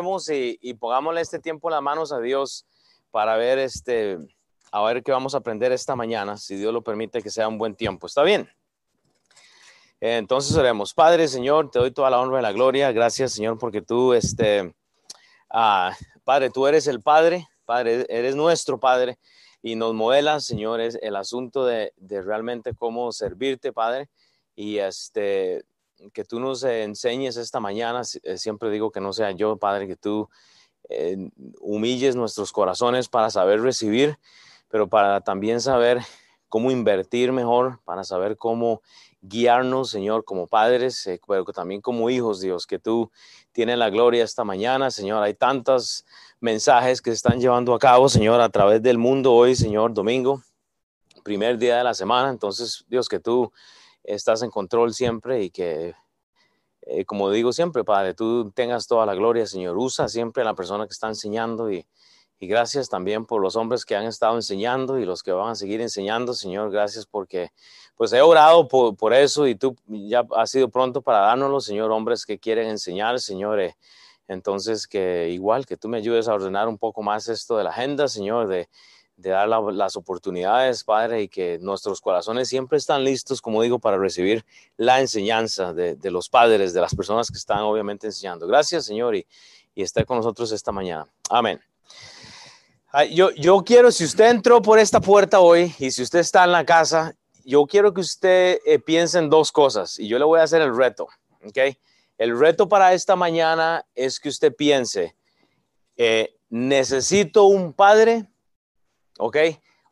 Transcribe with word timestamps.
oremos 0.00 0.30
y, 0.30 0.58
y 0.62 0.74
pongámosle 0.74 1.20
este 1.20 1.38
tiempo 1.38 1.68
en 1.68 1.74
las 1.74 1.82
manos 1.82 2.12
a 2.12 2.20
Dios 2.20 2.66
para 3.10 3.36
ver 3.36 3.58
este, 3.58 4.18
a 4.72 4.82
ver 4.82 5.02
qué 5.02 5.12
vamos 5.12 5.34
a 5.34 5.38
aprender 5.38 5.72
esta 5.72 5.94
mañana, 5.94 6.36
si 6.38 6.56
Dios 6.56 6.72
lo 6.72 6.82
permite 6.82 7.22
que 7.22 7.30
sea 7.30 7.48
un 7.48 7.58
buen 7.58 7.74
tiempo. 7.74 8.06
¿Está 8.06 8.22
bien? 8.22 8.48
Entonces 10.00 10.56
oremos. 10.56 10.94
Padre, 10.94 11.28
Señor, 11.28 11.70
te 11.70 11.78
doy 11.78 11.90
toda 11.90 12.08
la 12.08 12.18
honra 12.18 12.38
y 12.38 12.42
la 12.42 12.52
gloria. 12.52 12.90
Gracias, 12.92 13.32
Señor, 13.32 13.58
porque 13.58 13.82
tú, 13.82 14.14
este, 14.14 14.74
ah, 15.50 15.94
Padre, 16.24 16.48
tú 16.48 16.66
eres 16.66 16.86
el 16.86 17.02
Padre, 17.02 17.46
Padre, 17.66 18.06
eres 18.08 18.34
nuestro 18.34 18.80
Padre 18.80 19.18
y 19.60 19.76
nos 19.76 19.92
modelas, 19.92 20.46
Señor, 20.46 20.80
es 20.80 20.98
el 21.02 21.16
asunto 21.16 21.66
de, 21.66 21.92
de 21.96 22.22
realmente 22.22 22.74
cómo 22.74 23.12
servirte, 23.12 23.74
Padre. 23.74 24.08
Y 24.56 24.78
este, 24.78 25.64
que 26.12 26.24
tú 26.24 26.40
nos 26.40 26.62
enseñes 26.62 27.36
esta 27.36 27.60
mañana, 27.60 28.02
eh, 28.22 28.38
siempre 28.38 28.70
digo 28.70 28.90
que 28.90 29.00
no 29.00 29.12
sea 29.12 29.30
yo, 29.32 29.56
Padre, 29.56 29.86
que 29.86 29.96
tú 29.96 30.28
eh, 30.88 31.30
humilles 31.60 32.16
nuestros 32.16 32.52
corazones 32.52 33.08
para 33.08 33.30
saber 33.30 33.60
recibir, 33.60 34.18
pero 34.68 34.88
para 34.88 35.20
también 35.20 35.60
saber 35.60 36.00
cómo 36.48 36.70
invertir 36.70 37.32
mejor, 37.32 37.80
para 37.84 38.04
saber 38.04 38.36
cómo 38.36 38.82
guiarnos, 39.22 39.90
Señor, 39.90 40.24
como 40.24 40.46
padres, 40.46 41.06
eh, 41.06 41.20
pero 41.26 41.44
también 41.44 41.80
como 41.80 42.10
hijos, 42.10 42.40
Dios, 42.40 42.66
que 42.66 42.78
tú 42.78 43.10
tienes 43.52 43.78
la 43.78 43.90
gloria 43.90 44.24
esta 44.24 44.44
mañana, 44.44 44.90
Señor. 44.90 45.22
Hay 45.22 45.34
tantos 45.34 46.04
mensajes 46.40 47.02
que 47.02 47.10
se 47.10 47.16
están 47.16 47.40
llevando 47.40 47.74
a 47.74 47.78
cabo, 47.78 48.08
Señor, 48.08 48.40
a 48.40 48.48
través 48.48 48.82
del 48.82 48.98
mundo 48.98 49.32
hoy, 49.32 49.54
Señor, 49.54 49.92
domingo, 49.92 50.42
primer 51.22 51.58
día 51.58 51.76
de 51.78 51.84
la 51.84 51.94
semana. 51.94 52.30
Entonces, 52.30 52.84
Dios, 52.88 53.08
que 53.08 53.20
tú 53.20 53.52
estás 54.04 54.42
en 54.42 54.50
control 54.50 54.94
siempre 54.94 55.42
y 55.42 55.50
que, 55.50 55.94
eh, 56.82 57.04
como 57.04 57.30
digo 57.30 57.52
siempre, 57.52 57.84
Padre, 57.84 58.14
tú 58.14 58.50
tengas 58.52 58.86
toda 58.86 59.06
la 59.06 59.14
gloria, 59.14 59.46
Señor. 59.46 59.76
Usa 59.78 60.08
siempre 60.08 60.42
a 60.42 60.46
la 60.46 60.54
persona 60.54 60.86
que 60.86 60.92
está 60.92 61.08
enseñando 61.08 61.70
y, 61.70 61.86
gracias 62.42 62.88
también 62.88 63.26
por 63.26 63.42
los 63.42 63.54
hombres 63.54 63.84
que 63.84 63.94
han 63.94 64.06
estado 64.06 64.34
enseñando 64.34 64.98
y 64.98 65.04
los 65.04 65.22
que 65.22 65.30
van 65.30 65.50
a 65.50 65.54
seguir 65.54 65.82
enseñando, 65.82 66.32
Señor. 66.32 66.70
Gracias 66.70 67.04
porque 67.04 67.50
pues 67.96 68.14
he 68.14 68.22
orado 68.22 68.66
por, 68.66 68.96
por 68.96 69.12
eso 69.12 69.46
y 69.46 69.54
tú 69.54 69.76
ya 69.86 70.24
has 70.34 70.50
sido 70.50 70.70
pronto 70.70 71.02
para 71.02 71.18
dárnoslo, 71.18 71.60
Señor, 71.60 71.90
hombres 71.90 72.24
que 72.24 72.38
quieren 72.38 72.68
enseñar, 72.68 73.20
Señor. 73.20 73.60
Eh, 73.60 73.76
entonces, 74.26 74.86
que 74.86 75.28
igual 75.28 75.66
que 75.66 75.76
tú 75.76 75.88
me 75.88 75.98
ayudes 75.98 76.28
a 76.28 76.34
ordenar 76.34 76.68
un 76.68 76.78
poco 76.78 77.02
más 77.02 77.28
esto 77.28 77.58
de 77.58 77.64
la 77.64 77.70
agenda, 77.70 78.08
Señor, 78.08 78.46
de, 78.46 78.68
de 79.20 79.30
dar 79.30 79.48
la, 79.48 79.60
las 79.72 79.96
oportunidades, 79.96 80.82
Padre, 80.84 81.22
y 81.22 81.28
que 81.28 81.58
nuestros 81.60 82.00
corazones 82.00 82.48
siempre 82.48 82.78
están 82.78 83.04
listos, 83.04 83.42
como 83.42 83.62
digo, 83.62 83.78
para 83.78 83.98
recibir 83.98 84.44
la 84.76 85.00
enseñanza 85.00 85.72
de, 85.72 85.98
los 86.10 86.28
padres, 86.28 86.72
de 86.72 86.80
las 86.80 86.94
personas 86.94 87.30
que 87.30 87.36
están 87.36 87.60
obviamente 87.60 88.06
enseñando. 88.06 88.46
Gracias, 88.46 88.86
Señor, 88.86 89.14
y, 89.14 89.26
y 89.74 89.82
esté 89.82 90.04
con 90.04 90.16
nosotros 90.16 90.52
esta 90.52 90.72
mañana. 90.72 91.06
Amén. 91.28 91.60
Yo, 93.12 93.30
yo 93.32 93.62
quiero, 93.62 93.92
si 93.92 94.04
usted 94.04 94.30
entró 94.30 94.60
por 94.60 94.78
esta 94.78 95.00
puerta 95.00 95.38
hoy 95.38 95.72
y 95.78 95.90
si 95.92 96.02
usted 96.02 96.18
está 96.18 96.42
en 96.42 96.52
la 96.52 96.64
casa, 96.64 97.14
yo 97.44 97.64
quiero 97.66 97.94
que 97.94 98.00
usted 98.00 98.58
eh, 98.66 98.78
piense 98.78 99.18
en 99.18 99.30
dos 99.30 99.52
cosas 99.52 99.98
y 99.98 100.08
yo 100.08 100.18
le 100.18 100.24
voy 100.24 100.40
a 100.40 100.44
hacer 100.44 100.60
el 100.60 100.76
reto, 100.76 101.08
¿ok? 101.44 101.76
El 102.18 102.38
reto 102.38 102.68
para 102.68 102.92
esta 102.92 103.16
mañana 103.16 103.86
es 103.94 104.18
que 104.18 104.28
usted 104.28 104.54
piense, 104.54 105.14
eh, 105.96 106.36
necesito 106.48 107.44
un 107.44 107.72
padre, 107.72 108.29
¿ok? 109.20 109.36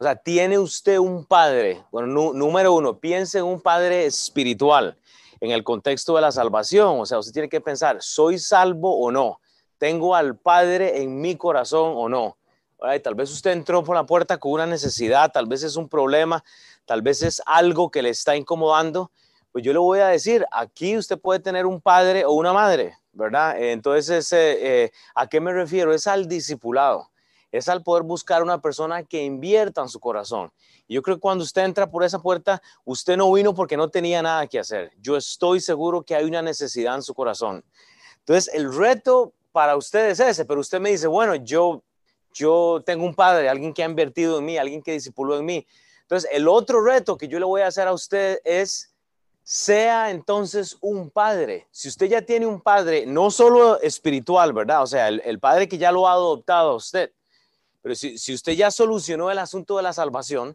O 0.00 0.04
sea, 0.04 0.16
tiene 0.16 0.58
usted 0.58 0.98
un 0.98 1.24
padre. 1.24 1.84
Bueno, 1.90 2.32
número 2.32 2.72
uno, 2.72 2.98
piense 2.98 3.38
en 3.38 3.44
un 3.44 3.60
padre 3.60 4.06
espiritual 4.06 4.96
en 5.40 5.50
el 5.50 5.62
contexto 5.64 6.14
de 6.14 6.22
la 6.22 6.32
salvación. 6.32 7.00
O 7.00 7.06
sea, 7.06 7.18
usted 7.18 7.32
tiene 7.32 7.48
que 7.48 7.60
pensar, 7.60 7.98
¿soy 8.00 8.38
salvo 8.38 8.98
o 8.98 9.10
no? 9.10 9.40
¿Tengo 9.78 10.14
al 10.14 10.36
Padre 10.36 11.02
en 11.02 11.20
mi 11.20 11.36
corazón 11.36 11.92
o 11.94 12.08
no? 12.08 12.36
Tal 13.02 13.14
vez 13.14 13.30
usted 13.30 13.52
entró 13.52 13.82
por 13.82 13.96
la 13.96 14.06
puerta 14.06 14.38
con 14.38 14.52
una 14.52 14.66
necesidad, 14.66 15.32
tal 15.32 15.46
vez 15.46 15.64
es 15.64 15.76
un 15.76 15.88
problema, 15.88 16.44
tal 16.84 17.02
vez 17.02 17.22
es 17.22 17.42
algo 17.44 17.90
que 17.90 18.02
le 18.02 18.10
está 18.10 18.36
incomodando. 18.36 19.10
Pues 19.52 19.64
yo 19.64 19.72
le 19.72 19.78
voy 19.78 19.98
a 20.00 20.08
decir, 20.08 20.46
aquí 20.52 20.96
usted 20.96 21.18
puede 21.18 21.40
tener 21.40 21.66
un 21.66 21.80
padre 21.80 22.24
o 22.24 22.32
una 22.32 22.52
madre, 22.52 22.96
¿verdad? 23.12 23.60
Entonces, 23.60 24.32
eh, 24.32 24.58
eh, 24.60 24.90
¿a 25.14 25.26
qué 25.26 25.40
me 25.40 25.52
refiero? 25.52 25.92
Es 25.92 26.06
al 26.06 26.28
discipulado, 26.28 27.08
es 27.50 27.68
al 27.68 27.82
poder 27.82 28.02
buscar 28.02 28.42
una 28.42 28.60
persona 28.60 29.02
que 29.02 29.24
invierta 29.24 29.82
en 29.82 29.88
su 29.88 30.00
corazón. 30.00 30.50
Yo 30.88 31.02
creo 31.02 31.16
que 31.16 31.20
cuando 31.20 31.44
usted 31.44 31.64
entra 31.64 31.90
por 31.90 32.04
esa 32.04 32.20
puerta, 32.20 32.62
usted 32.84 33.16
no 33.16 33.32
vino 33.32 33.54
porque 33.54 33.76
no 33.76 33.88
tenía 33.88 34.22
nada 34.22 34.46
que 34.46 34.58
hacer. 34.58 34.92
Yo 35.00 35.16
estoy 35.16 35.60
seguro 35.60 36.02
que 36.02 36.14
hay 36.14 36.24
una 36.24 36.42
necesidad 36.42 36.94
en 36.94 37.02
su 37.02 37.14
corazón. 37.14 37.64
Entonces, 38.20 38.52
el 38.54 38.74
reto 38.74 39.32
para 39.52 39.76
usted 39.76 40.10
es 40.10 40.20
ese, 40.20 40.44
pero 40.44 40.60
usted 40.60 40.80
me 40.80 40.90
dice, 40.90 41.06
bueno, 41.06 41.34
yo 41.34 41.82
yo 42.38 42.82
tengo 42.84 43.04
un 43.04 43.14
padre, 43.14 43.48
alguien 43.48 43.74
que 43.74 43.82
ha 43.82 43.86
invertido 43.86 44.38
en 44.38 44.44
mí, 44.44 44.56
alguien 44.56 44.82
que 44.82 44.92
discipuló 44.92 45.38
en 45.38 45.44
mí. 45.44 45.66
Entonces, 46.02 46.30
el 46.32 46.48
otro 46.48 46.82
reto 46.82 47.16
que 47.16 47.28
yo 47.28 47.38
le 47.38 47.44
voy 47.44 47.62
a 47.62 47.66
hacer 47.66 47.88
a 47.88 47.92
usted 47.92 48.38
es, 48.44 48.94
sea 49.42 50.10
entonces 50.10 50.76
un 50.80 51.10
padre. 51.10 51.66
Si 51.70 51.88
usted 51.88 52.06
ya 52.06 52.22
tiene 52.22 52.46
un 52.46 52.60
padre, 52.60 53.06
no 53.06 53.30
solo 53.30 53.80
espiritual, 53.80 54.52
¿verdad? 54.52 54.82
O 54.82 54.86
sea, 54.86 55.08
el, 55.08 55.38
padre 55.40 55.68
que 55.68 55.78
ya 55.78 55.90
lo 55.90 56.06
ha 56.06 56.12
adoptado 56.12 56.70
a 56.70 56.76
usted, 56.76 57.12
pero 57.88 57.96
si, 57.96 58.18
si 58.18 58.34
usted 58.34 58.52
ya 58.52 58.70
solucionó 58.70 59.30
el 59.30 59.38
asunto 59.38 59.78
de 59.78 59.82
la 59.82 59.94
salvación, 59.94 60.54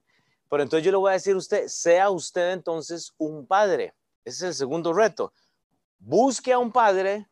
pero 0.51 0.61
entonces 0.61 0.85
yo 0.85 0.91
le 0.91 0.97
voy 0.97 1.09
a 1.09 1.13
decir 1.13 1.33
a 1.33 1.37
usted, 1.37 1.67
sea 1.67 2.11
usted 2.11 2.51
entonces 2.51 3.11
un 3.17 3.47
padre. 3.47 3.95
Ese 4.23 4.35
es 4.35 4.41
el 4.43 4.53
segundo 4.53 4.93
reto. 4.93 5.33
Busque 5.97 6.53
a 6.53 6.59
un 6.59 6.71
padre 6.71 7.27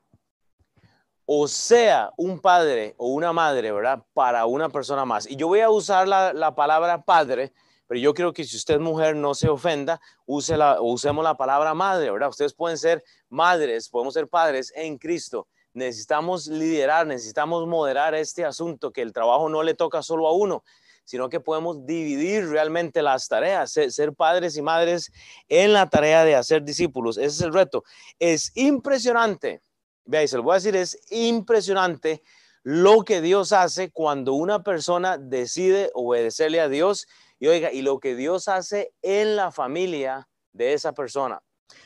o 1.28 1.48
sea 1.48 2.12
un 2.18 2.40
padre 2.40 2.96
o 2.98 3.10
una 3.10 3.32
madre, 3.32 3.72
¿verdad? 3.72 4.04
Para 4.12 4.48
una 4.48 4.70
persona 4.70 5.06
más. 5.06 5.30
Y 5.30 5.36
yo 5.36 5.50
voy 5.50 5.60
a 5.60 5.70
usar 5.70 6.08
la, 6.08 6.56
palabra 6.56 7.04
padre, 7.04 7.54
pero 7.86 8.00
yo 8.00 8.16
creo 8.16 8.34
que 8.34 8.44
si 8.44 8.58
usted 8.58 8.74
es 8.74 8.80
mujer 8.80 9.16
no 9.16 9.36
se 9.36 9.50
ofenda, 9.50 10.02
use 10.26 10.58
la, 10.58 10.82
usemos 10.82 11.24
la 11.24 11.38
palabra 11.38 11.76
madre, 11.76 12.10
¿verdad? 12.10 12.30
Ustedes 12.30 12.56
pueden 12.56 12.80
ser 12.80 13.04
madres, 13.30 13.88
podemos 13.88 14.16
ser 14.16 14.28
padres 14.28 14.74
en 14.76 14.98
Cristo. 14.98 15.48
Necesitamos 15.74 16.48
liderar, 16.48 17.08
necesitamos 17.08 17.68
moderar 17.68 18.14
este 18.16 18.46
asunto, 18.46 18.92
que 18.92 19.02
el 19.02 19.14
trabajo 19.14 19.50
no 19.50 19.64
le 19.64 19.74
toca 19.74 20.02
solo 20.02 20.28
a 20.28 20.34
uno, 20.34 20.64
sino 21.06 21.30
que 21.30 21.40
podemos 21.40 21.86
dividir 21.86 22.48
realmente 22.50 23.02
las 23.02 23.28
tareas, 23.28 23.72
ser, 23.72 24.14
padres 24.14 24.58
y 24.58 24.62
madres 24.62 25.12
en 25.48 25.74
la 25.74 25.90
tarea 25.90 26.24
de 26.26 26.36
hacer 26.36 26.64
discípulos. 26.64 27.18
Ese 27.18 27.28
es 27.28 27.42
el 27.42 27.54
reto. 27.54 27.84
Es 28.20 28.52
impresionante 28.56 29.62
Vea, 30.06 30.28
se 30.28 30.38
lo 30.38 30.44
voy 30.44 30.54
a 30.54 30.56
decir, 30.56 30.76
es 30.76 31.00
impresionante 31.12 32.24
lo 32.64 33.04
que 33.04 33.22
Dios 33.22 33.54
hace 33.54 33.92
cuando 33.92 34.34
una 34.34 34.64
persona 34.64 35.18
decide 35.18 35.92
obedecerle 35.94 36.60
a 36.60 36.70
Dios 36.70 37.08
y 37.40 37.48
oiga, 37.48 37.72
y 37.72 37.82
lo 37.82 38.00
que 38.00 38.16
Dios 38.16 38.48
hace 38.48 38.94
en 39.02 39.36
la 39.36 39.52
familia 39.52 40.28
de 40.54 40.74
esa 40.74 40.94
persona. 40.94 41.42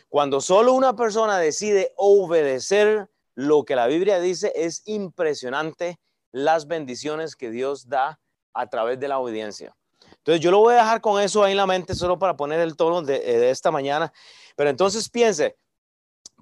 Cuando 0.09 0.41
solo 0.41 0.74
una 0.74 0.95
persona 0.95 1.38
decide 1.38 1.94
obedecer 1.97 3.09
lo 3.35 3.63
que 3.63 3.75
la 3.75 3.88
Biblia 3.88 4.19
dice, 4.19 4.51
es 4.56 4.81
impresionante 4.85 6.00
las 6.31 6.68
bendiciones 6.68 7.35
que 7.35 7.51
Dios 7.51 7.88
da 7.88 8.19
a 8.53 8.68
través 8.69 9.00
de 9.00 9.07
la 9.07 9.19
obediencia. 9.19 9.75
Entonces 10.18 10.41
yo 10.41 10.51
lo 10.51 10.59
voy 10.59 10.73
a 10.73 10.78
dejar 10.78 11.01
con 11.01 11.22
eso 11.22 11.44
ahí 11.44 11.51
en 11.51 11.57
la 11.57 11.68
mente 11.68 11.94
solo 11.94 12.18
para 12.18 12.35
poner 12.35 12.59
el 12.59 12.75
tono 12.75 13.01
de, 13.01 13.19
de 13.19 13.50
esta 13.50 13.72
mañana. 13.72 14.12
Pero 14.56 14.69
entonces 14.69 15.09
piense, 15.09 15.57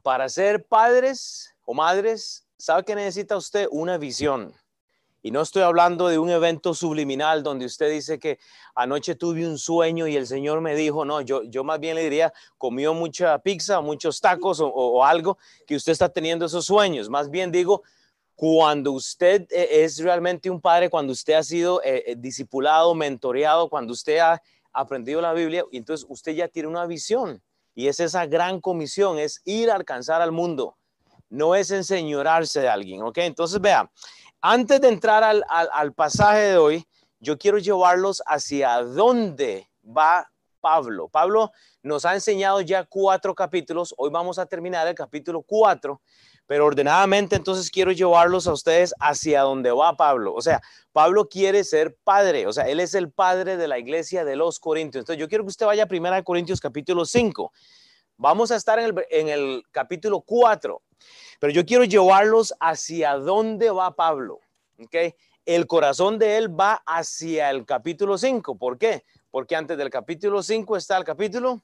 para 0.04 0.30
ser 0.30 0.66
padres 0.66 1.54
o 1.66 1.74
madres, 1.74 2.48
¿sabe 2.58 2.84
que 2.84 2.96
necesita 2.96 3.36
usted? 3.36 3.68
Una 3.72 3.98
visión. 3.98 4.54
Y 5.26 5.32
no 5.32 5.42
estoy 5.42 5.62
hablando 5.62 6.10
de 6.10 6.20
un 6.20 6.30
evento 6.30 6.74
subliminal 6.74 7.44
donde 7.44 7.66
usted 7.66 7.90
dice 7.90 8.20
que 8.20 8.40
anoche 8.76 9.16
tuve 9.16 9.48
un 9.48 9.58
sueño 9.58 10.06
y 10.06 10.18
el 10.18 10.28
Señor 10.28 10.60
me 10.60 10.76
dijo, 10.76 11.06
no, 11.06 11.22
yo, 11.22 11.44
yo 11.44 11.64
más 11.64 11.80
bien 11.80 11.96
le 11.96 12.04
diría, 12.04 12.34
comió 12.58 12.94
mucha 12.94 13.40
pizza, 13.40 13.80
muchos 13.80 14.20
tacos 14.20 14.60
o, 14.62 15.06
algo 15.06 15.38
que 15.66 15.78
usted 15.78 15.94
está 15.94 16.10
teniendo 16.10 16.46
esos 16.46 16.66
sueños. 16.66 17.10
Más 17.10 17.30
bien 17.30 17.54
digo, 17.54 17.84
cuando 18.36 18.92
usted 18.92 19.48
eh, 19.50 19.86
es 19.86 20.00
realmente 20.00 20.50
un 20.50 20.60
padre, 20.60 20.90
cuando 20.90 21.14
usted 21.14 21.36
ha 21.36 21.44
sido 21.44 21.82
eh, 21.84 22.04
eh, 22.06 22.16
discipulado, 22.18 22.94
mentoreado, 22.94 23.70
cuando 23.70 23.94
usted 23.94 24.18
ha 24.18 24.42
aprendido 24.74 25.22
la 25.22 25.32
Biblia, 25.32 25.64
entonces 25.72 26.06
usted 26.10 26.34
ya 26.34 26.50
tiene 26.50 26.68
una 26.68 26.86
visión. 26.86 27.42
Y 27.76 27.88
es 27.88 28.02
esa 28.02 28.26
gran 28.26 28.60
comisión, 28.60 29.18
es 29.18 29.42
ir 29.46 29.72
a 29.72 29.76
alcanzar 29.76 30.22
al 30.22 30.34
mundo 30.34 30.76
no 31.34 31.56
es 31.56 31.72
enseñorarse 31.72 32.62
de 32.62 32.70
alguien, 32.70 33.02
¿ok? 33.02 33.18
Entonces, 33.18 33.60
vea, 33.60 33.90
antes 34.44 34.82
de 34.82 34.90
entrar 34.90 35.24
al, 35.24 35.94
pasaje 35.94 36.42
de 36.42 36.58
hoy, 36.58 36.86
yo 37.22 37.38
quiero 37.38 37.60
llevarlos 37.60 38.22
hacia 38.26 38.84
dónde 38.84 39.70
va 39.86 40.30
Pablo. 40.60 41.08
Pablo 41.08 41.52
nos 41.82 42.04
ha 42.04 42.14
enseñado 42.14 42.60
ya 42.60 42.84
cuatro 42.84 43.34
capítulos, 43.34 43.96
hoy 43.98 44.10
vamos 44.12 44.38
a 44.38 44.46
terminar 44.46 44.86
el 44.86 44.96
capítulo 44.96 45.44
cuatro, 45.44 46.02
pero 46.46 46.66
ordenadamente 46.66 47.38
entonces 47.38 47.72
quiero 47.72 47.94
llevarlos 47.94 48.46
a 48.46 48.52
ustedes 48.52 48.94
hacia 49.00 49.44
dónde 49.44 49.72
va 49.72 49.96
Pablo. 49.96 50.34
O 50.34 50.42
sea, 50.42 50.62
Pablo 50.92 51.30
quiere 51.30 51.64
ser 51.64 51.96
padre, 52.04 52.46
o 52.46 52.52
sea, 52.52 52.68
él 52.68 52.82
es 52.82 52.96
el 52.96 53.14
padre 53.14 53.56
de 53.56 53.70
la 53.70 53.80
iglesia 53.80 54.26
de 54.26 54.36
los 54.36 54.60
Corintios. 54.60 55.04
Entonces 55.04 55.22
yo 55.22 55.30
quiero 55.30 55.46
que 55.46 55.52
usted 55.52 55.66
vaya 55.66 55.84
a 55.84 55.88
1 55.90 56.24
Corintios 56.26 56.60
capítulo 56.60 57.06
5. 57.06 57.50
Vamos 58.18 58.52
a 58.52 58.58
estar 58.58 58.78
en 58.78 58.86
el, 58.86 59.06
en 59.10 59.30
el 59.30 59.64
capítulo 59.72 60.20
4 60.20 60.82
Pero 61.40 61.54
yo 61.54 61.66
quiero 61.66 61.84
llevarlos 61.84 62.54
hacia 62.60 63.16
dónde 63.18 63.70
va 63.70 63.96
Pablo. 63.96 64.40
¿ok? 64.80 65.16
El 65.46 65.68
corazón 65.68 66.20
de 66.20 66.38
él 66.38 66.60
va 66.60 66.82
hacia 66.86 67.50
el 67.50 67.66
capítulo 67.66 68.18
5. 68.18 68.58
¿Por 68.58 68.78
qué? 68.78 69.04
Porque 69.32 69.56
antes 69.56 69.78
del 69.78 69.90
capítulo 69.90 70.42
5 70.42 70.78
está 70.78 70.98
el 70.98 71.04
capítulo 71.04 71.62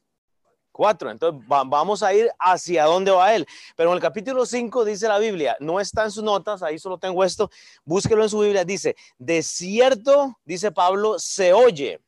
4. 0.72 1.12
Entonces 1.12 1.42
vamos 1.48 2.04
a 2.04 2.14
ir 2.14 2.30
hacia 2.40 2.86
dónde 2.86 3.12
va 3.12 3.34
él. 3.34 3.48
Pero 3.76 3.92
en 3.92 3.96
el 3.96 4.02
capítulo 4.02 4.46
5 4.46 4.86
dice 4.86 5.08
la 5.08 5.20
Biblia, 5.20 5.56
no 5.60 5.80
está 5.80 6.04
en 6.04 6.12
sus 6.12 6.24
notas, 6.24 6.64
ahí 6.64 6.80
solo 6.80 6.98
tengo 6.98 7.24
esto, 7.24 7.50
búsquelo 7.84 8.24
en 8.24 8.30
su 8.30 8.40
Biblia, 8.40 8.64
dice, 8.64 8.96
de 9.18 9.44
cierto, 9.44 10.38
dice 10.46 10.72
Pablo, 10.72 11.20
se 11.20 11.54
oye 11.54 12.00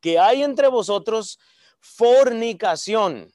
que 0.00 0.18
hay 0.18 0.42
entre 0.42 0.68
vosotros 0.68 1.38
fornicación. 1.80 3.32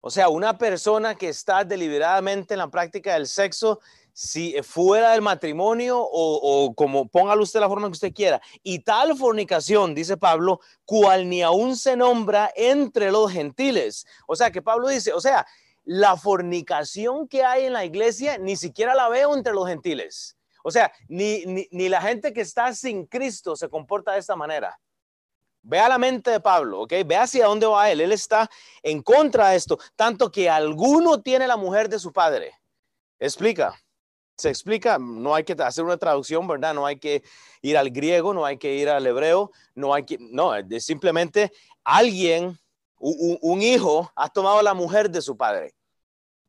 O 0.00 0.10
sea, 0.10 0.28
una 0.28 0.56
persona 0.56 1.14
que 1.14 1.28
está 1.28 1.64
deliberadamente 1.64 2.54
en 2.54 2.58
la 2.58 2.70
práctica 2.70 3.14
del 3.14 3.26
sexo, 3.26 3.80
si 4.12 4.54
fuera 4.62 5.12
del 5.12 5.22
matrimonio 5.22 6.00
o, 6.00 6.64
o, 6.66 6.74
como 6.74 7.08
póngalo 7.08 7.42
usted 7.42 7.60
la 7.60 7.68
forma 7.68 7.88
que 7.88 7.92
usted 7.92 8.14
quiera. 8.14 8.40
Y 8.62 8.80
tal 8.80 9.16
fornicación, 9.16 9.94
dice 9.94 10.16
Pablo, 10.16 10.60
cual 10.84 11.28
ni 11.28 11.42
aún 11.42 11.76
se 11.76 11.96
nombra 11.96 12.50
entre 12.56 13.10
los 13.10 13.30
gentiles. 13.30 14.06
O 14.26 14.36
sea, 14.36 14.50
que 14.50 14.62
Pablo 14.62 14.88
dice, 14.88 15.12
o 15.12 15.20
sea, 15.20 15.46
la 15.84 16.16
fornicación 16.16 17.28
que 17.28 17.44
hay 17.44 17.66
en 17.66 17.72
la 17.72 17.84
iglesia 17.84 18.38
ni 18.38 18.56
siquiera 18.56 18.94
la 18.94 19.08
veo 19.08 19.34
entre 19.34 19.52
los 19.52 19.68
gentiles. 19.68 20.36
O 20.62 20.70
sea, 20.70 20.92
ni, 21.08 21.44
ni, 21.46 21.68
ni 21.70 21.88
la 21.88 22.02
gente 22.02 22.32
que 22.32 22.42
está 22.42 22.74
sin 22.74 23.06
Cristo 23.06 23.56
se 23.56 23.68
comporta 23.68 24.12
de 24.12 24.18
esta 24.18 24.36
manera. 24.36 24.78
Vea 25.62 25.88
la 25.88 25.98
mente 25.98 26.30
de 26.30 26.40
Pablo, 26.40 26.82
¿ok? 26.82 26.92
Ve 27.04 27.16
hacia 27.16 27.46
dónde 27.46 27.66
va 27.66 27.90
él. 27.90 28.00
Él 28.00 28.12
está 28.12 28.50
en 28.82 29.02
contra 29.02 29.50
de 29.50 29.56
esto, 29.56 29.78
tanto 29.94 30.30
que 30.30 30.48
alguno 30.48 31.20
tiene 31.20 31.46
la 31.46 31.56
mujer 31.56 31.88
de 31.88 31.98
su 31.98 32.12
padre. 32.12 32.54
Explica, 33.18 33.78
se 34.36 34.48
explica, 34.48 34.98
no 34.98 35.34
hay 35.34 35.44
que 35.44 35.52
hacer 35.52 35.84
una 35.84 35.98
traducción, 35.98 36.48
¿verdad? 36.48 36.72
No 36.72 36.86
hay 36.86 36.98
que 36.98 37.22
ir 37.60 37.76
al 37.76 37.90
griego, 37.90 38.32
no 38.32 38.46
hay 38.46 38.56
que 38.56 38.74
ir 38.74 38.88
al 38.88 39.06
hebreo, 39.06 39.50
no 39.74 39.92
hay 39.92 40.04
que, 40.04 40.16
no, 40.18 40.54
es 40.54 40.84
simplemente 40.84 41.52
alguien, 41.84 42.58
un, 42.98 43.38
un 43.42 43.62
hijo, 43.62 44.10
ha 44.16 44.28
tomado 44.28 44.62
la 44.62 44.72
mujer 44.72 45.10
de 45.10 45.20
su 45.20 45.36
padre. 45.36 45.74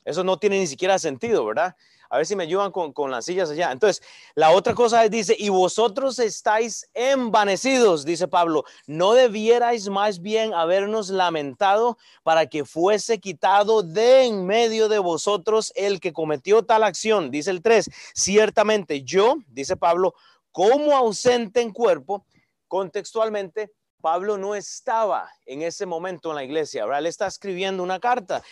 Eso 0.06 0.24
no 0.24 0.38
tiene 0.38 0.60
ni 0.60 0.68
siquiera 0.68 0.98
sentido, 0.98 1.46
¿verdad? 1.46 1.76
A 2.12 2.18
ver 2.18 2.26
si 2.26 2.36
me 2.36 2.44
ayudan 2.44 2.74
con, 2.74 2.92
con, 2.92 3.10
las 3.10 3.24
sillas 3.24 3.50
allá. 3.50 3.72
Entonces, 3.72 4.04
la 4.36 4.52
otra 4.52 4.76
cosa 4.76 5.06
es, 5.06 5.10
dice, 5.10 5.34
y 5.40 5.48
vosotros 5.48 6.20
estáis 6.20 6.86
envanecidos, 6.94 8.04
dice 8.04 8.28
Pablo, 8.28 8.66
no 8.86 9.14
debierais 9.14 9.88
más 9.88 10.22
bien 10.22 10.54
habernos 10.54 11.10
lamentado 11.10 11.98
para 12.22 12.48
que 12.48 12.66
fuese 12.66 13.20
quitado 13.20 13.82
de 13.82 14.26
en 14.26 14.46
medio 14.46 14.90
de 14.90 15.00
vosotros 15.00 15.72
el 15.74 16.02
que 16.02 16.12
cometió 16.12 16.64
tal 16.64 16.84
acción. 16.84 17.32
Dice 17.32 17.50
el 17.50 17.62
3, 17.62 17.90
ciertamente 18.14 19.04
yo, 19.04 19.38
dice 19.48 19.78
Pablo, 19.78 20.14
como 20.52 20.98
ausente 20.98 21.62
en 21.62 21.72
cuerpo, 21.72 22.26
contextualmente, 22.68 23.72
Pablo 24.02 24.38
no 24.38 24.54
estaba 24.54 25.30
en 25.46 25.62
ese 25.62 25.86
momento 25.86 26.32
en 26.32 26.36
la 26.36 26.44
iglesia, 26.44 26.84
¿verdad? 26.84 27.00
Él 27.00 27.06
está 27.06 27.28
escribiendo 27.28 27.84
una 27.84 28.02
carta 28.02 28.44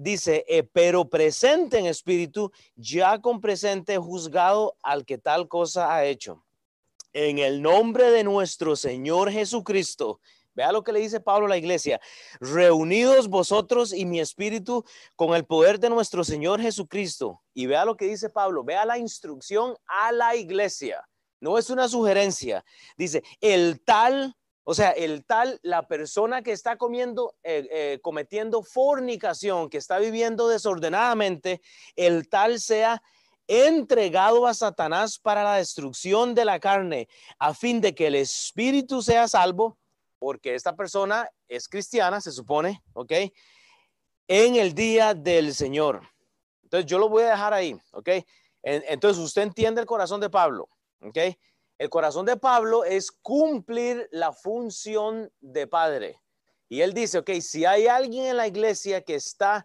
dice, 0.00 0.44
eh, 0.48 0.62
pero 0.62 1.08
presente 1.08 1.78
en 1.78 1.86
espíritu, 1.86 2.52
ya 2.76 3.20
con 3.20 3.40
presente 3.40 3.98
juzgado 3.98 4.76
al 4.82 5.04
que 5.04 5.18
tal 5.18 5.48
cosa 5.48 5.94
ha 5.94 6.04
hecho. 6.04 6.44
En 7.12 7.38
el 7.38 7.62
nombre 7.62 8.10
de 8.10 8.24
nuestro 8.24 8.76
Señor 8.76 9.30
Jesucristo, 9.30 10.20
vea 10.54 10.72
lo 10.72 10.82
que 10.82 10.92
le 10.92 11.00
dice 11.00 11.20
Pablo 11.20 11.46
a 11.46 11.50
la 11.50 11.56
iglesia, 11.56 12.00
reunidos 12.40 13.28
vosotros 13.28 13.92
y 13.92 14.04
mi 14.04 14.20
espíritu 14.20 14.84
con 15.16 15.34
el 15.34 15.44
poder 15.44 15.78
de 15.78 15.90
nuestro 15.90 16.24
Señor 16.24 16.60
Jesucristo. 16.60 17.42
Y 17.54 17.66
vea 17.66 17.84
lo 17.84 17.96
que 17.96 18.06
dice 18.06 18.28
Pablo, 18.28 18.64
vea 18.64 18.84
la 18.84 18.98
instrucción 18.98 19.76
a 19.86 20.12
la 20.12 20.36
iglesia. 20.36 21.06
No 21.40 21.58
es 21.58 21.70
una 21.70 21.88
sugerencia. 21.88 22.64
Dice, 22.96 23.22
el 23.40 23.80
tal 23.84 24.34
o 24.70 24.74
sea, 24.74 24.90
el 24.90 25.24
tal, 25.24 25.58
la 25.62 25.88
persona 25.88 26.42
que 26.42 26.52
está 26.52 26.76
comiendo, 26.76 27.34
eh, 27.42 27.66
eh, 27.70 28.00
cometiendo 28.02 28.62
fornicación, 28.62 29.70
que 29.70 29.78
está 29.78 29.98
viviendo 29.98 30.46
desordenadamente, 30.46 31.62
el 31.96 32.28
tal 32.28 32.60
sea 32.60 33.02
entregado 33.46 34.46
a 34.46 34.52
Satanás 34.52 35.18
para 35.18 35.42
la 35.42 35.54
destrucción 35.54 36.34
de 36.34 36.44
la 36.44 36.60
carne, 36.60 37.08
a 37.38 37.54
fin 37.54 37.80
de 37.80 37.94
que 37.94 38.08
el 38.08 38.16
espíritu 38.16 39.00
sea 39.00 39.26
salvo, 39.26 39.78
porque 40.18 40.54
esta 40.54 40.76
persona 40.76 41.30
es 41.48 41.66
cristiana, 41.66 42.20
se 42.20 42.30
supone, 42.30 42.82
¿ok? 42.92 43.12
En 44.26 44.56
el 44.56 44.74
día 44.74 45.14
del 45.14 45.54
Señor. 45.54 46.02
Entonces 46.64 46.84
yo 46.84 46.98
lo 46.98 47.08
voy 47.08 47.22
a 47.22 47.30
dejar 47.30 47.54
ahí, 47.54 47.74
¿ok? 47.92 48.10
Entonces 48.62 49.24
usted 49.24 49.40
entiende 49.40 49.80
el 49.80 49.86
corazón 49.86 50.20
de 50.20 50.28
Pablo, 50.28 50.68
¿ok? 51.00 51.16
El 51.78 51.90
corazón 51.90 52.26
de 52.26 52.36
Pablo 52.36 52.84
es 52.84 53.12
cumplir 53.12 54.08
la 54.10 54.32
función 54.32 55.32
de 55.40 55.68
padre. 55.68 56.20
Y 56.68 56.80
él 56.80 56.92
dice, 56.92 57.18
ok, 57.18 57.30
si 57.40 57.64
hay 57.64 57.86
alguien 57.86 58.26
en 58.26 58.36
la 58.36 58.48
iglesia 58.48 59.02
que 59.02 59.14
está 59.14 59.64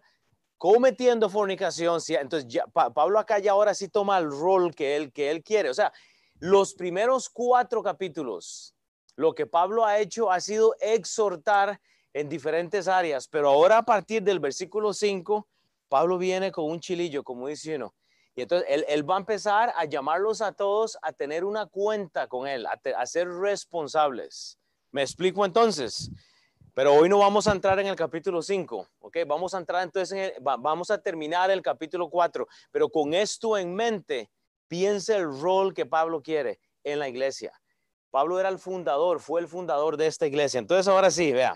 cometiendo 0.56 1.28
fornicación, 1.28 2.00
entonces 2.08 2.48
ya, 2.48 2.66
Pablo 2.68 3.18
acá 3.18 3.40
ya 3.40 3.50
ahora 3.50 3.74
sí 3.74 3.88
toma 3.88 4.16
el 4.18 4.30
rol 4.30 4.74
que 4.74 4.96
él, 4.96 5.12
que 5.12 5.30
él 5.30 5.42
quiere. 5.42 5.70
O 5.70 5.74
sea, 5.74 5.92
los 6.38 6.74
primeros 6.74 7.28
cuatro 7.28 7.82
capítulos, 7.82 8.74
lo 9.16 9.34
que 9.34 9.46
Pablo 9.46 9.84
ha 9.84 9.98
hecho 9.98 10.30
ha 10.30 10.40
sido 10.40 10.74
exhortar 10.80 11.80
en 12.12 12.28
diferentes 12.28 12.86
áreas, 12.86 13.26
pero 13.26 13.48
ahora 13.48 13.78
a 13.78 13.82
partir 13.82 14.22
del 14.22 14.38
versículo 14.38 14.94
5, 14.94 15.48
Pablo 15.88 16.16
viene 16.16 16.52
con 16.52 16.66
un 16.66 16.78
chilillo, 16.78 17.24
como 17.24 17.48
dice 17.48 17.74
uno, 17.74 17.92
y 18.36 18.42
entonces 18.42 18.68
él, 18.88 19.08
va 19.08 19.16
a 19.16 19.20
empezar 19.20 19.72
a 19.76 19.84
llamarlos 19.84 20.42
a 20.42 20.52
todos 20.52 20.98
a 21.02 21.12
tener 21.12 21.44
una 21.44 21.66
cuenta 21.66 22.26
con 22.26 22.48
él, 22.48 22.66
a, 22.66 23.06
ser 23.06 23.28
responsables. 23.28 24.58
¿Me 24.90 25.02
explico 25.02 25.44
entonces? 25.44 26.10
Pero 26.74 26.94
hoy 26.94 27.08
no 27.08 27.18
vamos 27.18 27.46
a 27.46 27.52
entrar 27.52 27.78
en 27.78 27.86
el 27.86 27.94
capítulo 27.94 28.42
5, 28.42 28.88
¿ok? 28.98 29.18
Vamos 29.26 29.54
a 29.54 29.58
entrar 29.58 29.84
entonces, 29.84 30.32
en 30.36 30.42
vamos 30.42 30.90
a 30.90 30.98
terminar 30.98 31.48
el 31.52 31.62
capítulo 31.62 32.10
4, 32.10 32.48
pero 32.72 32.88
con 32.88 33.14
esto 33.14 33.56
en 33.56 33.72
mente, 33.72 34.28
piense 34.66 35.14
el 35.14 35.26
rol 35.40 35.72
que 35.72 35.86
Pablo 35.86 36.20
quiere 36.20 36.58
en 36.82 36.98
la 36.98 37.08
iglesia. 37.08 37.52
Pablo 38.10 38.40
era 38.40 38.48
el 38.48 38.58
fundador, 38.58 39.20
fue 39.20 39.40
el 39.40 39.46
fundador 39.46 39.96
de 39.96 40.08
esta 40.08 40.26
iglesia. 40.26 40.58
Entonces 40.58 40.88
ahora 40.88 41.12
sí, 41.12 41.32
vea, 41.32 41.54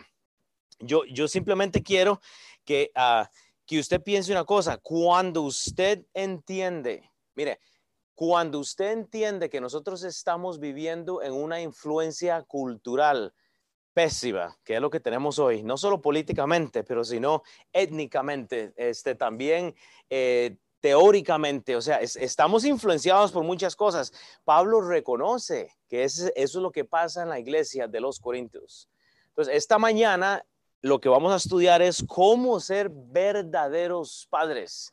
yo, 0.79 1.05
yo 1.07 1.27
simplemente 1.27 1.83
quiero 1.83 2.21
que... 2.65 2.93
Uh, 2.95 3.27
que 3.69 3.79
usted 3.79 4.03
piense 4.03 4.32
una 4.32 4.47
cosa, 4.47 4.79
cuando 4.79 5.43
usted 5.43 6.06
entiende, 6.15 7.12
mire, 7.35 7.61
cuando 8.15 8.61
usted 8.61 8.93
entiende 8.93 9.50
que 9.50 9.61
nosotros 9.61 10.03
estamos 10.05 10.59
viviendo 10.59 11.23
en 11.23 11.35
una 11.35 11.61
influencia 11.61 12.43
cultural 12.45 13.35
pésima, 13.93 14.57
que 14.64 14.76
es 14.76 14.81
lo 14.81 14.88
que 14.88 15.00
tenemos 15.00 15.38
hoy, 15.38 15.62
no 15.62 15.76
solo 15.76 16.00
políticamente, 16.00 16.83
pero 16.83 17.04
sino 17.04 17.43
étnicamente, 17.71 18.73
este, 18.75 19.14
también 19.14 19.75
eh, 20.09 20.57
teóricamente, 20.81 21.76
o 21.76 21.83
sea, 21.83 21.99
estamos 22.00 22.64
influenciados 22.64 23.33
por 23.33 23.45
muchas 23.45 23.76
cosas. 23.76 24.14
Pablo 24.45 24.81
reconoce 24.81 25.76
que 25.90 26.04
eso 26.04 26.31
es 26.35 26.54
lo 26.54 26.73
que 26.73 26.87
pasa 26.87 27.23
en 27.23 27.28
la 27.28 27.38
iglesia 27.38 27.87
de 27.87 28.00
los 28.00 28.19
Corintios. 28.19 28.88
Entonces, 29.28 29.54
esta 29.57 29.78
mañana 29.78 30.43
lo 30.82 31.00
que 31.00 31.08
vamos 31.08 31.32
a 31.32 31.37
estudiar 31.37 31.82
es 31.82 32.04
cómo 32.06 32.61
ser 32.61 32.90
verdaderos 32.90 34.26
padres, 34.30 34.92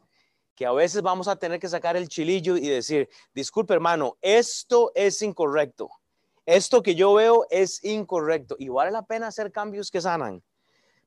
que 0.55 0.65
a 0.65 0.71
veces 0.71 1.01
vamos 1.01 1.27
a 1.27 1.35
tener 1.35 1.59
que 1.59 1.67
sacar 1.67 1.95
el 1.95 2.07
chilillo 2.07 2.57
y 2.57 2.67
decir, 2.67 3.09
disculpe 3.33 3.73
hermano, 3.73 4.17
esto 4.21 4.91
es 4.95 5.21
incorrecto, 5.21 5.89
esto 6.45 6.81
que 6.81 6.95
yo 6.95 7.13
veo 7.13 7.45
es 7.49 7.83
incorrecto 7.83 8.55
y 8.57 8.69
vale 8.69 8.91
la 8.91 9.03
pena 9.03 9.27
hacer 9.27 9.51
cambios 9.51 9.91
que 9.91 10.01
sanan. 10.01 10.43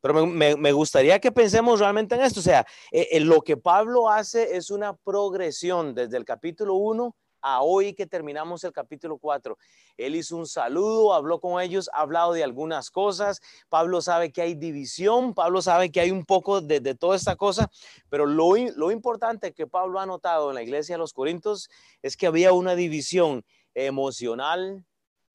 Pero 0.01 0.27
me, 0.27 0.73
gustaría 0.73 1.19
que 1.19 1.33
pensemos 1.33 1.81
realmente 1.81 2.15
en 2.15 2.21
esto, 2.21 2.39
o 2.39 2.43
sea, 2.43 2.65
eh, 2.93 3.09
eh, 3.11 3.21
lo 3.21 3.43
que 3.43 3.57
Pablo 3.57 4.09
hace 4.09 4.57
es 4.57 4.71
una 4.71 4.97
progresión 4.97 5.93
desde 5.93 6.17
el 6.17 6.25
capítulo 6.25 6.75
1 6.75 7.17
a 7.41 7.63
hoy 7.63 7.95
que 7.95 8.07
terminamos 8.07 8.65
el 8.65 8.73
capítulo 8.73 9.19
4. 9.19 9.57
Él 9.97 10.17
hizo 10.17 10.37
un 10.37 10.47
saludo, 10.47 11.15
habló 11.15 11.41
con 11.41 11.61
ellos, 11.61 11.91
ha 11.93 12.01
hablado 12.01 12.33
de 12.33 12.45
algunas 12.45 12.91
cosas. 12.91 13.41
Pablo 13.69 14.01
sabe 14.01 14.33
que 14.33 14.43
hay 14.43 14.55
división, 14.55 15.35
Pablo 15.35 15.63
sabe 15.63 15.91
que 15.91 16.01
hay 16.01 16.11
un 16.11 16.25
poco 16.25 16.61
de, 16.61 16.81
toda 16.95 17.17
esta 17.17 17.37
cosa, 17.37 17.71
pero 18.09 18.27
lo, 18.27 18.55
lo 18.77 18.91
importante 18.91 19.53
que 19.53 19.67
Pablo 19.67 20.01
ha 20.01 20.07
notado 20.07 20.51
en 20.51 20.55
la 20.55 20.63
iglesia 20.63 20.95
de 20.95 20.99
los 20.99 21.13
Corintios 21.13 21.69
es 22.03 22.17
que 22.17 22.27
había 22.27 22.53
una 22.53 22.75
división 22.75 23.45
emocional, 23.75 24.85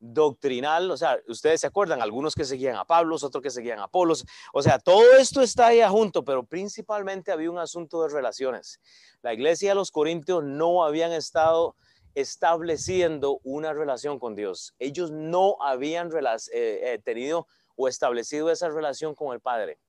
doctrinal, 0.04 0.92
o 0.92 0.98
sea, 0.98 1.18
ustedes 1.30 1.62
se 1.62 1.68
acuerdan, 1.68 2.02
algunos 2.02 2.36
que 2.36 2.44
seguían 2.44 2.76
a 2.76 2.84
Pablo, 2.84 3.16
otros 3.16 3.42
que 3.42 3.50
seguían 3.50 3.80
a 3.80 3.86
Apolos, 3.86 4.26
o 4.52 4.62
sea, 4.62 4.78
todo 4.78 5.02
esto 5.18 5.42
está 5.42 5.68
ahí 5.68 5.82
junto, 5.88 6.26
pero 6.26 6.44
principalmente 6.44 7.32
había 7.32 7.50
un 7.50 7.58
asunto 7.58 8.04
de 8.04 8.10
relaciones. 8.10 8.82
La 9.22 9.34
iglesia 9.34 9.70
de 9.70 9.76
los 9.76 9.92
Corintios 9.92 10.44
no 10.44 10.84
habían 10.84 11.14
estado 11.14 11.78
estableciendo 12.16 13.40
una 13.44 13.74
relación 13.74 14.20
con 14.20 14.36
Dios. 14.36 14.76
Ellos 14.80 15.12
no 15.12 15.58
habían 15.62 16.10
eh, 16.16 16.40
eh, 16.54 17.02
tenido 17.04 17.48
o 17.76 17.88
establecido 17.88 18.52
esa 18.52 18.70
relación 18.70 19.16
con 19.16 19.34
el 19.34 19.40
Padre. 19.40 19.80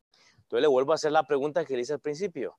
Entonces 0.43 0.63
le 0.63 0.69
vuelvo 0.69 0.93
a 0.93 0.97
hacer 0.97 1.13
la 1.13 1.27
pregunta 1.27 1.65
que 1.65 1.75
le 1.75 1.83
hice 1.83 1.95
al 1.95 2.01
principio. 2.01 2.59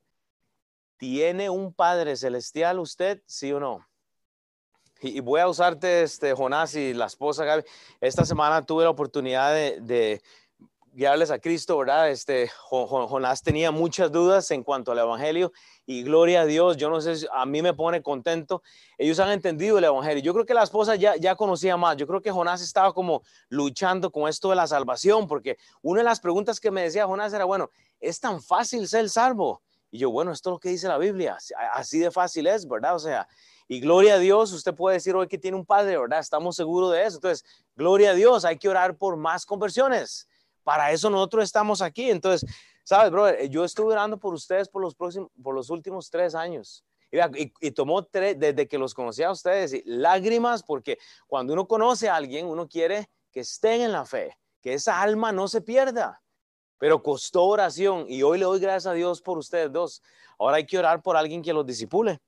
¿Tiene 0.98 1.50
un 1.50 1.74
Padre 1.74 2.16
celestial 2.16 2.80
usted, 2.80 3.22
sí 3.26 3.52
o 3.52 3.60
no? 3.60 3.86
Y, 5.02 5.20
voy 5.20 5.42
a 5.42 5.48
usarte, 5.48 6.04
este, 6.04 6.34
Jonás 6.34 6.76
y 6.76 6.94
la 6.94 7.06
esposa 7.06 7.44
Gaby. 7.44 7.64
Esta 8.00 8.24
semana 8.24 8.66
tuve 8.66 8.86
la 8.86 8.90
oportunidad 8.90 9.54
de, 9.54 10.22
guiarles 10.96 11.30
a 11.30 11.40
Cristo, 11.40 11.78
¿verdad? 11.78 12.10
Este, 12.10 12.50
Jonás 12.70 13.44
tenía 13.44 13.70
muchas 13.70 14.10
dudas 14.14 14.50
en 14.52 14.64
cuanto 14.64 14.94
al 14.94 15.00
Evangelio 15.00 15.52
y 15.86 16.04
gloria 16.04 16.42
a 16.42 16.46
Dios, 16.46 16.78
yo 16.78 16.90
no 16.90 17.02
sé, 17.02 17.28
a 17.34 17.46
mí 17.46 17.62
me 17.62 17.74
pone 17.74 18.02
contento. 18.02 18.64
Ellos 18.98 19.20
han 19.20 19.30
entendido 19.32 19.78
el 19.78 19.84
Evangelio. 19.84 20.24
Yo 20.24 20.34
creo 20.34 20.46
que 20.46 20.54
la 20.54 20.64
esposa 20.64 20.96
ya, 20.96 21.18
ya 21.18 21.36
conocía 21.36 21.76
más. 21.76 21.98
Yo 21.98 22.08
creo 22.08 22.22
que 22.22 22.32
Jonás 22.32 22.62
estaba 22.62 22.94
como 22.94 23.24
luchando 23.50 24.10
con 24.10 24.30
esto 24.30 24.50
de 24.50 24.56
la 24.56 24.68
salvación, 24.68 25.28
porque 25.28 25.58
una 25.82 26.00
de 26.00 26.06
las 26.06 26.22
preguntas 26.22 26.62
que 26.62 26.72
me 26.72 26.84
decía 26.84 27.06
Jonás 27.06 27.34
era, 27.34 27.44
bueno, 27.44 27.70
¿es 28.00 28.22
tan 28.22 28.42
fácil 28.42 28.88
ser 28.88 29.10
salvo? 29.10 29.62
Y 29.92 29.98
yo, 29.98 30.12
bueno, 30.12 30.32
esto 30.32 30.50
es 30.50 30.54
lo 30.54 30.60
que 30.60 30.70
dice 30.70 30.88
la 30.88 30.98
Biblia, 30.98 31.38
así 31.74 32.00
de 32.00 32.10
fácil 32.10 32.48
es, 32.48 32.66
¿verdad? 32.68 32.96
O 32.96 33.00
sea, 33.00 33.28
y 33.68 33.82
gloria 33.82 34.16
a 34.16 34.20
Dios, 34.20 34.54
usted 34.54 34.74
puede 34.74 34.96
decir 34.96 35.14
hoy 35.16 35.28
que 35.28 35.38
tiene 35.38 35.58
un 35.58 35.66
padre, 35.66 35.98
¿verdad? 35.98 36.20
Estamos 36.20 36.56
seguros 36.56 36.92
de 36.94 37.04
eso. 37.04 37.18
Entonces, 37.18 37.46
gloria 37.76 38.12
a 38.12 38.14
Dios, 38.14 38.46
hay 38.46 38.58
que 38.58 38.70
orar 38.70 38.98
por 38.98 39.18
más 39.18 39.46
conversiones. 39.46 40.28
Para 40.66 40.92
eso 40.92 41.12
nosotros 41.12 41.44
estamos 41.44 41.84
aquí. 41.84 42.10
Entonces, 42.10 42.50
sabes, 42.84 43.12
brother, 43.12 43.48
yo 43.50 43.64
estuve 43.64 43.94
orando 43.94 44.18
por 44.18 44.34
ustedes 44.34 44.68
por 44.68 44.82
los 44.82 44.96
próximos, 44.96 45.30
por 45.42 45.54
los 45.54 45.70
últimos 45.70 46.10
tres 46.10 46.34
años. 46.34 46.84
Y, 47.62 47.72
tomó 47.72 48.04
tres, 48.04 48.38
desde 48.38 48.68
que 48.68 48.80
los 48.80 48.96
conocí 48.96 49.22
a 49.22 49.32
ustedes, 49.32 49.84
lágrimas, 49.86 50.64
porque 50.64 50.98
cuando 51.28 51.54
uno 51.54 51.68
conoce 51.68 52.10
a 52.10 52.16
alguien, 52.16 52.48
uno 52.48 52.68
quiere 52.68 53.10
que 53.32 53.42
estén 53.42 53.82
en 53.82 53.92
la 53.92 54.06
fe, 54.06 54.38
que 54.60 54.74
esa 54.74 55.00
alma 55.00 55.32
no 55.32 55.48
se 55.48 55.62
pierda. 55.62 56.22
Pero 56.80 57.04
costó 57.04 57.44
oración 57.44 58.08
y 58.10 58.24
hoy 58.24 58.40
le 58.40 58.46
doy 58.46 58.60
gracias 58.60 58.88
a 58.88 58.94
Dios 58.94 59.22
por 59.22 59.38
ustedes 59.38 59.72
dos. 59.72 60.02
Ahora 60.40 60.58
hay 60.58 60.66
que 60.66 60.80
orar 60.80 61.04
por 61.04 61.16
alguien 61.16 61.44
que 61.44 61.54
los 61.54 61.66
disipule. 61.66 62.20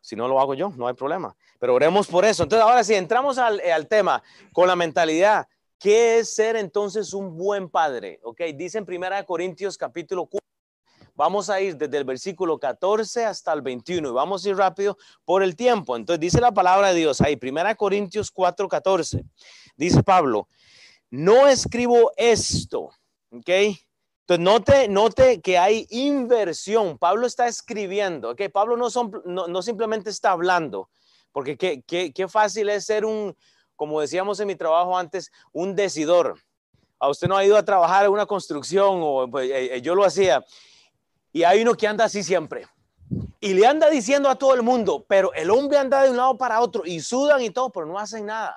Si 0.00 0.16
no 0.16 0.26
lo 0.26 0.40
hago 0.40 0.54
yo, 0.54 0.70
no 0.70 0.88
hay 0.88 0.94
problema. 0.94 1.34
Pero 1.60 1.74
oremos 1.74 2.08
por 2.08 2.24
eso. 2.24 2.42
Entonces, 2.42 2.66
ahora 2.66 2.82
si 2.82 2.94
entramos 2.94 3.38
al, 3.38 3.60
al, 3.60 3.86
tema 3.86 4.22
con 4.52 4.68
la 4.68 4.76
mentalidad, 4.76 5.46
¿qué 5.78 6.18
es 6.18 6.34
ser 6.34 6.56
entonces 6.56 7.14
un 7.14 7.36
buen 7.36 7.68
padre? 7.68 8.20
Ok, 8.22 8.40
dice 8.54 8.78
en 8.78 8.84
1 8.88 9.26
Corintios 9.26 9.76
capítulo 9.78 10.26
4. 10.26 10.46
Vamos 11.14 11.50
a 11.50 11.60
ir 11.60 11.76
desde 11.76 11.98
el 11.98 12.04
versículo 12.04 12.58
14 12.58 13.24
hasta 13.24 13.52
el 13.52 13.62
21 13.62 14.08
y 14.08 14.12
vamos 14.12 14.44
a 14.44 14.48
ir 14.50 14.56
rápido 14.56 14.96
por 15.24 15.42
el 15.42 15.56
tiempo. 15.56 15.96
Entonces 15.96 16.20
dice 16.20 16.40
la 16.40 16.52
palabra 16.52 16.88
de 16.92 17.00
Dios 17.00 17.20
ahí, 17.20 17.38
1 17.40 17.76
Corintios 17.76 18.30
4, 18.30 18.68
14. 18.68 19.24
Dice 19.76 20.02
Pablo, 20.02 20.48
no 21.10 21.48
escribo 21.48 22.12
esto, 22.16 22.90
ok, 23.30 23.50
entonces, 24.28 24.44
note, 24.44 24.88
note 24.88 25.40
que 25.40 25.56
hay 25.56 25.86
inversión. 25.88 26.98
Pablo 26.98 27.26
está 27.26 27.48
escribiendo, 27.48 28.32
¿ok? 28.32 28.42
Pablo 28.52 28.76
no, 28.76 28.90
son, 28.90 29.10
no, 29.24 29.62
simplemente 29.62 30.10
está 30.10 30.32
hablando, 30.32 30.90
porque 31.32 31.56
qué, 31.56 31.82
qué, 31.86 32.12
qué, 32.12 32.28
fácil 32.28 32.68
es 32.68 32.84
ser 32.84 33.06
un, 33.06 33.34
como 33.78 34.00
decíamos 34.00 34.40
en 34.40 34.48
mi 34.48 34.56
trabajo 34.56 34.98
antes, 34.98 35.30
un 35.52 35.76
decidor. 35.76 36.34
A 36.98 37.08
usted 37.08 37.28
no 37.28 37.36
ha 37.36 37.44
ido 37.44 37.56
a 37.56 37.64
trabajar 37.64 38.04
en 38.04 38.10
una 38.10 38.26
construcción 38.26 38.98
o 39.00 39.28
pues, 39.30 39.48
eh, 39.48 39.76
eh, 39.76 39.80
yo 39.80 39.94
lo 39.94 40.04
hacía. 40.04 40.44
Y 41.32 41.44
hay 41.44 41.62
uno 41.62 41.76
que 41.76 41.86
anda 41.86 42.04
así 42.04 42.24
siempre. 42.24 42.66
Y 43.38 43.54
le 43.54 43.64
anda 43.64 43.88
diciendo 43.88 44.28
a 44.28 44.34
todo 44.34 44.52
el 44.54 44.64
mundo, 44.64 45.06
pero 45.08 45.32
el 45.32 45.48
hombre 45.50 45.78
anda 45.78 46.02
de 46.02 46.10
un 46.10 46.16
lado 46.16 46.36
para 46.36 46.60
otro 46.60 46.82
y 46.84 47.00
sudan 47.00 47.40
y 47.40 47.50
todo, 47.50 47.70
pero 47.70 47.86
no 47.86 47.96
hacen 48.00 48.26
nada. 48.26 48.56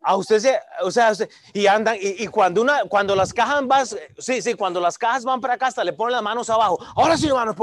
A 0.00 0.16
usted 0.16 0.38
se, 0.38 0.56
o 0.82 0.90
sea, 0.92 1.12
y 1.52 1.66
andan, 1.66 1.96
y, 1.98 2.28
cuando 2.28 2.62
una, 2.62 2.84
cuando 2.84 3.16
las 3.16 3.34
cajas 3.34 3.66
van, 3.66 3.86
sí, 4.18 4.40
sí, 4.40 4.54
cuando 4.54 4.78
las 4.78 4.96
cajas 4.96 5.24
van 5.24 5.40
para 5.40 5.54
acá, 5.54 5.66
hasta 5.66 5.82
le 5.82 5.94
ponen 5.94 6.12
las 6.12 6.22
manos 6.22 6.48
abajo. 6.48 6.78
Ahora 6.94 7.16
sí, 7.16 7.26
hermano. 7.26 7.56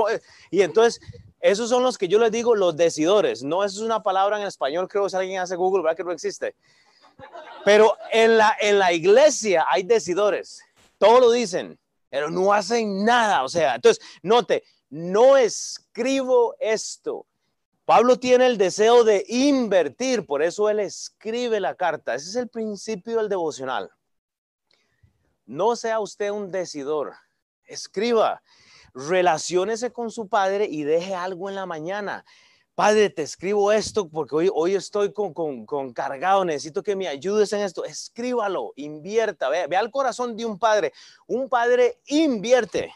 Y 0.50 0.62
entonces, 0.62 1.00
esos 1.42 1.70
son 1.70 1.84
los 1.84 1.98
que 1.98 2.08
yo 2.08 2.20
les 2.20 2.32
digo 2.32 2.56
los 2.56 2.78
decidores. 2.78 3.44
No, 3.44 3.64
eso 3.64 3.80
es 3.80 3.86
una 3.86 4.04
palabra 4.04 4.40
en 4.40 4.48
español, 4.48 4.88
creo 4.88 5.04
que 5.04 5.10
si 5.10 5.18
alguien 5.18 5.40
hace 5.40 5.56
Google, 5.56 5.84
¿verdad 5.84 5.98
que 5.98 6.04
no 6.04 6.12
existe? 6.12 6.56
Pero 7.66 7.96
en 8.12 8.38
la, 8.38 8.56
en 8.60 8.80
la 8.80 8.94
iglesia 8.94 9.66
hay 9.70 9.84
decidores. 9.84 10.62
Todo 10.98 11.20
lo 11.20 11.32
dicen, 11.32 11.80
pero 12.10 12.30
no 12.30 12.54
hacen 12.54 13.04
nada. 13.04 13.44
O 13.44 13.50
sea, 13.50 13.76
entonces, 13.76 14.04
note, 14.22 14.64
no 14.90 15.38
escribo 15.38 16.56
esto 16.60 17.26
Pablo 17.92 18.18
tiene 18.18 18.46
el 18.46 18.58
deseo 18.58 19.04
de 19.04 19.26
invertir, 19.28 20.26
por 20.26 20.42
eso 20.42 20.70
él 20.70 20.80
escribe 20.80 21.60
la 21.60 21.76
carta. 21.76 22.16
Ese 22.16 22.30
es 22.30 22.36
el 22.38 22.48
principio 22.48 23.18
del 23.18 23.28
devocional. 23.28 23.92
No 25.46 25.76
sea 25.76 26.00
usted 26.00 26.30
un 26.30 26.52
decidor, 26.52 27.14
escriba, 27.66 28.42
relaciónese 28.94 29.92
con 29.92 30.12
su 30.12 30.28
padre 30.28 30.68
y 30.70 30.84
deje 30.84 31.16
algo 31.16 31.50
en 31.50 31.56
la 31.56 31.66
mañana. 31.66 32.26
Padre, 32.74 33.10
te 33.10 33.22
escribo 33.22 33.72
esto 33.72 34.08
porque 34.08 34.36
hoy, 34.36 34.50
hoy 34.54 34.76
estoy 34.76 35.12
con, 35.12 35.34
con, 35.34 35.94
cargado, 35.94 36.46
necesito 36.46 36.82
que 36.82 36.96
me 36.96 37.08
ayudes 37.08 37.52
en 37.54 37.62
esto. 37.62 37.84
Escríbalo, 37.84 38.74
invierta, 38.76 39.50
vea, 39.50 39.68
vea 39.68 39.82
el 39.82 39.92
corazón 39.92 40.36
de 40.36 40.46
un 40.46 40.58
padre. 40.58 40.94
Un 41.28 41.50
padre 41.50 42.00
invierte. 42.08 42.94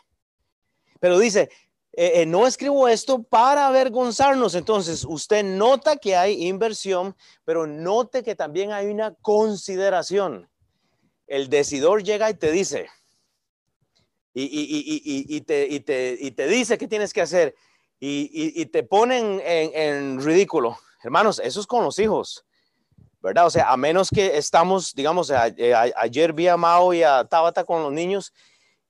Pero 0.99 1.19
dice, 1.19 1.49
eh, 1.97 2.21
eh, 2.21 2.25
no 2.25 2.47
escribo 2.47 2.87
esto 2.87 3.23
para 3.23 3.67
avergonzarnos. 3.67 4.55
Entonces, 4.55 5.05
usted 5.05 5.43
nota 5.43 5.97
que 5.97 6.15
hay 6.15 6.47
inversión, 6.47 7.15
pero 7.43 7.67
note 7.67 8.23
que 8.23 8.35
también 8.35 8.71
hay 8.71 8.87
una 8.87 9.13
consideración. 9.15 10.49
El 11.27 11.49
decidor 11.49 12.03
llega 12.03 12.29
y 12.29 12.33
te 12.33 12.51
dice, 12.51 12.87
y, 14.36 15.42
te, 15.42 16.48
dice 16.48 16.77
qué 16.77 16.88
tienes 16.88 17.13
que 17.13 17.22
hacer, 17.22 17.56
y, 18.00 18.65
te 18.65 18.84
ponen 18.84 19.42
en, 19.44 20.22
ridículo. 20.22 20.77
Hermanos, 21.04 21.39
eso 21.44 21.60
es 21.60 21.68
con 21.68 21.84
los 21.84 21.98
hijos. 22.00 22.46
¿verdad? 23.22 23.48
O 23.48 23.50
sea, 23.50 23.72
a 23.72 23.77
menos 23.77 24.10
que 24.12 24.38
estamos, 24.38 24.94
digamos, 24.94 25.32
eh, 25.32 25.74
ayer 25.96 26.32
vi 26.32 26.48
a 26.48 26.58
Mao 26.58 26.94
y 26.94 27.01
a 27.01 27.24
Tabata 27.25 27.63
con 27.63 27.82
los 27.82 27.92
niños 27.92 28.32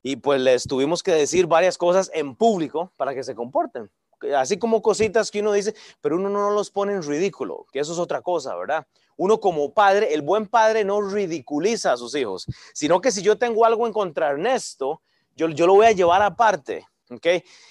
y 0.03 0.17
pues 0.17 0.41
les 0.41 0.65
tuvimos 0.65 1.01
que 1.01 1.13
decir 1.13 1.47
varias 1.47 1.77
cosas 1.77 2.11
en 2.13 2.35
público 2.35 2.91
para 2.97 3.13
que 3.13 3.23
se 3.23 3.33
comporten. 3.33 3.89
Así 4.35 4.59
como 4.59 4.81
cositas 4.81 5.31
que 5.31 5.39
uno 5.39 5.53
dice, 5.53 5.73
pero 6.01 6.17
uno 6.17 6.29
no 6.29 6.51
los 6.51 6.69
pone 6.69 6.93
en 6.93 7.03
ridículo, 7.03 7.65
que 7.71 7.79
eso 7.79 7.93
es 7.93 7.99
otra 7.99 8.21
cosa, 8.21 8.55
¿verdad? 8.55 8.85
Uno 9.15 9.39
como 9.39 9.73
padre, 9.73 10.13
el 10.13 10.21
buen 10.21 10.47
padre 10.47 10.83
no 10.83 11.01
ridiculiza 11.01 11.93
a 11.93 11.97
sus 11.97 12.13
hijos, 12.15 12.45
sino 12.73 12.99
que 12.99 13.11
si 13.11 13.21
yo 13.21 13.37
tengo 13.37 13.65
algo 13.65 13.87
en 13.87 13.93
contra 13.93 14.31
Ernesto, 14.31 15.01
yo, 15.35 15.49
yo 15.49 15.67
lo 15.67 15.75
voy 15.75 15.87
a 15.87 15.91
llevar 15.91 16.21
aparte, 16.21 16.87
¿ok? 17.09 17.27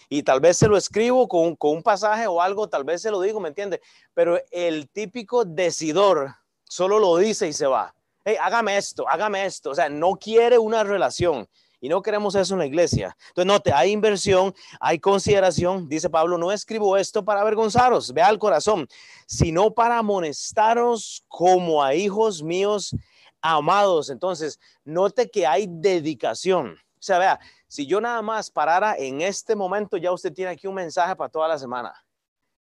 Y 0.09 0.23
tal 0.23 0.41
vez 0.41 0.57
se 0.57 0.69
lo 0.69 0.77
escribo 0.77 1.27
con, 1.29 1.57
con 1.57 1.73
un 1.73 1.83
pasaje 1.83 2.27
o 2.27 2.41
algo, 2.41 2.69
tal 2.69 2.85
vez 2.85 3.03
se 3.03 3.11
lo 3.11 3.21
digo, 3.21 3.41
¿me 3.41 3.49
entiende? 3.49 3.81
Pero 4.13 4.39
el 4.51 4.89
típico 4.89 5.45
decidor 5.45 6.35
solo 6.65 6.99
lo 6.99 7.17
dice 7.17 7.49
y 7.49 7.53
se 7.53 7.67
va. 7.67 7.95
Hey, 8.25 8.37
hágame 8.41 8.77
esto, 8.77 9.09
hágame 9.09 9.45
esto. 9.45 9.71
O 9.71 9.75
sea, 9.75 9.89
no 9.89 10.13
quiere 10.13 10.59
una 10.59 10.83
relación. 10.83 11.47
Y 11.81 11.89
no 11.91 12.01
queremos 12.01 12.35
eso 12.35 12.55
en 12.55 12.61
la 12.61 12.67
iglesia. 12.67 13.15
Entonces, 13.29 13.47
note, 13.47 13.71
hay 13.71 13.91
inversión, 13.91 14.55
hay 14.81 14.99
consideración. 14.99 15.87
Dice 15.87 16.09
Pablo, 16.09 16.39
no 16.39 16.51
escribo 16.51 16.97
esto 16.97 17.23
para 17.23 17.43
avergonzaros, 17.43 18.15
vea 18.15 18.31
el 18.31 18.39
corazón, 18.39 18.89
sino 19.27 19.71
para 19.75 19.99
amonestaros 19.99 21.27
como 21.29 21.85
a 21.85 21.95
hijos 21.95 22.43
míos 22.43 22.97
amados. 23.43 24.09
Entonces, 24.09 24.59
note 24.85 25.29
que 25.29 25.47
hay 25.47 25.67
dedicación. 25.69 26.79
O 27.05 27.07
sea, 27.07 27.19
vea, 27.19 27.39
si 27.69 27.87
yo 27.87 28.01
nada 28.01 28.23
más 28.23 28.51
parara 28.51 28.97
en 28.97 29.21
este 29.21 29.55
momento, 29.55 29.99
ya 29.99 30.11
usted 30.11 30.33
tiene 30.33 30.53
aquí 30.53 30.67
un 30.67 30.75
mensaje 30.75 31.15
para 31.15 31.29
toda 31.29 31.47
la 31.47 31.59
semana. 31.59 31.93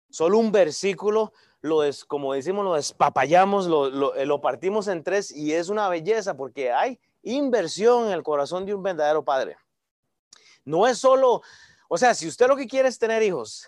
Solo 0.10 0.38
un 0.38 0.50
versículo, 0.50 1.34
lo 1.60 1.84
es, 1.84 2.06
como 2.06 2.34
decimos, 2.34 2.64
lo 2.64 2.76
despapallamos, 2.76 3.68
lo, 3.68 3.90
lo, 3.90 4.14
lo 4.24 4.40
partimos 4.40 4.88
en 4.88 5.04
tres 5.04 5.30
y 5.30 5.52
es 5.52 5.68
una 5.68 5.90
belleza 5.90 6.38
porque 6.38 6.72
hay 6.72 7.02
inversión 7.22 8.08
en 8.08 8.14
el 8.14 8.24
corazón 8.24 8.66
de 8.66 8.74
un 8.74 8.82
verdadero 8.82 9.26
padre. 9.26 9.58
No 10.64 10.88
es 10.88 11.00
solo, 11.00 11.42
o 11.90 11.98
sea, 11.98 12.14
si 12.14 12.26
usted 12.26 12.48
lo 12.48 12.56
que 12.56 12.68
quiere 12.68 12.88
es 12.88 12.98
tener 12.98 13.22
hijos, 13.22 13.68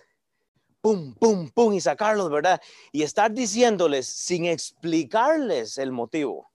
pum, 0.80 1.13
pum, 1.16 1.50
pum, 1.50 1.74
y 1.74 1.82
sacarlos, 1.82 2.30
¿verdad? 2.30 2.62
Y 2.94 3.04
estar 3.04 3.30
diciéndoles 3.30 4.08
sin 4.08 4.46
explicarles 4.46 5.78
el 5.78 5.92
motivo. 5.92 6.50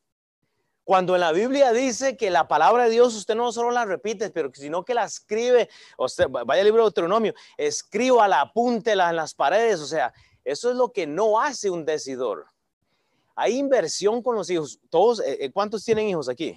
Cuando 0.87 1.17
en 1.17 1.21
la 1.21 1.33
Biblia 1.33 1.73
dice 1.73 2.17
que 2.17 2.31
la 2.31 2.47
palabra 2.47 2.85
de 2.85 2.91
Dios 2.91 3.17
usted 3.17 3.35
no 3.35 3.51
solo 3.51 3.73
la 3.73 3.85
repite, 3.85 4.31
pero 4.31 4.53
sino 4.55 4.85
que 4.85 4.95
la 4.95 5.03
escribe, 5.03 5.69
o 5.99 6.09
sea, 6.09 6.29
vaya 6.29 6.61
al 6.61 6.65
libro 6.65 6.83
de 6.83 6.85
Deuteronomio, 6.85 7.35
escríbala, 7.57 8.41
apúntela 8.41 9.11
en 9.11 9.17
las 9.17 9.35
paredes, 9.35 9.81
o 9.81 9.87
sea, 9.87 10.15
eso 10.45 10.71
es 10.71 10.77
lo 10.77 10.93
que 10.93 11.05
no 11.05 11.41
hace 11.41 11.71
un 11.71 11.85
decidor. 11.85 12.47
Hay 13.35 13.59
inversión 13.59 14.23
con 14.23 14.37
los 14.37 14.49
hijos. 14.49 14.79
Todos, 14.89 15.19
eh, 15.19 15.39
eh, 15.41 15.51
¿cuántos 15.51 15.85
tienen 15.85 16.07
hijos 16.07 16.29
aquí? 16.29 16.57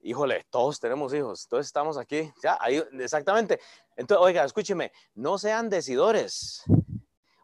híjole, 0.00 0.46
todos 0.50 0.78
tenemos 0.78 1.12
hijos, 1.12 1.48
todos 1.48 1.66
estamos 1.66 1.98
aquí, 1.98 2.32
ya, 2.40 2.56
ahí, 2.60 2.80
exactamente. 3.00 3.58
Entonces, 3.96 4.24
oiga, 4.24 4.44
escúcheme, 4.44 4.92
no 5.16 5.36
sean 5.36 5.68
decidores. 5.68 6.62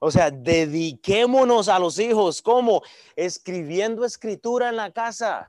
O 0.04 0.11
sea, 0.11 0.32
dediquémonos 0.32 1.68
a 1.68 1.78
los 1.78 1.97
hijos, 2.00 2.42
como 2.42 2.82
escribiendo 3.14 4.04
escritura 4.04 4.68
en 4.68 4.75
la 4.75 4.90
casa. 4.90 5.49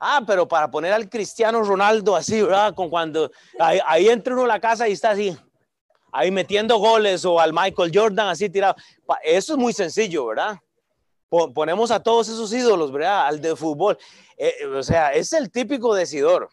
Ah, 0.00 0.20
pero 0.26 0.48
para 0.48 0.68
poner 0.68 0.92
al 0.92 1.08
cristiano 1.08 1.62
Ronaldo 1.62 2.16
así, 2.16 2.42
¿verdad? 2.42 2.74
Con 2.74 2.90
cuando 2.90 3.30
ahí, 3.60 4.08
entra 4.08 4.34
uno 4.34 4.42
a 4.42 4.48
la 4.48 4.58
casa 4.58 4.88
y 4.88 4.92
está 4.92 5.12
así. 5.12 5.38
ahí 6.10 6.32
metiendo 6.32 6.76
goles 6.78 7.24
o 7.24 7.38
al 7.38 7.52
Michael 7.52 7.92
Jordan 7.94 8.26
así 8.26 8.50
tirado. 8.50 8.74
Eso 9.22 9.52
es 9.52 9.58
muy 9.60 9.72
sencillo, 9.72 10.26
¿verdad? 10.26 10.56
Ponemos 11.54 11.92
a 11.92 12.02
todos 12.02 12.28
esos 12.28 12.52
ídolos, 12.52 12.90
¿verdad? 12.90 13.28
Al 13.28 13.40
de 13.40 13.54
fútbol. 13.54 13.96
Eh, 14.36 14.66
o 14.66 14.82
sea, 14.82 15.12
es 15.12 15.32
el 15.32 15.52
típico 15.52 15.94
decidor. 15.94 16.48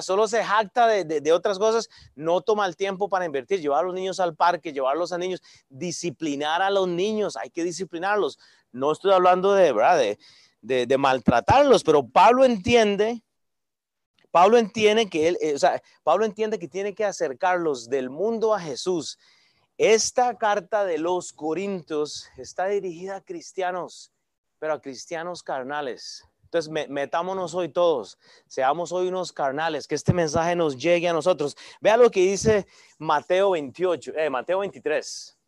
Solo 0.00 0.28
se 0.28 0.44
jacta 0.44 0.86
de, 0.86 1.04
de, 1.04 1.32
otras 1.32 1.58
cosas, 1.58 1.88
no 2.14 2.40
toma 2.40 2.66
el 2.66 2.76
tiempo 2.76 3.08
para 3.08 3.24
invertir, 3.24 3.60
llevar 3.60 3.80
a 3.80 3.86
los 3.86 3.94
niños 3.94 4.20
al 4.20 4.36
parque, 4.36 4.72
llevarlos 4.72 5.12
a 5.12 5.18
niños, 5.18 5.42
disciplinar 5.68 6.62
a 6.62 6.70
los 6.70 6.86
niños, 6.86 7.36
hay 7.36 7.50
que 7.50 7.64
disciplinarlos. 7.64 8.38
No 8.70 8.92
estoy 8.92 9.12
hablando 9.12 9.52
de, 9.54 9.72
¿verdad? 9.72 10.16
de, 10.60 10.86
de 10.86 10.98
maltratarlos, 10.98 11.82
pero 11.82 12.06
Pablo 12.06 12.44
entiende 12.44 13.22
Pablo 14.32 14.56
entiende 14.56 15.10
que 15.10 15.28
él, 15.28 15.38
eh, 15.42 15.54
o 15.54 15.58
sea, 15.58 15.80
Pablo 16.02 16.24
entiende 16.24 16.58
que 16.58 16.66
tiene 16.66 16.94
que 16.94 17.04
acercarlos 17.04 17.90
del 17.90 18.08
mundo 18.08 18.54
a 18.54 18.60
Jesús. 18.60 19.18
Esta 19.76 20.36
carta 20.38 20.86
de 20.86 20.96
los 20.96 21.34
Corintios 21.34 22.28
está 22.38 22.66
dirigida 22.66 23.16
a 23.16 23.20
cristianos, 23.20 24.10
pero 24.58 24.72
a 24.72 24.80
cristianos 24.80 25.42
carnales. 25.42 26.24
Entonces, 26.52 26.88
metámonos 26.90 27.54
hoy 27.54 27.70
todos, 27.70 28.18
seamos 28.46 28.92
hoy 28.92 29.08
unos 29.08 29.32
carnales, 29.32 29.88
que 29.88 29.94
este 29.94 30.12
mensaje 30.12 30.54
nos 30.54 30.76
llegue 30.76 31.08
a 31.08 31.14
nosotros. 31.14 31.56
Vea 31.80 31.96
lo 31.96 32.10
que 32.10 32.20
dice 32.20 32.66
Mateo 32.98 33.52
28, 33.52 34.12
eh, 34.14 34.28
Mateo 34.28 34.58
23, 34.58 35.38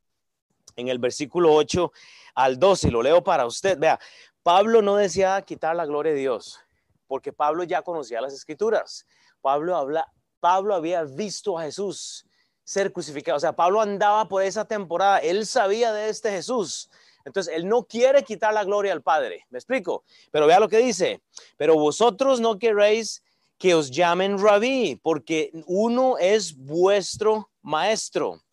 en 0.76 0.88
el 0.88 0.98
versículo 0.98 1.52
8 1.52 1.92
al 2.36 2.58
12, 2.58 2.88
y 2.88 2.90
lo 2.90 3.02
leo 3.02 3.22
para 3.22 3.44
usted. 3.44 3.78
Vea, 3.78 4.00
Pablo 4.42 4.80
no 4.80 4.96
decía 4.96 5.42
quitar 5.42 5.76
la 5.76 5.84
gloria 5.84 6.12
de 6.12 6.20
Dios 6.20 6.64
porque 7.06 7.32
Pablo 7.32 7.64
ya 7.64 7.82
conocía 7.82 8.20
las 8.20 8.32
escrituras. 8.32 9.06
Pablo, 9.40 9.76
habla, 9.76 10.10
Pablo 10.40 10.74
había 10.74 11.04
visto 11.04 11.58
a 11.58 11.62
Jesús 11.62 12.26
ser 12.64 12.92
crucificado. 12.92 13.36
O 13.36 13.40
sea, 13.40 13.54
Pablo 13.54 13.80
andaba 13.80 14.26
por 14.26 14.42
esa 14.42 14.64
temporada, 14.64 15.18
él 15.18 15.46
sabía 15.46 15.92
de 15.92 16.08
este 16.08 16.30
Jesús. 16.30 16.90
Entonces, 17.24 17.54
él 17.54 17.68
no 17.68 17.84
quiere 17.84 18.22
quitar 18.22 18.52
la 18.52 18.64
gloria 18.64 18.92
al 18.92 19.02
Padre. 19.02 19.46
¿Me 19.50 19.58
explico? 19.58 20.04
Pero 20.30 20.46
vea 20.46 20.60
lo 20.60 20.68
que 20.68 20.78
dice. 20.78 21.22
Pero 21.56 21.74
vosotros 21.74 22.40
no 22.40 22.58
queréis 22.58 23.22
que 23.58 23.74
os 23.74 23.90
llamen 23.90 24.38
rabí, 24.38 25.00
porque 25.02 25.50
uno 25.66 26.18
es 26.18 26.56
vuestro 26.56 27.50
maestro 27.62 28.44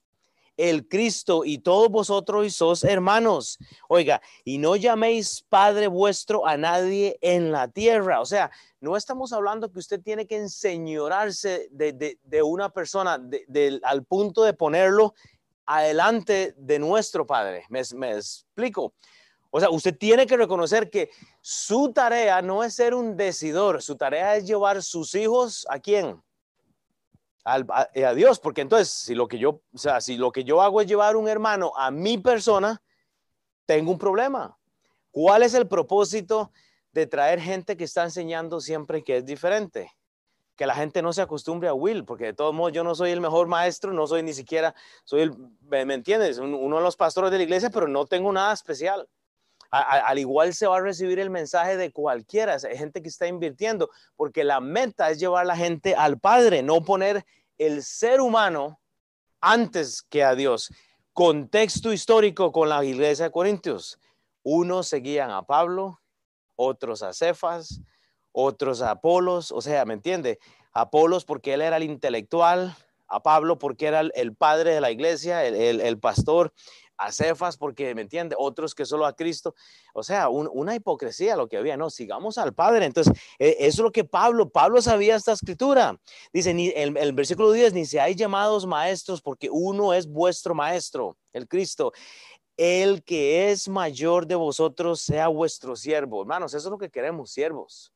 el 0.62 0.88
Cristo 0.88 1.44
y 1.44 1.58
todos 1.58 1.90
vosotros 1.90 2.54
sos 2.54 2.84
hermanos. 2.84 3.58
Oiga, 3.88 4.22
y 4.44 4.60
no 4.60 4.76
llaméis 4.76 5.44
Padre 5.50 5.88
vuestro 5.88 6.46
a 6.46 6.56
nadie 6.56 7.18
en 7.22 7.52
la 7.52 7.68
tierra. 7.68 8.22
O 8.22 8.26
sea, 8.26 8.52
no 8.80 8.96
estamos 8.96 9.34
hablando 9.34 9.72
que 9.72 9.80
usted 9.80 10.02
tiene 10.02 10.28
que 10.28 10.38
enseñorarse 10.38 11.68
de, 11.72 12.44
una 12.44 12.70
persona 12.70 13.20
al 13.84 14.04
punto 14.04 14.44
de 14.44 14.54
ponerlo 14.54 15.16
adelante 15.78 16.54
de 16.58 16.80
nuestro 16.80 17.26
Padre. 17.26 17.66
¿Me, 17.70 17.80
explico? 17.80 18.94
O 19.50 19.60
sea, 19.60 19.70
usted 19.70 19.98
tiene 19.98 20.26
que 20.26 20.38
reconocer 20.38 20.90
que 20.90 21.10
su 21.42 21.92
tarea 21.94 22.42
no 22.42 22.64
es 22.64 22.76
ser 22.76 22.94
un 22.94 23.16
decidor, 23.16 23.82
su 23.82 23.96
tarea 23.96 24.36
es 24.36 24.46
llevar 24.46 24.84
sus 24.84 25.16
hijos 25.16 25.66
a 25.70 25.80
quién? 25.80 26.22
Eh, 27.94 28.06
a, 28.06 28.14
Dios, 28.14 28.40
porque 28.40 28.62
entonces 28.62 28.90
si 28.90 29.16
lo 29.16 29.28
que 29.28 29.40
yo, 29.40 29.62
o 29.74 29.78
sea, 29.78 30.00
si 30.02 30.18
lo 30.18 30.32
que 30.32 30.44
yo 30.44 30.62
hago 30.62 30.82
es 30.82 30.88
llevar 30.88 31.16
un 31.16 31.28
hermano 31.28 31.72
a 31.76 31.90
mi 31.90 32.18
persona, 32.18 32.82
tengo 33.66 33.92
un 33.92 33.98
problema. 33.98 34.58
¿Cuál 35.10 35.44
es 35.44 35.54
el 35.54 35.68
propósito 35.68 36.52
de 36.92 37.08
traer 37.08 37.40
gente 37.40 37.76
que 37.78 37.86
está 37.86 38.04
enseñando 38.04 38.60
siempre 38.60 39.04
que 39.04 39.18
es 39.18 39.26
diferente? 39.26 39.92
Que 40.62 40.68
la 40.68 40.76
gente 40.76 41.02
no 41.02 41.12
se 41.12 41.24
acostumbre 41.24 41.68
a 41.68 41.74
Will, 41.74 42.06
porque 42.06 42.26
de 42.26 42.34
todos 42.36 42.54
modos 42.54 42.72
yo 42.72 42.84
no 42.84 42.94
soy 42.94 43.10
el 43.10 43.20
mejor 43.20 43.48
maestro, 43.48 43.94
no 43.94 44.06
soy 44.06 44.22
ni 44.22 44.32
siquiera, 44.32 44.76
soy 45.06 45.22
el, 45.22 45.36
¿me 45.62 45.92
entiendes? 45.92 46.38
Uno 46.38 46.78
de 46.78 46.84
los 46.84 46.96
pastores 46.96 47.32
de 47.32 47.38
la 47.38 47.44
iglesia, 47.46 47.72
pero 47.72 47.88
no 47.88 48.06
tengo 48.06 48.32
nada 48.32 48.54
especial. 48.54 49.10
al 49.72 50.20
igual 50.20 50.54
se 50.54 50.68
va 50.68 50.78
a 50.78 50.82
recibir 50.82 51.18
el 51.18 51.32
mensaje 51.32 51.78
de 51.78 51.92
cualquiera, 51.92 52.58
hay 52.64 52.78
gente 52.78 53.02
que 53.02 53.10
está 53.10 53.26
invirtiendo, 53.26 53.90
porque 54.16 54.44
la 54.44 54.60
meta 54.60 55.10
es 55.10 55.20
llevar 55.20 55.48
la 55.48 55.58
gente 55.58 55.96
al 55.96 56.20
Padre, 56.20 56.62
no 56.62 56.84
poner 56.84 57.26
el 57.58 57.82
ser 57.82 58.22
humano 58.22 58.80
antes 59.40 60.04
que 60.04 60.24
a 60.24 60.36
Dios. 60.36 60.72
Contexto 61.12 61.92
histórico 61.92 62.52
con 62.52 62.70
la 62.70 62.86
iglesia 62.86 63.26
de 63.26 63.32
Corintios. 63.32 64.00
Unos 64.44 64.88
seguían 64.88 65.32
a 65.32 65.42
Pablo, 65.42 66.00
otros 66.56 67.02
a 67.02 67.14
Cefas, 67.14 67.82
otros 68.32 68.82
a 68.82 68.92
Apolos, 68.92 69.52
o 69.52 69.62
sea, 69.62 69.86
¿me 69.86 69.94
entiende? 69.94 70.40
Apolos 70.74 71.26
porque 71.26 71.54
él 71.54 71.62
era 71.62 71.78
el 71.78 71.84
intelectual, 71.84 72.76
a 73.08 73.22
Pablo 73.22 73.60
porque 73.60 73.88
era 73.88 74.00
el, 74.00 74.36
padre 74.36 74.74
de 74.74 74.80
la 74.80 74.90
iglesia, 74.90 75.46
el 75.46 76.00
pastor, 76.00 76.54
a 77.02 77.12
Cefas 77.12 77.58
porque, 77.58 77.96
¿me 77.96 78.04
entiende? 78.04 78.36
Otros 78.38 78.76
que 78.76 78.86
solo 78.86 79.06
a 79.08 79.16
Cristo. 79.16 79.56
O 79.94 80.04
sea, 80.04 80.30
una 80.30 80.76
hipocresía 80.76 81.36
lo 81.36 81.50
que 81.50 81.58
había. 81.58 81.76
No, 81.76 81.90
sigamos 81.90 82.38
al 82.38 82.54
Padre. 82.54 82.86
Entonces, 82.86 83.14
e, 83.40 83.58
eso 83.60 83.82
es 83.82 83.84
lo 83.86 83.92
que 83.92 84.04
Pablo, 84.04 84.50
Pablo 84.50 84.82
sabía 84.82 85.16
esta 85.16 85.32
escritura. 85.32 86.00
Dice 86.32 86.54
ni, 86.54 86.70
el, 86.70 86.96
el 86.96 87.14
versículo 87.14 87.52
10, 87.52 87.74
ni 87.74 87.84
hay 88.00 88.16
llamados 88.16 88.68
maestros 88.68 89.22
porque 89.22 89.50
uno 89.50 89.94
es 89.94 90.08
vuestro 90.08 90.54
maestro, 90.54 91.18
el 91.34 91.48
Cristo. 91.48 91.92
El 92.56 93.04
que 93.04 93.50
es 93.52 93.68
mayor 93.68 94.28
de 94.28 94.36
vosotros 94.36 95.02
sea 95.02 95.28
vuestro 95.28 95.76
siervo. 95.76 96.22
Hermanos, 96.22 96.54
eso 96.54 96.68
es 96.68 96.72
lo 96.72 96.78
que 96.78 96.92
queremos, 96.92 97.32
siervos, 97.32 97.92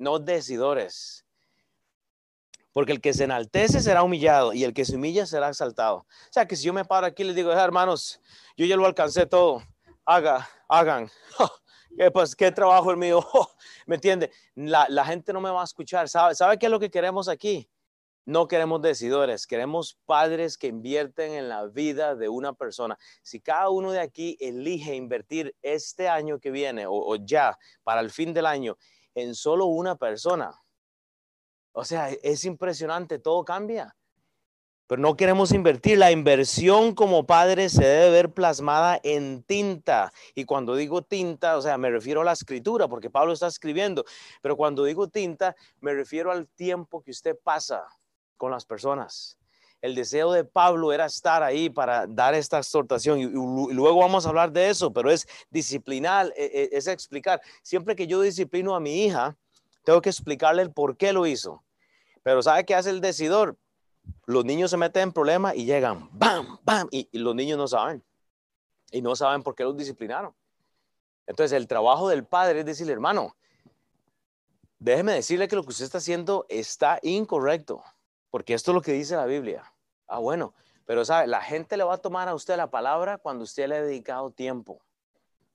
no 0.00 0.18
decidores. 0.18 1.24
Porque 2.72 2.92
el 2.92 3.00
que 3.00 3.12
se 3.12 3.24
enaltece 3.24 3.80
será 3.80 4.02
humillado 4.02 4.52
y 4.52 4.64
el 4.64 4.72
que 4.72 4.84
se 4.84 4.96
humilla 4.96 5.26
será 5.26 5.48
exaltado. 5.48 5.98
O 5.98 6.32
sea 6.32 6.46
que 6.46 6.56
si 6.56 6.64
yo 6.64 6.72
me 6.72 6.84
paro 6.84 7.06
aquí 7.06 7.22
y 7.22 7.26
les 7.26 7.36
digo, 7.36 7.52
hermanos, 7.52 8.20
yo 8.56 8.64
ya 8.64 8.76
lo 8.76 8.86
alcancé 8.86 9.26
todo, 9.26 9.62
haga, 10.04 10.48
hagan. 10.68 11.10
¿Qué, 11.98 12.10
pues, 12.10 12.34
¿Qué 12.34 12.50
trabajo 12.50 12.90
el 12.90 12.96
mío? 12.96 13.26
¿Me 13.86 13.96
entiende? 13.96 14.30
La, 14.54 14.86
la, 14.88 15.04
gente 15.04 15.32
no 15.32 15.40
me 15.40 15.50
va 15.50 15.60
a 15.60 15.64
escuchar. 15.64 16.08
¿Sabe, 16.08 16.34
¿Sabe 16.34 16.58
qué 16.58 16.66
es 16.66 16.72
lo 16.72 16.80
que 16.80 16.90
queremos 16.90 17.28
aquí? 17.28 17.68
No 18.24 18.46
queremos 18.46 18.80
decidores, 18.80 19.46
queremos 19.46 19.98
padres 20.06 20.56
que 20.56 20.68
invierten 20.68 21.32
en 21.32 21.48
la 21.48 21.66
vida 21.66 22.14
de 22.14 22.28
una 22.28 22.52
persona. 22.52 22.96
Si 23.22 23.40
cada 23.40 23.70
uno 23.70 23.90
de 23.90 24.00
aquí 24.00 24.36
elige 24.38 24.94
invertir 24.94 25.56
este 25.62 26.08
año 26.08 26.38
que 26.38 26.52
viene 26.52 26.84
o 26.88 27.16
ya 27.16 27.58
para 27.82 28.00
el 28.00 28.10
fin 28.10 28.32
del 28.32 28.46
año 28.46 28.76
en 29.14 29.34
solo 29.34 29.66
una 29.66 29.96
persona, 29.96 30.52
o 31.72 31.84
sea, 31.84 32.10
es 32.10 32.44
impresionante, 32.44 33.18
todo 33.18 33.44
cambia. 33.44 33.96
Pero 34.86 35.02
no 35.02 35.16
queremos 35.16 35.52
invertir. 35.52 35.98
La 35.98 36.10
inversión 36.10 36.96
como 36.96 37.24
padre 37.24 37.68
se 37.68 37.84
debe 37.84 38.10
ver 38.10 38.32
plasmada 38.32 38.98
en 39.04 39.44
tinta. 39.44 40.12
Y 40.34 40.46
cuando 40.46 40.74
digo 40.74 41.02
tinta, 41.02 41.56
o 41.56 41.62
sea, 41.62 41.78
me 41.78 41.90
refiero 41.90 42.22
a 42.22 42.24
la 42.24 42.32
escritura, 42.32 42.88
porque 42.88 43.08
Pablo 43.08 43.32
está 43.32 43.46
escribiendo. 43.46 44.04
Pero 44.42 44.56
cuando 44.56 44.82
digo 44.82 45.06
tinta, 45.06 45.54
me 45.80 45.94
refiero 45.94 46.32
al 46.32 46.48
tiempo 46.48 47.02
que 47.02 47.12
usted 47.12 47.38
pasa 47.40 47.86
con 48.36 48.50
las 48.50 48.66
personas. 48.66 49.38
El 49.80 49.94
deseo 49.94 50.32
de 50.32 50.44
Pablo 50.44 50.92
era 50.92 51.06
estar 51.06 51.42
ahí 51.42 51.70
para 51.70 52.06
dar 52.06 52.34
esta 52.34 52.58
exhortación 52.58 53.18
y, 53.18 53.24
luego 53.24 54.00
vamos 54.00 54.26
a 54.26 54.28
hablar 54.28 54.52
de 54.52 54.68
eso, 54.68 54.92
pero 54.92 55.10
es 55.10 55.26
disciplinar, 55.50 56.32
e, 56.36 56.44
e, 56.44 56.76
es 56.76 56.86
explicar. 56.86 57.40
Siempre 57.62 57.96
que 57.96 58.06
yo 58.06 58.20
disciplino 58.20 58.74
a 58.74 58.80
mi 58.80 59.04
hija, 59.04 59.36
tengo 59.84 60.02
que 60.02 60.10
explicarle 60.10 60.62
el 60.62 60.72
por 60.72 60.96
qué 60.96 61.12
lo 61.12 61.26
hizo. 61.26 61.64
Pero 62.22 62.42
¿sabe 62.42 62.64
qué 62.64 62.74
hace 62.74 62.90
el 62.90 63.00
decidor? 63.00 63.56
Los 64.26 64.44
niños 64.44 64.70
se 64.70 64.76
meten 64.76 65.04
en 65.04 65.12
problemas 65.12 65.56
y 65.56 65.64
llegan, 65.64 66.08
¡bam, 66.12 66.58
bam! 66.62 66.88
Y, 66.90 67.08
los 67.18 67.34
niños 67.34 67.58
no 67.58 67.66
saben. 67.66 68.02
Y 68.92 69.00
no 69.00 69.16
saben 69.16 69.42
por 69.42 69.54
qué 69.54 69.64
los 69.64 69.76
disciplinaron. 69.76 70.34
Entonces, 71.26 71.56
el 71.56 71.66
trabajo 71.66 72.08
del 72.08 72.24
padre 72.24 72.60
es 72.60 72.66
decirle, 72.66 72.92
hermano, 72.92 73.36
déjeme 74.78 75.12
decirle 75.12 75.48
que 75.48 75.56
lo 75.56 75.62
que 75.62 75.70
usted 75.70 75.84
está 75.84 75.98
haciendo 75.98 76.44
está 76.48 76.98
incorrecto, 77.02 77.82
porque 78.30 78.54
esto 78.54 78.70
es 78.70 78.74
lo 78.74 78.82
que 78.82 78.92
dice 78.92 79.16
la 79.16 79.26
Biblia. 79.26 79.72
Ah, 80.06 80.18
bueno, 80.18 80.54
pero 80.86 81.04
sabe, 81.04 81.26
la 81.26 81.42
gente 81.42 81.76
le 81.76 81.84
va 81.84 81.94
a 81.94 81.98
tomar 81.98 82.28
a 82.28 82.34
usted 82.34 82.56
la 82.56 82.70
palabra 82.70 83.18
cuando 83.18 83.44
usted 83.44 83.68
le 83.68 83.76
ha 83.76 83.82
dedicado 83.82 84.30
tiempo 84.30 84.80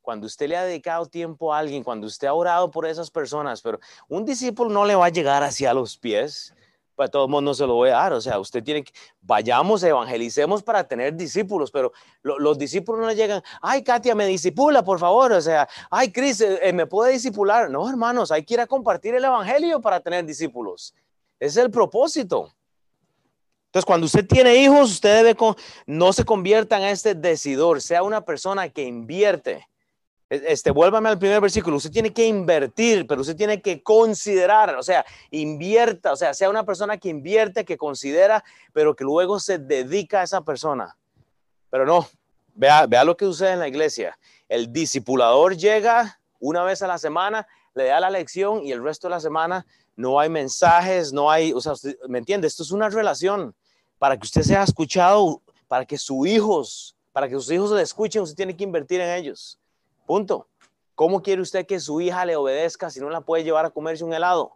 cuando 0.05 0.27
usted 0.27 0.47
le 0.47 0.55
ha 0.55 0.63
dedicado 0.63 1.07
tiempo 1.07 1.51
a 1.51 1.57
alguien, 1.57 1.83
cuando 1.83 2.07
usted 2.07 2.27
ha 2.27 2.33
orado 2.33 2.69
por 2.71 2.85
esas 2.85 3.09
personas, 3.09 3.61
pero 3.61 3.79
un 4.07 4.23
discípulo 4.23 4.69
no 4.69 4.85
le 4.85 4.95
va 4.95 5.07
a 5.07 5.09
llegar 5.09 5.43
hacia 5.43 5.73
los 5.73 5.97
pies, 5.97 6.53
para 6.95 7.09
todo 7.09 7.25
el 7.25 7.31
mundo 7.31 7.53
se 7.53 7.67
lo 7.67 7.73
voy 7.73 7.89
a 7.89 7.93
dar, 7.93 8.13
o 8.13 8.21
sea, 8.21 8.39
usted 8.39 8.63
tiene 8.63 8.83
que, 8.83 8.93
vayamos, 9.19 9.83
evangelicemos 9.83 10.63
para 10.63 10.87
tener 10.87 11.13
discípulos, 11.15 11.71
pero 11.71 11.91
los 12.21 12.57
discípulos 12.57 13.01
no 13.01 13.07
le 13.07 13.15
llegan, 13.15 13.43
ay, 13.61 13.83
Katia, 13.83 14.15
me 14.15 14.25
disipula, 14.27 14.83
por 14.83 14.99
favor, 14.99 15.33
o 15.33 15.41
sea, 15.41 15.67
ay, 15.89 16.11
Cris, 16.11 16.39
eh, 16.39 16.59
eh, 16.61 16.71
¿me 16.71 16.85
puede 16.85 17.11
discipular? 17.11 17.69
No, 17.69 17.89
hermanos, 17.89 18.31
hay 18.31 18.45
que 18.45 18.53
ir 18.53 18.61
a 18.61 18.67
compartir 18.67 19.13
el 19.15 19.25
evangelio 19.25 19.81
para 19.81 19.99
tener 19.99 20.25
discípulos. 20.25 20.93
Es 21.37 21.57
el 21.57 21.69
propósito. 21.69 22.53
Entonces, 23.75 23.87
cuando 23.87 24.05
usted 24.05 24.25
tiene 24.25 24.55
hijos, 24.55 24.89
usted 24.89 25.21
debe, 25.21 25.37
no 25.85 26.13
se 26.13 26.23
convierta 26.23 26.77
en 26.77 26.85
este 26.85 27.13
decidor, 27.13 27.81
sea 27.81 28.03
una 28.03 28.21
persona 28.21 28.69
que 28.69 28.83
invierte 28.83 29.67
e, 30.29 30.41
este, 30.47 30.71
vuélvame 30.71 31.09
al 31.09 31.19
primer 31.19 31.41
versículo. 31.41 31.75
Usted 31.75 31.91
tiene 31.91 32.13
que 32.13 32.25
invertir, 32.25 33.05
pero 33.05 33.19
usted 33.19 33.35
tiene 33.35 33.61
que 33.61 33.83
considerar, 33.83 34.75
o 34.75 34.81
sea, 34.81 35.05
invierta, 35.29 36.13
o 36.13 36.15
sea, 36.15 36.33
sea 36.33 36.49
una 36.49 36.63
persona 36.63 36.95
que 36.95 37.09
invierte, 37.09 37.65
que 37.65 37.75
considera, 37.75 38.45
pero 38.71 38.95
que 38.95 39.03
luego 39.03 39.41
se 39.41 39.57
dedica 39.57 40.21
a 40.21 40.23
esa 40.23 40.39
persona. 40.39 40.95
Pero 41.69 41.85
no, 41.85 42.07
vea, 42.53 42.85
vea 42.87 43.03
lo 43.03 43.17
que 43.17 43.25
sucede 43.25 43.51
en 43.51 43.59
la 43.59 43.67
iglesia. 43.67 44.17
El 44.47 44.71
discipulador 44.71 45.57
llega 45.57 46.21
una 46.39 46.63
vez 46.63 46.81
a 46.81 46.87
la 46.87 46.97
semana, 46.97 47.45
le 47.73 47.87
da 47.87 47.99
la 47.99 48.09
lección 48.09 48.65
y 48.65 48.71
el 48.71 48.81
resto 48.81 49.09
de 49.09 49.15
la 49.15 49.19
semana 49.19 49.65
no 49.97 50.17
hay 50.17 50.29
mensajes, 50.29 51.11
no 51.11 51.29
hay, 51.29 51.51
o 51.51 51.59
sea, 51.59 51.73
¿me 52.07 52.19
entiende? 52.19 52.47
Esto 52.47 52.63
es 52.63 52.71
una 52.71 52.87
relación 52.87 53.53
para 53.97 54.17
que 54.17 54.25
usted 54.25 54.41
sea 54.41 54.63
escuchado, 54.63 55.41
para 55.67 55.85
que 55.85 55.97
sus 55.97 56.27
hijos, 56.27 56.95
para 57.11 57.27
que 57.27 57.35
sus 57.35 57.51
hijos 57.51 57.71
le 57.71 57.81
escuchen, 57.81 58.21
usted 58.21 58.35
tiene 58.35 58.55
que 58.55 58.63
invertir 58.63 59.01
en 59.01 59.09
ellos. 59.09 59.59
Punto. 60.05 60.47
¿Cómo 60.95 61.21
quiere 61.21 61.41
usted 61.41 61.65
que 61.65 61.79
su 61.79 61.99
hija 61.99 62.25
le 62.25 62.37
obedezca 62.37 62.89
si 62.89 63.01
no 63.01 63.09
la 63.09 63.21
puede 63.21 63.43
llevar 63.43 63.65
a 63.65 63.69
comerse 63.69 64.03
un 64.03 64.13
helado? 64.13 64.55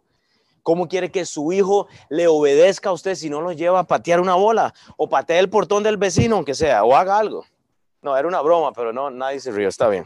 ¿Cómo 0.62 0.88
quiere 0.88 1.10
que 1.10 1.24
su 1.26 1.52
hijo 1.52 1.86
le 2.08 2.28
obedezca 2.28 2.90
a 2.90 2.92
usted 2.92 3.14
si 3.14 3.28
no 3.28 3.40
lo 3.40 3.52
lleva 3.52 3.80
a 3.80 3.84
patear 3.84 4.20
una 4.20 4.34
bola 4.34 4.74
o 4.96 5.08
patee 5.08 5.38
el 5.38 5.50
portón 5.50 5.82
del 5.82 5.96
vecino, 5.96 6.36
aunque 6.36 6.54
sea, 6.54 6.84
o 6.84 6.94
haga 6.96 7.18
algo? 7.18 7.44
No, 8.02 8.16
era 8.16 8.26
una 8.26 8.40
broma, 8.40 8.72
pero 8.72 8.92
no, 8.92 9.10
nadie 9.10 9.40
se 9.40 9.52
rió, 9.52 9.68
está 9.68 9.88
bien. 9.88 10.04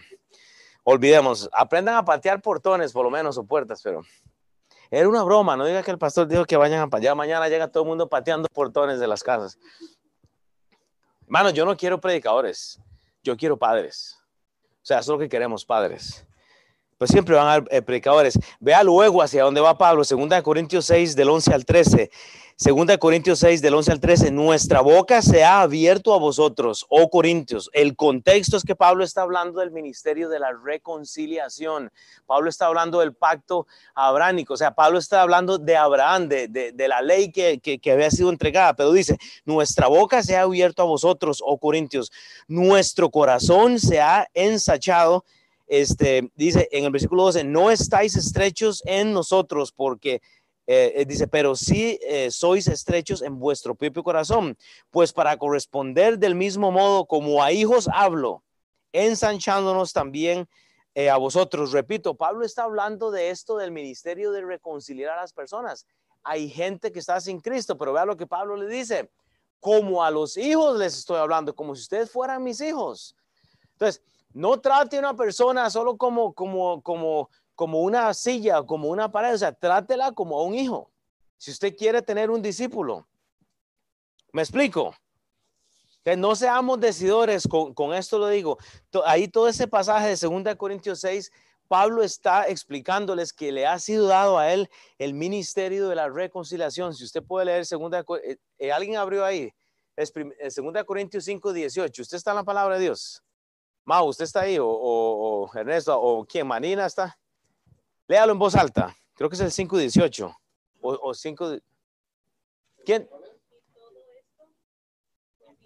Olvidemos, 0.83 1.49
aprendan 1.53 1.97
a 1.97 2.05
patear 2.05 2.43
portones 2.43 2.93
por 2.93 3.05
lo 3.05 3.11
menos 3.11 3.39
o 3.39 3.45
puertas, 3.45 3.81
pero 3.83 4.03
era 4.91 5.09
una 5.09 5.23
broma, 5.23 5.57
no 5.57 5.65
diga 5.65 5.83
que 5.83 5.91
el 5.91 5.99
pastor 5.99 6.29
dijo 6.29 6.45
que 6.45 6.57
vayan 6.57 6.81
a 6.81 6.89
patear, 6.89 7.17
mañana 7.17 7.49
llega 7.49 7.69
todo 7.69 7.83
el 7.85 7.89
mundo 7.89 8.09
pateando 8.09 8.49
portones 8.53 9.01
de 9.01 9.07
las 9.07 9.23
casas. 9.23 9.59
Hermano, 11.25 11.51
yo 11.51 11.65
no 11.65 11.77
quiero 11.77 12.01
predicadores, 12.01 12.81
yo 13.23 13.37
quiero 13.37 13.57
padres. 13.57 14.19
O 14.83 14.87
sea, 14.87 14.99
eso 14.99 15.13
es 15.13 15.17
lo 15.17 15.19
que 15.19 15.29
queremos, 15.29 15.65
padres. 15.65 16.27
Pues 16.99 17.11
siempre 17.11 17.35
van 17.35 17.47
a 17.47 17.55
haber 17.55 17.69
eh, 17.71 17.83
predicadores. 17.83 18.39
Vea 18.61 18.83
luego 18.83 19.23
hacia 19.23 19.43
dónde 19.43 19.61
va 19.61 19.79
Pablo, 19.79 20.03
2 20.09 20.43
Corintios 20.43 20.87
6, 20.87 21.17
del 21.17 21.31
11 21.31 21.55
al 21.55 21.65
13. 21.65 22.11
Segunda 22.57 22.97
Corintios 22.99 23.41
6, 23.41 23.63
del 23.63 23.75
11 23.75 23.91
al 23.91 23.99
13, 23.99 24.31
nuestra 24.31 24.81
boca 24.81 25.23
se 25.23 25.43
ha 25.43 25.63
abierto 25.63 26.15
a 26.15 26.21
vosotros, 26.21 26.87
oh 26.89 27.11
Corintios. 27.11 27.69
El 27.73 27.97
contexto 27.97 28.57
es 28.57 28.63
que 28.63 28.77
Pablo 28.77 29.03
está 29.03 29.23
hablando 29.23 29.59
del 29.59 29.73
ministerio 29.73 30.29
de 30.29 30.39
la 30.39 30.53
reconciliación. 30.53 31.91
Pablo 32.27 32.49
está 32.49 32.67
hablando 32.67 33.01
del 33.01 33.13
pacto 33.13 33.67
abránico, 33.97 34.55
o 34.55 34.57
sea, 34.57 34.73
Pablo 34.73 35.01
está 35.01 35.23
hablando 35.23 35.59
de 35.59 35.77
Abraham, 35.77 36.29
de, 36.29 36.47
de, 36.47 36.89
la 36.89 37.03
ley 37.03 37.33
que, 37.33 37.59
que, 37.59 37.81
que 37.81 37.91
había 37.91 38.13
sido 38.13 38.31
entregada, 38.31 38.77
pero 38.77 38.93
dice, 38.93 39.19
nuestra 39.45 39.89
boca 39.89 40.23
se 40.23 40.37
ha 40.37 40.43
abierto 40.43 40.83
a 40.83 40.87
vosotros, 40.87 41.43
oh 41.45 41.59
Corintios. 41.59 42.13
Nuestro 42.47 43.11
corazón 43.11 43.81
se 43.81 44.01
ha 44.01 44.29
ensachado 44.33 45.25
este, 45.67 46.31
dice 46.35 46.69
en 46.73 46.85
el 46.85 46.91
versículo 46.91 47.25
12, 47.25 47.45
no 47.45 47.71
estáis 47.71 48.17
estrechos 48.17 48.83
en 48.87 49.13
nosotros 49.13 49.73
porque 49.73 50.21
eh, 50.67 50.93
eh, 50.97 51.05
dice, 51.05 51.29
pero 51.29 51.57
sí 51.57 51.99
eh, 52.03 52.31
sois 52.31 52.69
estrechos 52.69 53.21
en 53.21 53.39
vuestro 53.39 53.75
propio 53.75 54.03
corazón, 54.03 54.57
pues 54.91 55.13
para 55.13 55.37
corresponder 55.37 56.19
del 56.19 56.35
mismo 56.35 56.71
modo 56.71 57.05
como 57.05 57.43
a 57.43 57.53
hijos 57.53 57.89
hablo, 57.93 58.43
ensanchándonos 58.93 59.93
también 59.93 60.49
a 61.11 61.17
vosotros. 61.17 61.73
Repito, 61.73 62.15
Pablo 62.15 62.45
está 62.45 62.63
hablando 62.63 63.11
de 63.11 63.31
esto 63.31 63.57
del 63.57 63.73
ministerio 63.73 64.31
de 64.31 64.43
reconciliar 64.43 65.19
a 65.19 65.23
las 65.23 65.33
personas. 65.33 65.89
Hay 66.23 66.49
gente 66.49 66.93
que 66.93 67.01
está 67.01 67.21
sin 67.21 67.41
Cristo, 67.41 67.77
pero 67.77 67.93
vea 67.93 68.05
lo 68.05 68.17
que 68.17 68.29
Pablo 68.29 68.57
le 68.57 68.69
dice, 68.69 69.11
como 69.59 70.05
a 70.05 70.13
los 70.13 70.37
hijos 70.37 70.79
les 70.79 70.97
estoy 70.97 71.19
hablando, 71.19 71.53
como 71.53 71.75
si 71.75 71.83
ustedes 71.83 72.13
fueran 72.13 72.45
mis 72.45 72.61
hijos. 72.61 73.17
Entonces, 73.73 74.05
no 74.35 74.61
trate 74.61 74.97
a 74.97 74.99
una 74.99 75.17
persona 75.17 75.71
solo 75.71 75.97
como, 75.97 76.35
como, 76.35 76.83
como, 76.83 77.31
como 77.55 77.81
una 77.81 78.13
silla, 78.13 78.65
como 78.65 78.89
una 78.89 79.11
pared, 79.11 79.33
o 79.33 79.39
sea, 79.39 79.53
trátela 79.53 80.13
como 80.13 80.39
a 80.39 80.43
un 80.43 80.55
hijo. 80.55 80.91
Si 81.39 81.53
usted 81.53 81.77
quiere 81.77 82.03
tener 82.03 82.31
un 82.31 82.43
discípulo, 82.43 83.07
¿me 84.33 84.43
explico? 84.43 84.95
No 86.19 86.37
seamos 86.37 86.81
decidores, 86.81 87.49
con, 87.49 87.95
esto 87.95 88.19
lo 88.19 88.29
digo. 88.29 88.59
Ahí 89.07 89.29
todo 89.29 89.49
ese 89.49 89.69
pasaje 89.69 90.09
de 90.09 90.17
2 90.17 90.57
Corintios 90.57 91.01
6, 91.01 91.33
Pablo 91.69 92.03
está 92.03 92.49
explicándoles 92.49 93.33
que 93.33 93.53
le 93.53 93.67
ha 93.67 93.79
sido 93.79 94.09
dado 94.09 94.37
a 94.39 94.53
él 94.53 94.69
el 94.99 95.15
ministerio 95.15 95.89
de 95.89 95.95
la 95.95 96.11
reconciliación. 96.11 96.93
Si 96.93 97.05
usted 97.05 97.23
puede 97.23 97.47
leer 97.47 97.65
2 97.67 97.93
eh, 98.23 98.37
eh, 98.59 98.73
alguien 98.73 98.97
abrió 98.97 99.25
ahí, 99.25 99.51
es 99.97 100.13
2 100.13 100.27
eh, 100.77 100.85
Corintios 100.85 101.25
5, 101.25 101.53
18. 101.53 102.03
¿Usted 102.03 102.17
está 102.17 102.33
en 102.33 102.37
la 102.37 102.45
palabra 102.45 102.75
de 102.77 102.83
Dios? 102.83 103.23
Mau, 103.85 104.07
¿usted 104.09 104.25
está 104.25 104.41
ahí? 104.41 104.59
O, 104.59 104.67
o 104.67 105.51
Ernesto, 105.55 106.01
o 106.01 106.25
quién, 106.25 106.47
Manina 106.47 106.87
está. 106.87 107.19
Léalo 108.09 108.33
en 108.33 108.39
voz 108.39 108.55
alta. 108.55 108.95
Creo 109.15 109.29
que 109.29 109.37
es 109.37 109.41
el 109.41 109.53
518. 109.53 110.37
O, 110.81 111.09
o 111.09 111.15
5. 111.15 111.59
¿Quién? 112.85 113.09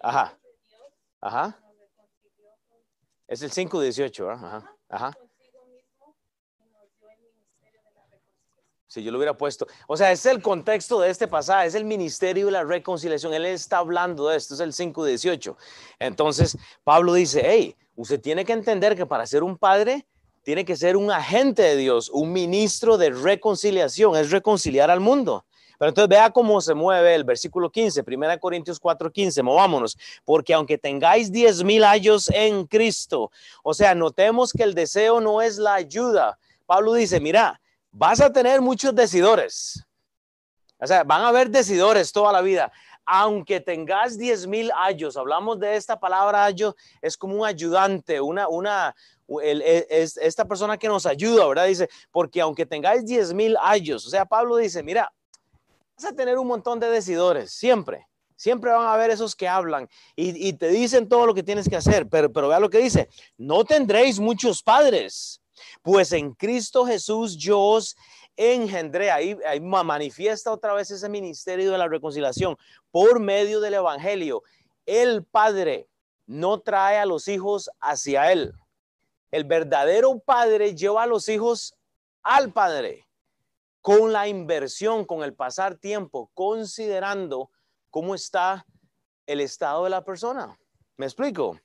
Ajá. 0.01 0.37
Ajá. 1.21 1.59
Es 3.27 3.41
el 3.41 3.51
518, 3.51 4.29
Ajá. 4.31 4.75
Ajá. 4.89 5.17
Si 8.87 9.03
yo 9.03 9.11
lo 9.11 9.19
hubiera 9.19 9.37
puesto. 9.37 9.67
O 9.87 9.95
sea, 9.95 10.11
es 10.11 10.25
el 10.25 10.41
contexto 10.41 10.99
de 10.99 11.11
este 11.11 11.27
pasaje, 11.27 11.67
es 11.67 11.75
el 11.75 11.85
ministerio 11.85 12.47
de 12.47 12.53
la 12.53 12.63
reconciliación. 12.63 13.35
Él 13.35 13.45
está 13.45 13.77
hablando 13.77 14.29
de 14.29 14.37
esto, 14.37 14.55
es 14.55 14.59
el 14.61 14.73
5.18. 14.73 15.55
Entonces, 15.99 16.57
Pablo 16.83 17.13
dice, 17.13 17.43
hey, 17.45 17.77
usted 17.99 18.21
tiene 18.21 18.45
que 18.45 18.53
entender 18.53 18.95
que 18.95 19.05
para 19.05 19.25
ser 19.25 19.43
un 19.43 19.57
padre, 19.57 20.05
tiene 20.43 20.63
que 20.63 20.77
ser 20.77 20.95
un 20.95 21.11
agente 21.11 21.61
de 21.61 21.75
Dios, 21.75 22.09
un 22.09 22.31
ministro 22.31 22.97
de 22.97 23.09
reconciliación, 23.09 24.15
es 24.15 24.31
reconciliar 24.31 24.89
al 24.89 25.01
mundo. 25.01 25.45
Pero 25.77 25.89
entonces 25.89 26.09
vea 26.09 26.29
cómo 26.29 26.61
se 26.61 26.73
mueve 26.73 27.13
el 27.13 27.25
versículo 27.25 27.69
15, 27.69 28.03
1 28.07 28.39
Corintios 28.39 28.79
4, 28.79 29.11
15, 29.11 29.43
movámonos, 29.43 29.97
porque 30.23 30.53
aunque 30.53 30.77
tengáis 30.77 31.29
10 31.29 31.65
mil 31.65 31.83
años 31.83 32.29
en 32.29 32.65
Cristo, 32.67 33.31
o 33.63 33.73
sea, 33.73 33.93
notemos 33.93 34.53
que 34.53 34.63
el 34.63 34.73
deseo 34.73 35.19
no 35.19 35.41
es 35.41 35.57
la 35.57 35.73
ayuda. 35.73 36.39
Pablo 36.65 36.93
dice, 36.93 37.19
mira, 37.19 37.59
vas 37.91 38.21
a 38.21 38.31
tener 38.31 38.61
muchos 38.61 38.95
decidores. 38.95 39.85
O 40.81 40.87
sea, 40.87 41.03
van 41.03 41.21
a 41.23 41.27
haber 41.27 41.49
decidores 41.49 42.13
toda 42.13 42.31
la 42.31 42.41
vida. 42.41 42.71
Aunque 43.11 43.59
tengas 43.59 44.19
10 44.19 44.45
mil 44.45 44.71
años, 44.75 45.17
hablamos 45.17 45.59
de 45.59 45.75
esta 45.75 45.99
palabra 45.99 46.45
ayo, 46.45 46.75
es 47.01 47.17
como 47.17 47.37
un 47.37 47.45
ayudante, 47.45 48.21
una, 48.21 48.47
una, 48.47 48.95
es, 49.41 50.15
esta 50.17 50.45
persona 50.45 50.77
que 50.77 50.87
nos 50.87 51.07
ayuda, 51.07 51.47
¿verdad? 51.47 51.65
Dice, 51.65 51.89
porque 52.11 52.39
aunque 52.39 52.67
tengáis 52.67 53.03
10 53.07 53.33
mil 53.33 53.57
años, 53.59 54.05
o 54.05 54.11
sea, 54.11 54.25
Pablo 54.25 54.57
dice, 54.57 54.83
mira, 54.83 55.11
vas 55.95 56.05
a 56.05 56.15
tener 56.15 56.37
un 56.37 56.45
montón 56.45 56.79
de 56.79 56.87
decidores, 56.87 57.51
siempre. 57.51 58.05
Siempre 58.35 58.69
van 58.69 58.85
a 58.85 58.93
haber 58.93 59.09
esos 59.09 59.35
que 59.35 59.47
hablan 59.47 59.89
y, 60.15 60.53
te 60.53 60.69
dicen 60.69 61.09
todo 61.09 61.25
lo 61.25 61.33
que 61.33 61.43
tienes 61.43 61.67
que 61.67 61.75
hacer, 61.75 62.07
pero, 62.07 62.31
pero 62.31 62.47
vea 62.47 62.59
lo 62.59 62.69
que 62.69 62.77
dice, 62.77 63.09
no 63.37 63.65
tendréis 63.65 64.19
muchos 64.19 64.61
padres, 64.61 65.41
pues 65.81 66.11
en 66.11 66.33
Cristo 66.35 66.85
Jesús 66.85 67.35
yo 67.35 67.59
os 67.59 67.97
engendré, 68.39 69.11
ahí, 69.11 69.37
ahí 69.45 69.59
manifiesta 69.59 70.53
otra 70.53 70.73
vez 70.73 70.89
ese 70.89 71.09
ministerio 71.09 71.71
de 71.71 71.77
la 71.77 71.89
reconciliación 71.89 72.57
por 72.89 73.19
medio 73.19 73.59
del 73.59 73.73
Evangelio. 73.73 74.43
El 74.85 75.25
Padre 75.25 75.89
no 76.25 76.61
trae 76.61 76.97
a 76.97 77.05
los 77.05 77.27
hijos 77.27 77.69
hacia 77.81 78.31
Él. 78.31 78.53
El 79.29 79.43
verdadero 79.43 80.19
Padre 80.19 80.73
lleva 80.73 81.03
a 81.03 81.07
los 81.07 81.27
hijos 81.27 81.75
al 82.23 82.53
Padre 82.53 83.05
con 83.81 84.13
la 84.13 84.29
inversión, 84.29 85.03
con 85.03 85.21
el 85.21 85.33
pasar 85.33 85.75
tiempo, 85.75 86.31
considerando 86.33 87.51
cómo 87.89 88.15
está 88.15 88.65
el 89.25 89.41
estado 89.41 89.83
de 89.83 89.89
la 89.89 90.05
persona. 90.05 90.57
¿Me 90.95 91.05
explico? 91.05 91.59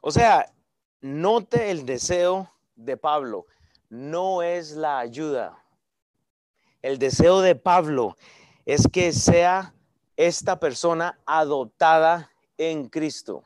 O 0.00 0.12
sea, 0.12 0.52
note 1.00 1.72
el 1.72 1.84
deseo 1.84 2.52
de 2.76 2.96
Pablo 2.96 3.46
no 3.88 4.42
es 4.42 4.72
la 4.72 4.98
ayuda. 4.98 5.62
El 6.82 6.98
deseo 6.98 7.40
de 7.40 7.54
Pablo 7.54 8.16
es 8.64 8.86
que 8.92 9.12
sea 9.12 9.74
esta 10.16 10.58
persona 10.58 11.18
adoptada 11.26 12.30
en 12.58 12.88
Cristo. 12.88 13.44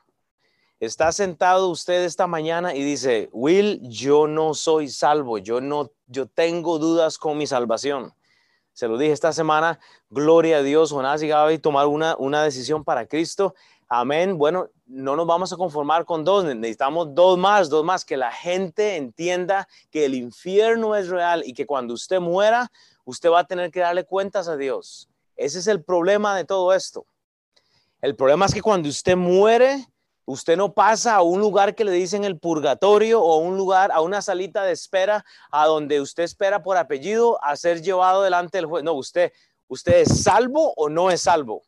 Está 0.79 1.13
sentado 1.13 1.69
usted 1.69 2.05
esta 2.05 2.27
mañana 2.27 2.75
y 2.75 2.83
dice, 2.83 3.29
Will, 3.33 3.81
yo 3.83 4.27
no 4.27 4.55
soy 4.55 4.89
salvo, 4.89 5.37
yo 5.37 5.61
no, 5.61 5.91
yo 6.07 6.27
tengo 6.27 6.79
dudas 6.79 7.19
con 7.19 7.37
mi 7.37 7.47
salvación. 7.47 8.15
Se 8.73 8.89
lo 8.89 8.97
dije 8.97 9.13
esta 9.13 9.33
semana, 9.33 9.79
gloria 10.09 10.59
a 10.59 10.63
Dios, 10.63 10.91
Jonás 10.91 11.23
y 11.23 11.29
Gaby 11.29 11.59
tomar 11.59 11.87
una, 11.87 12.17
una 12.19 12.43
decisión 12.43 12.83
para 12.83 13.07
Cristo. 13.07 13.55
Amén. 13.93 14.39
Bueno, 14.39 14.69
no 14.87 15.17
nos 15.17 15.27
vamos 15.27 15.53
a 15.53 15.57
conformar 15.57 16.05
con 16.05 16.25
dos, 16.25 16.45
necesitamos 16.45 17.13
dos 17.13 17.37
más, 17.37 17.69
dos 17.69 17.85
más, 17.85 18.05
que 18.05 18.17
la 18.17 18.31
gente 18.31 18.95
entienda 18.95 19.67
que 19.91 20.05
el 20.05 20.15
infierno 20.15 20.95
es 20.95 21.09
real 21.09 21.43
y 21.45 21.55
que 21.55 21.67
cuando 21.67 21.95
usted 21.95 22.21
muera, 22.21 22.71
usted 23.05 23.29
va 23.31 23.41
a 23.41 23.47
tener 23.49 23.73
que 23.73 23.81
darle 23.81 24.05
cuentas 24.05 24.47
a 24.47 24.57
Dios. 24.57 25.09
Ese 25.35 25.59
es 25.59 25.67
el 25.67 25.83
problema 25.83 26.37
de 26.37 26.45
todo 26.45 26.73
esto. 26.73 27.05
El 28.01 28.15
problema 28.15 28.47
es 28.47 28.55
que 28.55 28.63
cuando 28.63 28.89
usted 28.89 29.17
muere, 29.17 29.85
usted 30.25 30.57
no 30.57 30.73
pasa 30.73 31.17
a 31.17 31.23
un 31.23 31.41
lugar 31.41 31.75
que 31.75 31.85
le 31.85 31.91
dicen 31.91 32.23
el 32.23 32.39
purgatorio 32.39 33.21
o 33.21 33.33
a 33.33 33.39
un 33.39 33.57
lugar, 33.57 33.91
a 33.93 34.03
una 34.03 34.23
salita 34.23 34.63
de 34.63 34.71
espera, 34.71 35.25
a 35.51 35.67
donde 35.67 36.01
usted 36.01 36.23
espera 36.23 36.63
por 36.63 36.77
apellido 36.77 37.43
a 37.43 37.57
ser 37.57 37.83
llevado 37.83 38.23
delante 38.23 38.59
del 38.59 38.67
juez. 38.67 38.85
No, 38.85 38.93
usted, 38.93 39.33
usted 39.67 40.03
es 40.03 40.23
salvo 40.23 40.75
o 40.77 40.89
no 40.89 41.11
es 41.11 41.23
salvo. 41.23 41.65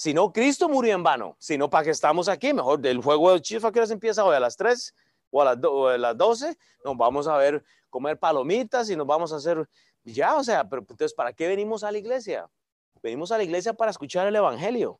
Si 0.00 0.14
no, 0.14 0.32
Cristo 0.32 0.66
murió 0.66 0.94
en 0.94 1.02
vano. 1.02 1.36
Si 1.38 1.58
no, 1.58 1.68
¿para 1.68 1.84
qué 1.84 1.90
estamos 1.90 2.26
aquí? 2.30 2.54
Mejor 2.54 2.80
del 2.80 3.02
juego 3.02 3.34
de 3.34 3.42
chifa 3.42 3.70
que 3.70 3.80
empieza 3.80 4.24
hoy 4.24 4.34
a 4.34 4.40
las 4.40 4.56
3 4.56 4.94
o 5.28 5.42
a 5.42 5.44
las, 5.44 5.58
a 5.58 5.98
las 5.98 6.16
12. 6.16 6.56
Nos 6.86 6.96
vamos 6.96 7.28
a 7.28 7.36
ver 7.36 7.62
comer 7.90 8.18
palomitas 8.18 8.88
y 8.88 8.96
nos 8.96 9.06
vamos 9.06 9.30
a 9.30 9.36
hacer 9.36 9.68
ya, 10.02 10.36
o 10.36 10.42
sea, 10.42 10.66
pero 10.66 10.80
entonces, 10.80 11.12
¿para 11.12 11.34
qué 11.34 11.48
venimos 11.48 11.84
a 11.84 11.92
la 11.92 11.98
iglesia? 11.98 12.48
Venimos 13.02 13.30
a 13.30 13.36
la 13.36 13.44
iglesia 13.44 13.74
para 13.74 13.90
escuchar 13.90 14.26
el 14.26 14.34
Evangelio. 14.34 14.98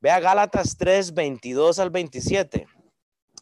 Vea 0.00 0.18
Gálatas 0.18 0.76
3, 0.76 1.14
22 1.14 1.78
al 1.78 1.90
27. 1.90 2.66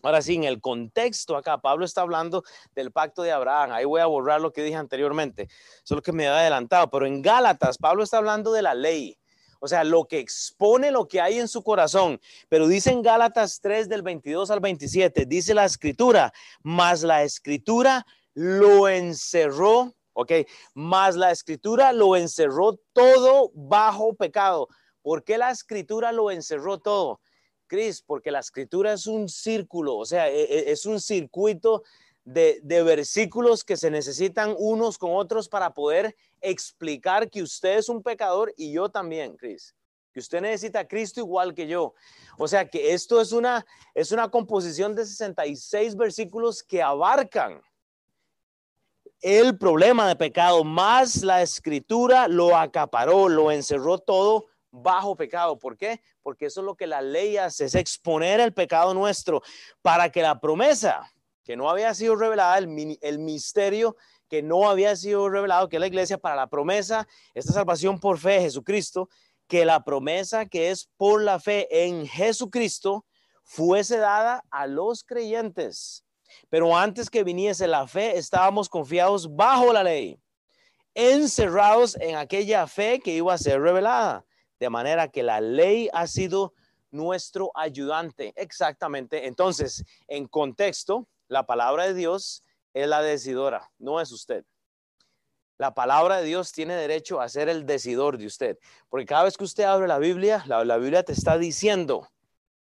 Ahora 0.03 0.21
sí, 0.21 0.35
en 0.35 0.45
el 0.45 0.61
contexto 0.61 1.39
acá, 1.39 1.57
Pablo 1.57 1.87
está 1.87 2.03
hablando 2.03 2.45
del 2.75 2.93
pacto 2.93 3.23
de 3.23 3.33
Abraham. 3.33 3.73
Ahí 3.73 3.87
voy 3.87 4.03
a 4.03 4.07
borrar 4.07 4.43
lo 4.43 4.53
que 4.53 4.63
dije 4.63 4.77
anteriormente, 4.77 5.49
solo 5.85 6.03
que 6.03 6.13
me 6.13 6.25
he 6.25 6.29
adelantado. 6.29 6.91
Pero 6.91 7.07
en 7.07 7.23
Gálatas, 7.23 7.79
Pablo 7.79 8.03
está 8.03 8.19
hablando 8.19 8.53
de 8.53 8.61
la 8.61 8.75
ley. 8.75 9.19
O 9.61 9.69
sea, 9.69 9.85
lo 9.85 10.07
que 10.07 10.19
expone 10.19 10.91
lo 10.91 11.09
que 11.09 11.21
hay 11.21 11.39
en 11.39 11.49
su 11.49 11.63
corazón. 11.63 12.21
Pero 12.49 12.69
dice 12.69 12.91
en 12.91 13.03
Gálatas 13.03 13.61
3 13.61 13.89
del 13.89 14.03
22 14.03 14.51
al 14.51 14.61
27, 14.61 15.27
dice 15.27 15.55
la 15.55 15.65
escritura, 15.65 16.33
mas 16.63 17.03
la 17.03 17.23
escritura 17.23 18.07
lo 18.35 18.89
encerró, 18.89 19.95
ok, 20.13 20.33
mas 20.75 21.17
la 21.17 21.33
escritura 21.33 21.93
lo 21.93 22.15
encerró 22.17 22.79
todo 22.93 23.51
bajo 23.55 24.15
pecado. 24.15 24.69
¿Por 25.03 25.25
qué 25.25 25.39
la 25.39 25.51
escritura 25.51 26.13
lo 26.13 26.31
encerró 26.31 26.79
todo? 26.79 27.21
Cris, 27.67 28.03
porque 28.03 28.31
la 28.31 28.41
escritura 28.41 28.93
es 28.93 29.07
un 29.07 29.29
círculo, 29.29 29.97
o 29.97 30.07
sea, 30.07 30.29
e, 30.29 30.43
e, 30.43 30.71
es 30.71 30.87
un 30.87 31.01
circuito 31.01 31.83
de, 32.29 32.83
versículos 32.83 33.65
que 33.65 33.77
se 33.77 33.91
necesitan 33.91 34.55
unos 34.59 34.99
con 34.99 35.13
otros 35.15 35.49
para 35.49 35.73
poder 35.73 36.15
explicar 36.43 37.31
que 37.31 37.43
usted 37.43 37.79
es 37.79 37.89
un 37.89 38.03
pecador 38.03 38.53
y 38.57 38.73
yo 38.73 38.91
también, 38.91 39.37
Cris. 39.37 39.75
Que 40.13 40.21
usted 40.21 40.43
necesita 40.43 40.81
a 40.81 40.89
Cristo 40.89 41.21
igual 41.21 41.55
que 41.55 41.67
yo. 41.67 41.95
O 42.37 42.47
sea 42.47 42.69
que 42.69 42.93
esto 42.93 43.21
es 43.21 43.33
una, 43.33 43.65
es 43.95 44.13
una 44.13 44.31
composición 44.31 44.95
de 44.95 45.07
66 45.07 45.97
versículos 45.97 46.63
que 46.63 46.83
abarcan 46.83 47.63
el 49.21 49.57
problema 49.59 50.07
de 50.07 50.15
pecado, 50.15 50.63
más 50.65 51.25
la 51.25 51.43
escritura 51.43 52.29
lo 52.29 52.57
acaparó, 52.57 53.29
lo 53.29 53.51
encerró 53.51 53.99
todo 53.99 54.47
bajo 54.71 55.17
pecado. 55.17 55.59
¿Por 55.59 55.77
qué? 55.77 56.01
Porque 56.23 56.47
eso 56.47 56.61
es 56.61 56.67
lo 56.67 56.77
que 56.77 56.87
la 56.87 57.01
ley 57.01 57.37
hace, 57.37 57.65
es 57.65 57.75
exponer 57.75 58.39
el 58.39 58.53
pecado 58.53 58.95
nuestro 58.95 59.43
para 59.83 60.13
que 60.13 60.23
la 60.23 60.39
promesa 60.39 61.11
que 61.49 61.57
no 61.57 61.71
había 61.71 61.95
sido 61.95 62.15
revelada, 62.15 62.59
el, 62.59 63.19
misterio 63.19 63.97
que 64.29 64.43
no 64.43 64.69
había 64.69 64.95
sido 64.97 65.31
revelado, 65.31 65.71
que 65.71 65.79
la 65.79 65.87
iglesia, 65.87 66.19
para 66.19 66.37
la 66.37 66.47
promesa, 66.47 67.09
esta 67.33 67.55
salvación 67.55 67.99
por 67.99 68.19
fe 68.19 68.37
en 68.37 68.43
Jesucristo, 68.43 69.09
que 69.47 69.65
la 69.65 69.83
promesa 69.83 70.45
que 70.45 70.71
es 70.71 70.91
por 70.99 71.23
la 71.23 71.41
fe 71.41 71.67
en 71.87 72.07
Jesucristo 72.07 73.07
fuese 73.45 73.97
dada 73.97 74.45
a 74.51 74.67
los 74.67 75.03
creyentes. 75.05 76.05
Pero 76.51 76.77
antes 76.77 77.09
que 77.09 77.25
viniese 77.25 77.67
la 77.67 77.87
fe, 77.87 78.19
estábamos 78.19 78.69
confiados 78.69 79.35
bajo 79.35 79.73
la 79.73 79.83
ley, 79.83 80.21
encerrados 80.93 81.97
en 81.99 82.17
aquella 82.17 82.67
fe 82.67 83.01
que 83.01 83.15
iba 83.15 83.33
a 83.33 83.39
ser 83.39 83.63
revelada. 83.63 84.23
De 84.61 84.69
manera 84.69 85.09
que 85.09 85.23
la 85.23 85.41
ley 85.41 85.89
ha 85.95 86.07
sido 86.09 86.53
nuestro 86.91 87.51
ayudante. 87.55 88.35
Exactamente. 88.37 89.27
Entonces, 89.27 89.83
en 90.09 90.27
contexto, 90.29 91.09
la 91.29 91.47
palabra 91.47 91.85
de 91.85 91.95
Dios 91.95 92.45
es 92.75 92.89
la 92.89 93.03
decidora, 93.03 93.71
no 93.79 94.01
es 94.01 94.13
usted. 94.13 94.45
La 95.59 95.75
palabra 95.75 96.19
de 96.19 96.25
Dios 96.25 96.53
tiene 96.53 96.75
derecho 96.75 97.21
a 97.21 97.29
ser 97.29 97.49
el 97.49 97.67
decidor 97.67 98.17
de 98.17 98.27
usted, 98.27 98.59
porque 98.89 99.07
cada 99.07 99.25
vez 99.25 99.37
que 99.37 99.45
usted 99.45 99.65
abre 99.65 99.89
la 99.89 99.99
Biblia, 99.99 100.45
la, 100.47 100.77
Biblia 100.77 101.03
te 101.03 101.13
está 101.13 101.37
diciendo 101.37 102.09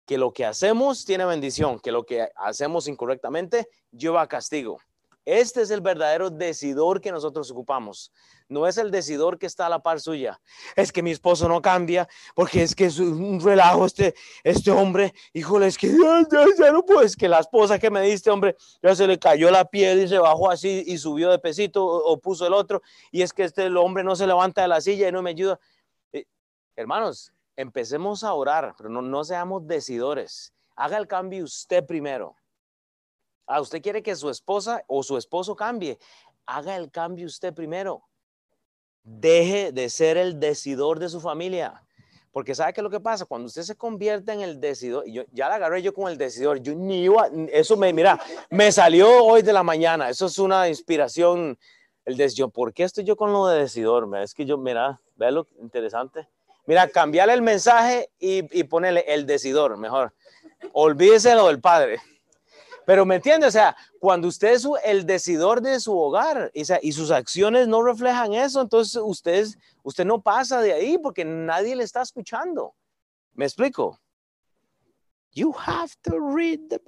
que 0.05 0.17
lo 0.17 0.33
que 0.33 0.45
hacemos 0.45 1.05
tiene 1.05 1.25
bendición, 1.25 1.79
que 1.79 1.91
lo 1.91 2.05
que 2.05 2.27
hacemos 2.35 2.87
incorrectamente 2.87 3.67
lleva 3.91 4.27
castigo. 4.27 4.79
Este 5.25 5.61
es 5.61 5.69
el 5.69 5.81
verdadero 5.81 6.31
decidor 6.31 6.99
que 6.99 7.11
nosotros 7.11 7.51
ocupamos. 7.51 8.11
No 8.49 8.67
es 8.67 8.77
el 8.77 8.89
decidor 8.89 9.37
que 9.37 9.45
está 9.45 9.67
a 9.67 9.69
la 9.69 9.79
par 9.79 9.99
suya. 9.99 10.41
Es 10.75 10.91
que 10.91 11.03
mi 11.03 11.11
esposo 11.11 11.47
no 11.47 11.61
cambia 11.61 12.09
porque 12.33 12.63
es 12.63 12.75
que 12.75 12.85
es 12.85 12.97
un 12.97 13.39
relajo 13.39 13.85
este, 13.85 14.15
este 14.43 14.71
hombre. 14.71 15.13
Híjole, 15.31 15.67
es 15.67 15.77
que 15.77 15.89
ya, 15.89 16.71
no 16.71 16.83
puedo. 16.83 17.01
Es 17.01 17.15
que 17.15 17.29
la 17.29 17.39
esposa 17.39 17.77
que 17.77 17.91
me 17.91 18.01
diste, 18.01 18.31
hombre, 18.31 18.57
ya 18.81 18.95
se 18.95 19.05
le 19.05 19.19
cayó 19.19 19.51
la 19.51 19.65
piel 19.65 20.01
y 20.01 20.07
se 20.07 20.17
bajó 20.17 20.49
así 20.49 20.83
y 20.87 20.97
subió 20.97 21.29
de 21.29 21.37
pesito 21.37 21.85
o, 21.85 22.19
puso 22.19 22.47
el 22.47 22.53
otro. 22.53 22.81
Y 23.11 23.21
es 23.21 23.31
que 23.31 23.43
este 23.43 23.65
el 23.65 23.77
hombre 23.77 24.03
no 24.03 24.15
se 24.15 24.25
levanta 24.25 24.63
de 24.63 24.67
la 24.69 24.81
silla 24.81 25.07
y 25.07 25.11
no 25.11 25.21
me 25.21 25.29
ayuda. 25.29 25.59
Eh, 26.11 26.25
hermanos, 26.75 27.31
empecemos 27.55 28.23
a 28.23 28.33
orar, 28.33 28.73
pero 28.75 28.89
no, 28.89 29.03
no 29.03 29.23
seamos 29.23 29.67
decidores. 29.67 30.51
Haga 30.75 30.97
el 30.97 31.07
cambio 31.07 31.43
usted 31.43 31.85
primero. 31.85 32.35
Ah, 33.45 33.61
usted 33.61 33.81
quiere 33.81 34.01
que 34.01 34.15
su 34.15 34.29
esposa 34.29 34.83
o 34.87 35.03
su 35.03 35.17
esposo 35.17 35.55
cambie. 35.55 35.99
Haga 36.45 36.75
el 36.75 36.91
cambio 36.91 37.25
usted 37.25 37.53
primero. 37.53 38.03
Deje 39.03 39.71
de 39.71 39.89
ser 39.89 40.17
el 40.17 40.39
decidor 40.39 40.99
de 40.99 41.09
su 41.09 41.19
familia. 41.19 41.83
Porque 42.31 42.55
sabe 42.55 42.71
qué 42.71 42.79
es 42.79 42.83
lo 42.83 42.89
que 42.89 43.01
pasa 43.01 43.25
cuando 43.25 43.47
usted 43.47 43.63
se 43.63 43.75
convierte 43.75 44.31
en 44.31 44.41
el 44.41 44.61
decidor. 44.61 45.05
Yo 45.05 45.23
ya 45.33 45.49
la 45.49 45.55
agarré 45.55 45.81
yo 45.81 45.93
con 45.93 46.09
el 46.09 46.17
decidor. 46.17 46.61
Yo 46.61 46.73
ni 46.73 47.03
iba, 47.03 47.29
eso 47.51 47.75
me 47.75 47.91
mira, 47.91 48.19
me 48.49 48.71
salió 48.71 49.25
hoy 49.25 49.41
de 49.41 49.51
la 49.51 49.63
mañana. 49.63 50.09
Eso 50.09 50.27
es 50.27 50.39
una 50.39 50.69
inspiración. 50.69 51.57
El 52.05 52.17
decidor. 52.17 52.51
¿Por 52.51 52.73
qué 52.73 52.83
estoy 52.83 53.03
yo 53.03 53.15
con 53.15 53.31
lo 53.31 53.47
de 53.47 53.59
decidor? 53.59 54.09
Es 54.17 54.33
que 54.33 54.45
yo, 54.45 54.57
mira, 54.57 54.99
ve 55.17 55.31
lo 55.31 55.47
interesante. 55.59 56.27
Mira, 56.65 56.87
cambiarle 56.87 57.33
el 57.33 57.41
mensaje 57.41 58.09
y, 58.17 58.57
y 58.57 58.63
ponerle 58.63 59.03
el 59.07 59.25
decidor, 59.25 59.77
mejor. 59.77 60.13
Olvídese 60.73 61.35
lo 61.35 61.47
del 61.47 61.59
padre. 61.59 61.99
Pero 62.91 63.05
me 63.05 63.15
entiende, 63.15 63.47
o 63.47 63.51
sea, 63.51 63.73
cuando 64.01 64.27
usted 64.27 64.51
es 64.51 64.67
el 64.83 65.05
decidor 65.05 65.61
de 65.61 65.79
su 65.79 65.97
hogar 65.97 66.51
y, 66.53 66.63
y 66.81 66.91
sus 66.91 67.09
acciones 67.09 67.65
no 67.69 67.81
reflejan 67.81 68.33
eso, 68.33 68.59
entonces 68.59 69.01
usted, 69.01 69.47
usted 69.81 70.03
no 70.03 70.21
pasa 70.21 70.59
de 70.59 70.73
ahí 70.73 70.97
porque 70.97 71.23
nadie 71.23 71.73
le 71.73 71.85
está 71.85 72.01
escuchando. 72.01 72.75
¿Me 73.33 73.45
explico? 73.45 73.97
You 75.31 75.55
have 75.65 75.93
to 76.01 76.19
read 76.19 76.67
the 76.67 76.81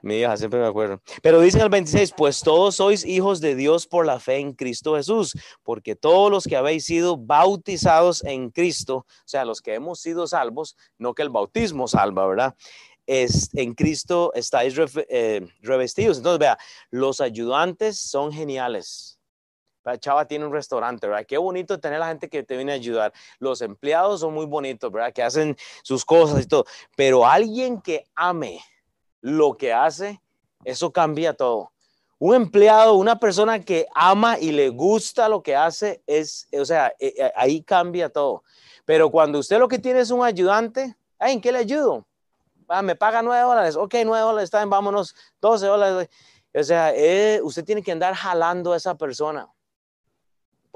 Mi 0.00 0.20
hija 0.20 0.34
siempre 0.38 0.60
me 0.60 0.66
acuerdo. 0.68 1.02
Pero 1.20 1.42
dice 1.42 1.60
el 1.60 1.68
26, 1.68 2.14
pues 2.16 2.40
todos 2.40 2.76
sois 2.76 3.04
hijos 3.04 3.42
de 3.42 3.56
Dios 3.56 3.86
por 3.86 4.06
la 4.06 4.20
fe 4.20 4.38
en 4.38 4.54
Cristo 4.54 4.96
Jesús, 4.96 5.34
porque 5.64 5.96
todos 5.96 6.30
los 6.30 6.44
que 6.44 6.56
habéis 6.56 6.86
sido 6.86 7.18
bautizados 7.18 8.24
en 8.24 8.48
Cristo, 8.48 8.96
o 8.96 9.26
sea, 9.26 9.44
los 9.44 9.60
que 9.60 9.74
hemos 9.74 10.00
sido 10.00 10.26
salvos, 10.26 10.78
no 10.96 11.12
que 11.12 11.20
el 11.20 11.28
bautismo 11.28 11.88
salva, 11.88 12.26
¿verdad? 12.26 12.56
Es, 13.06 13.50
en 13.54 13.74
Cristo 13.74 14.32
estáis 14.34 14.74
eh, 15.08 15.46
revestidos. 15.62 16.18
Entonces, 16.18 16.38
vea, 16.40 16.58
los 16.90 17.20
ayudantes 17.20 17.98
son 17.98 18.32
geniales. 18.32 19.18
La 19.84 19.98
chava 19.98 20.26
tiene 20.26 20.44
un 20.44 20.52
restaurante, 20.52 21.06
¿verdad? 21.06 21.24
Qué 21.26 21.38
bonito 21.38 21.78
tener 21.78 22.00
la 22.00 22.08
gente 22.08 22.28
que 22.28 22.42
te 22.42 22.56
viene 22.56 22.72
a 22.72 22.74
ayudar. 22.74 23.12
Los 23.38 23.62
empleados 23.62 24.20
son 24.20 24.34
muy 24.34 24.44
bonitos, 24.44 24.90
¿verdad? 24.90 25.12
Que 25.12 25.22
hacen 25.22 25.56
sus 25.84 26.04
cosas 26.04 26.42
y 26.42 26.48
todo. 26.48 26.64
Pero 26.96 27.24
alguien 27.24 27.80
que 27.80 28.04
ame 28.16 28.60
lo 29.20 29.56
que 29.56 29.72
hace, 29.72 30.20
eso 30.64 30.92
cambia 30.92 31.34
todo. 31.34 31.70
Un 32.18 32.34
empleado, 32.34 32.94
una 32.94 33.20
persona 33.20 33.60
que 33.60 33.86
ama 33.94 34.38
y 34.40 34.50
le 34.50 34.70
gusta 34.70 35.28
lo 35.28 35.42
que 35.42 35.54
hace, 35.54 36.02
es, 36.06 36.48
o 36.58 36.64
sea, 36.64 36.92
eh, 36.98 37.14
eh, 37.16 37.32
ahí 37.36 37.62
cambia 37.62 38.08
todo. 38.08 38.42
Pero 38.84 39.10
cuando 39.10 39.38
usted 39.38 39.58
lo 39.58 39.68
que 39.68 39.78
tiene 39.78 40.00
es 40.00 40.10
un 40.10 40.24
ayudante, 40.24 40.96
¿en 41.20 41.40
qué 41.40 41.52
le 41.52 41.58
ayudo? 41.58 42.06
Ah, 42.68 42.82
me 42.82 42.96
paga 42.96 43.22
nueve 43.22 43.42
dólares, 43.42 43.76
ok, 43.76 43.94
nueve 44.04 44.24
dólares, 44.24 44.44
está 44.44 44.58
bien, 44.58 44.70
vámonos, 44.70 45.14
12 45.40 45.66
dólares. 45.66 46.08
O 46.54 46.62
sea, 46.62 46.94
eh, 46.94 47.40
usted 47.42 47.64
tiene 47.64 47.82
que 47.82 47.92
andar 47.92 48.14
jalando 48.14 48.72
a 48.72 48.76
esa 48.76 48.96
persona 48.96 49.48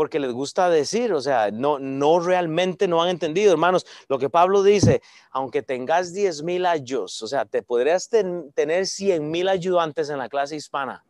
porque 0.01 0.19
les 0.19 0.33
gusta 0.33 0.71
decir, 0.71 1.13
o 1.13 1.21
sea, 1.21 1.51
no, 1.51 1.79
no 1.79 2.21
realmente 2.21 2.89
no 2.89 3.03
han 3.03 3.11
entendido, 3.11 3.53
hermanos, 3.53 3.85
lo 4.09 4.19
que 4.19 4.31
Pablo 4.31 4.63
dice, 4.63 5.03
aunque 5.31 5.61
tengas 5.61 6.15
diez 6.15 6.43
mil 6.43 6.65
años, 6.65 7.21
o 7.21 7.27
sea, 7.27 7.45
te 7.45 7.63
podrías 7.63 8.09
tener 8.09 8.87
cien 8.87 9.31
mil 9.31 9.47
ayudantes 9.47 10.09
en 10.09 10.17
la 10.17 10.31
clase 10.31 10.57
hispana, 10.57 11.05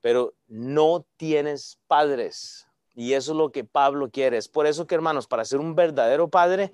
pero 0.00 0.32
no 0.48 1.04
tienes 1.18 1.78
padres. 1.86 2.66
Y 2.94 3.12
eso 3.12 3.32
es 3.32 3.36
lo 3.36 3.52
que 3.52 3.64
Pablo 3.64 4.10
quiere. 4.10 4.38
Es 4.38 4.48
por 4.48 4.66
eso 4.66 4.86
que, 4.86 4.94
hermanos, 4.94 5.26
para 5.26 5.44
ser 5.44 5.58
un 5.58 5.74
verdadero 5.74 6.28
padre, 6.28 6.72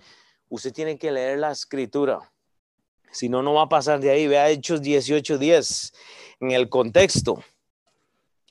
usted 0.49 0.73
tiene 0.73 0.97
que 0.97 1.11
leer 1.11 1.41
la 1.41 1.51
escritura. 1.51 2.21
Si 3.11 3.29
no, 3.29 3.43
no 3.43 3.55
va 3.55 3.63
a 3.63 3.69
pasar 3.69 4.01
de 4.01 4.11
ahí. 4.11 4.27
Vea 4.27 4.49
Hechos 4.51 4.83
18:10 4.83 5.93
en 6.41 6.51
el 6.51 6.69
contexto. 6.69 7.43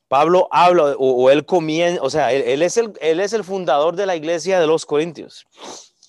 Pablo 0.07 0.47
habla 0.51 0.95
o, 0.97 1.29
él 1.29 1.45
comienza, 1.45 2.01
o 2.01 2.09
sea, 2.09 2.31
él, 2.31 2.61
es 2.61 2.77
el, 2.77 2.93
él 3.01 3.19
es 3.19 3.33
el 3.33 3.43
fundador 3.43 3.95
de 3.95 4.05
la 4.05 4.15
iglesia 4.15 4.59
de 4.59 4.67
los 4.67 4.85
Corintios. 4.85 5.45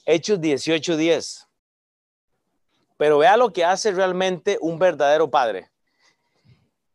Hechos 0.06 0.40
18:10. 0.40 1.46
Pero 2.96 3.18
vea 3.18 3.36
lo 3.36 3.52
que 3.52 3.64
hace 3.64 3.92
realmente 3.92 4.58
un 4.60 4.78
verdadero 4.78 5.30
padre. 5.30 5.70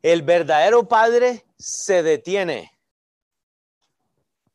El 0.02 0.22
verdadero 0.22 0.88
padre 0.88 1.46
se 1.58 2.04
detiene. 2.04 2.72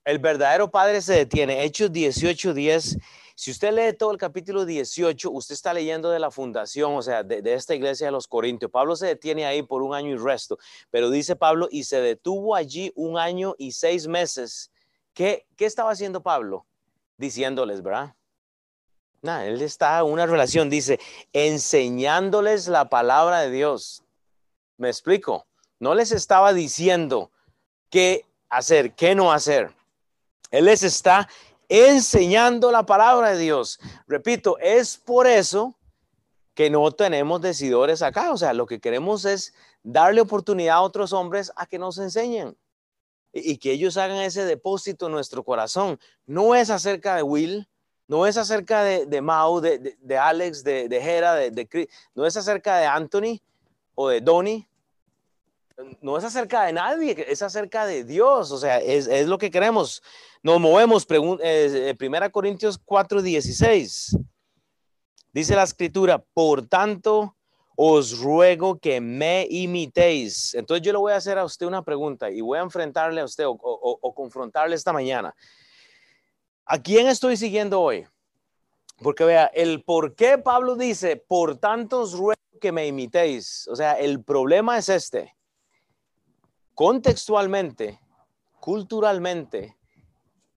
El 0.04 0.18
verdadero 0.18 0.70
padre 0.70 1.02
se 1.02 1.14
detiene. 1.14 1.64
Hechos 1.64 1.90
18:10 1.90 2.98
Si 3.38 3.52
usted 3.52 3.72
lee 3.72 3.96
todo 3.96 4.10
el 4.10 4.18
capítulo 4.18 4.64
18, 4.64 5.30
usted 5.30 5.54
está 5.54 5.72
leyendo 5.72 6.10
de 6.10 6.18
la 6.18 6.32
fundación, 6.32 6.96
o 6.96 7.02
sea, 7.02 7.22
de, 7.22 7.54
esta 7.54 7.72
iglesia 7.72 8.08
de 8.08 8.10
los 8.10 8.26
Corintios. 8.26 8.68
Pablo 8.68 8.96
se 8.96 9.06
detiene 9.06 9.46
ahí 9.46 9.62
por 9.62 9.82
un 9.82 9.94
año 9.94 10.10
y 10.10 10.16
resto, 10.16 10.58
pero 10.90 11.08
dice 11.08 11.36
Pablo, 11.36 11.68
y 11.70 11.84
se 11.84 12.00
detuvo 12.00 12.56
allí 12.56 12.90
un 12.96 13.16
año 13.16 13.54
y 13.56 13.70
seis 13.70 14.08
meses. 14.08 14.72
¿Qué, 15.14 15.46
qué 15.54 15.66
estaba 15.66 15.92
haciendo 15.92 16.20
Pablo? 16.20 16.66
Diciéndoles, 17.16 17.80
¿verdad? 17.80 18.16
Nada, 19.22 19.46
él 19.46 19.62
está 19.62 20.00
en 20.00 20.06
una 20.06 20.26
relación, 20.26 20.68
dice, 20.68 20.98
enseñándoles 21.32 22.66
la 22.66 22.88
palabra 22.88 23.42
de 23.42 23.52
Dios. 23.52 24.02
¿Me 24.78 24.88
explico? 24.88 25.46
No 25.78 25.94
les 25.94 26.10
estaba 26.10 26.52
diciendo 26.52 27.30
qué 27.88 28.26
hacer, 28.48 28.96
qué 28.96 29.14
no 29.14 29.30
hacer. 29.30 29.76
Él 30.50 30.64
les 30.64 30.82
está 30.82 31.28
enseñando 31.68 32.70
la 32.72 32.86
palabra 32.86 33.30
de 33.30 33.38
Dios. 33.38 33.78
Repito, 34.06 34.58
es 34.58 34.96
por 34.96 35.26
eso 35.26 35.74
que 36.54 36.70
no 36.70 36.90
tenemos 36.90 37.40
decidores 37.40 38.02
acá. 38.02 38.32
O 38.32 38.36
sea, 38.36 38.52
lo 38.52 38.66
que 38.66 38.80
queremos 38.80 39.24
es 39.24 39.54
darle 39.82 40.20
oportunidad 40.20 40.76
a 40.76 40.80
otros 40.82 41.12
hombres 41.12 41.52
a 41.56 41.66
que 41.66 41.78
nos 41.78 41.98
enseñen 41.98 42.56
y, 43.32 43.58
que 43.58 43.72
ellos 43.72 43.96
hagan 43.96 44.18
ese 44.18 44.44
depósito 44.44 45.06
en 45.06 45.12
nuestro 45.12 45.44
corazón. 45.44 46.00
No 46.26 46.54
es 46.54 46.70
acerca 46.70 47.16
de 47.16 47.22
Will, 47.22 47.68
no 48.06 48.26
es 48.26 48.36
acerca 48.36 48.82
de, 48.82 49.06
de 49.06 49.20
Mau, 49.20 49.60
de, 49.60 49.96
de, 50.00 50.18
Alex, 50.18 50.64
de, 50.64 50.88
de 50.88 50.96
Hera, 50.96 51.34
de, 51.34 51.50
de 51.50 51.88
no 52.14 52.26
es 52.26 52.36
acerca 52.36 52.78
de 52.78 52.86
Anthony 52.86 53.40
o 53.94 54.08
de 54.08 54.20
Donnie, 54.20 54.68
no 56.00 56.16
es 56.16 56.24
acerca 56.24 56.64
de 56.64 56.72
nadie, 56.72 57.24
es 57.28 57.42
acerca 57.42 57.86
de 57.86 58.04
Dios, 58.04 58.50
o 58.50 58.58
sea, 58.58 58.78
es, 58.78 59.26
lo 59.26 59.38
que 59.38 59.50
queremos. 59.50 60.02
Nos 60.42 60.60
movemos, 60.60 61.06
eh, 61.40 61.94
Primera 61.98 62.30
Corintios 62.30 62.78
4, 62.84 63.22
16. 63.22 64.16
Dice 65.32 65.54
la 65.54 65.62
escritura, 65.62 66.24
por 66.34 66.66
tanto, 66.66 67.36
os 67.76 68.18
ruego 68.18 68.78
que 68.78 69.00
me 69.00 69.46
imitéis. 69.50 70.54
Entonces 70.54 70.84
yo 70.84 70.92
le 70.92 70.98
voy 70.98 71.12
a 71.12 71.16
hacer 71.16 71.38
a 71.38 71.44
usted 71.44 71.66
una 71.66 71.82
pregunta 71.82 72.30
y 72.30 72.40
voy 72.40 72.58
a 72.58 72.62
enfrentarle 72.62 73.20
a 73.20 73.24
usted 73.24 73.46
o, 73.46 73.52
o 73.52 74.14
confrontarle 74.14 74.74
esta 74.74 74.92
mañana. 74.92 75.34
¿A 76.64 76.82
quién 76.82 77.06
estoy 77.06 77.36
siguiendo 77.36 77.80
hoy? 77.80 78.06
Porque 79.00 79.24
vea, 79.24 79.46
el 79.54 79.84
por 79.84 80.16
qué 80.16 80.38
Pablo 80.38 80.74
dice, 80.74 81.16
por 81.16 81.56
tanto 81.56 82.00
os 82.00 82.12
ruego 82.14 82.34
que 82.60 82.72
me 82.72 82.86
imitéis. 82.86 83.68
O 83.68 83.76
sea, 83.76 83.92
el 83.92 84.24
problema 84.24 84.76
es 84.76 84.88
este 84.88 85.37
contextualmente, 86.78 87.98
culturalmente, 88.60 89.76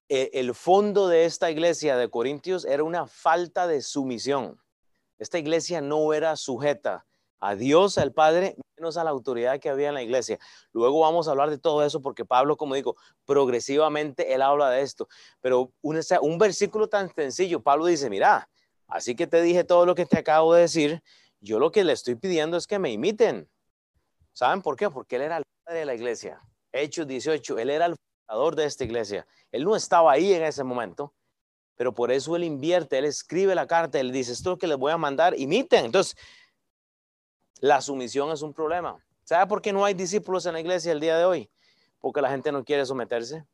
e, 0.08 0.30
el 0.34 0.54
fondo 0.54 1.08
de 1.08 1.24
esta 1.24 1.50
iglesia 1.50 1.96
de 1.96 2.08
Corintios 2.10 2.64
era 2.64 2.84
una 2.84 3.08
falta 3.08 3.66
de 3.66 3.82
sumisión. 3.82 4.56
Esta 5.18 5.40
iglesia 5.40 5.80
no 5.80 6.12
era 6.12 6.36
sujeta 6.36 7.04
a 7.40 7.56
Dios, 7.56 7.98
al 7.98 8.12
Padre, 8.12 8.54
menos 8.76 8.96
a 8.98 9.02
la 9.02 9.10
autoridad 9.10 9.58
que 9.58 9.68
había 9.68 9.88
en 9.88 9.94
la 9.94 10.02
iglesia. 10.04 10.38
Luego 10.70 11.00
vamos 11.00 11.26
a 11.26 11.32
hablar 11.32 11.50
de 11.50 11.58
todo 11.58 11.84
eso 11.84 12.00
porque 12.00 12.24
Pablo, 12.24 12.56
como 12.56 12.76
digo, 12.76 12.94
progresivamente 13.24 14.32
él 14.32 14.42
habla 14.42 14.70
de 14.70 14.82
esto. 14.82 15.08
Pero 15.40 15.72
un, 15.80 16.00
un 16.20 16.38
versículo 16.38 16.88
tan 16.88 17.12
sencillo, 17.12 17.64
Pablo 17.64 17.86
dice, 17.86 18.08
mira, 18.08 18.48
así 18.86 19.16
que 19.16 19.26
te 19.26 19.42
dije 19.42 19.64
todo 19.64 19.86
lo 19.86 19.96
que 19.96 20.06
te 20.06 20.18
acabo 20.18 20.54
de 20.54 20.60
decir, 20.60 21.02
yo 21.40 21.58
lo 21.58 21.72
que 21.72 21.82
le 21.82 21.94
estoy 21.94 22.14
pidiendo 22.14 22.56
es 22.56 22.68
que 22.68 22.78
me 22.78 22.92
imiten. 22.92 23.48
¿Saben 24.32 24.62
por 24.62 24.76
qué? 24.76 24.90
Porque 24.90 25.16
él 25.16 25.22
era 25.22 25.38
el 25.38 25.44
de 25.66 25.84
la 25.84 25.94
iglesia. 25.94 26.40
Hechos 26.72 27.06
18, 27.06 27.58
él 27.58 27.70
era 27.70 27.86
el 27.86 27.96
fundador 27.96 28.56
de 28.56 28.64
esta 28.64 28.84
iglesia. 28.84 29.26
Él 29.50 29.64
no 29.64 29.76
estaba 29.76 30.12
ahí 30.12 30.32
en 30.32 30.42
ese 30.42 30.64
momento, 30.64 31.14
pero 31.76 31.92
por 31.92 32.10
eso 32.10 32.34
él 32.36 32.44
invierte, 32.44 32.98
él 32.98 33.04
escribe 33.04 33.54
la 33.54 33.66
carta, 33.66 34.00
él 34.00 34.12
dice, 34.12 34.32
esto 34.32 34.50
es 34.50 34.54
lo 34.54 34.58
que 34.58 34.66
les 34.66 34.78
voy 34.78 34.92
a 34.92 34.98
mandar, 34.98 35.38
imiten. 35.38 35.84
Entonces, 35.84 36.16
la 37.60 37.80
sumisión 37.80 38.30
es 38.32 38.42
un 38.42 38.52
problema. 38.52 39.04
¿Sabe 39.24 39.46
por 39.46 39.62
qué 39.62 39.72
no 39.72 39.84
hay 39.84 39.94
discípulos 39.94 40.46
en 40.46 40.54
la 40.54 40.60
iglesia 40.60 40.92
el 40.92 41.00
día 41.00 41.16
de 41.16 41.24
hoy? 41.24 41.50
Porque 42.00 42.20
la 42.20 42.30
gente 42.30 42.50
no 42.50 42.64
quiere 42.64 42.84
someterse. 42.84 43.46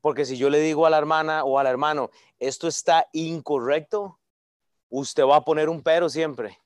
Porque 0.00 0.24
si 0.24 0.36
yo 0.36 0.50
le 0.50 0.58
digo 0.60 0.86
a 0.86 0.90
la 0.90 0.98
hermana 0.98 1.44
o 1.44 1.58
al 1.58 1.66
hermano, 1.66 2.10
esto 2.38 2.68
está 2.68 3.08
incorrecto, 3.12 4.18
usted 4.88 5.24
va 5.24 5.36
a 5.36 5.44
poner 5.44 5.68
un 5.68 5.82
pero 5.82 6.08
siempre. 6.08 6.58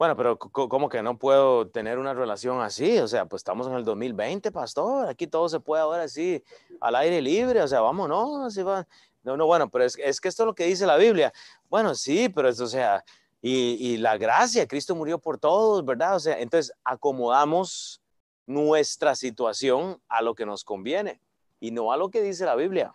Bueno, 0.00 0.16
pero 0.16 0.38
¿cómo 0.38 0.88
que 0.88 1.02
no 1.02 1.18
puedo 1.18 1.68
tener 1.68 1.98
una 1.98 2.14
relación 2.14 2.62
así? 2.62 2.98
O 3.00 3.06
sea, 3.06 3.26
pues 3.26 3.40
estamos 3.40 3.66
en 3.66 3.74
el 3.74 3.84
2020, 3.84 4.50
pastor. 4.50 5.06
Aquí 5.06 5.26
todo 5.26 5.46
se 5.50 5.60
puede 5.60 5.82
ahora 5.82 6.04
así, 6.04 6.42
al 6.80 6.96
aire 6.96 7.20
libre. 7.20 7.60
O 7.60 7.68
sea, 7.68 7.82
vámonos. 7.82 8.46
Así 8.46 8.62
va. 8.62 8.88
No, 9.22 9.36
no, 9.36 9.44
bueno, 9.44 9.68
pero 9.68 9.84
es, 9.84 9.98
es, 9.98 10.18
que 10.18 10.28
esto 10.28 10.44
es 10.44 10.46
lo 10.46 10.54
que 10.54 10.64
dice 10.64 10.86
la 10.86 10.96
Biblia. 10.96 11.34
Bueno, 11.68 11.94
sí, 11.94 12.30
pero 12.30 12.48
es, 12.48 12.58
o 12.60 12.66
sea, 12.66 13.04
y, 13.42 13.76
y 13.92 13.98
la 13.98 14.16
gracia, 14.16 14.66
Cristo 14.66 14.94
murió 14.94 15.18
por 15.18 15.36
todos, 15.36 15.84
¿verdad? 15.84 16.16
O 16.16 16.20
sea, 16.20 16.40
entonces 16.40 16.74
acomodamos 16.82 18.00
nuestra 18.46 19.14
situación 19.14 20.00
a 20.08 20.22
lo 20.22 20.34
que 20.34 20.46
nos 20.46 20.64
conviene 20.64 21.20
y 21.60 21.72
no 21.72 21.92
a 21.92 21.98
lo 21.98 22.08
que 22.08 22.22
dice 22.22 22.46
la 22.46 22.56
Biblia. 22.56 22.94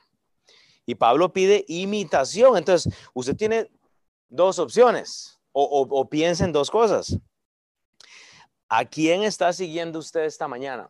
Y 0.88 0.96
Pablo 0.96 1.32
pide 1.32 1.66
imitación. 1.68 2.58
Entonces, 2.58 2.92
usted 3.14 3.36
tiene 3.36 3.70
dos 4.28 4.58
opciones 4.58 5.35
o, 5.58 6.10
piensen 6.10 6.52
dos 6.52 6.70
cosas. 6.70 7.18
¿A 8.68 8.84
quién 8.84 9.24
está 9.24 9.54
siguiendo 9.54 10.00
usted 10.00 10.26
esta 10.26 10.50
mañana? 10.50 10.90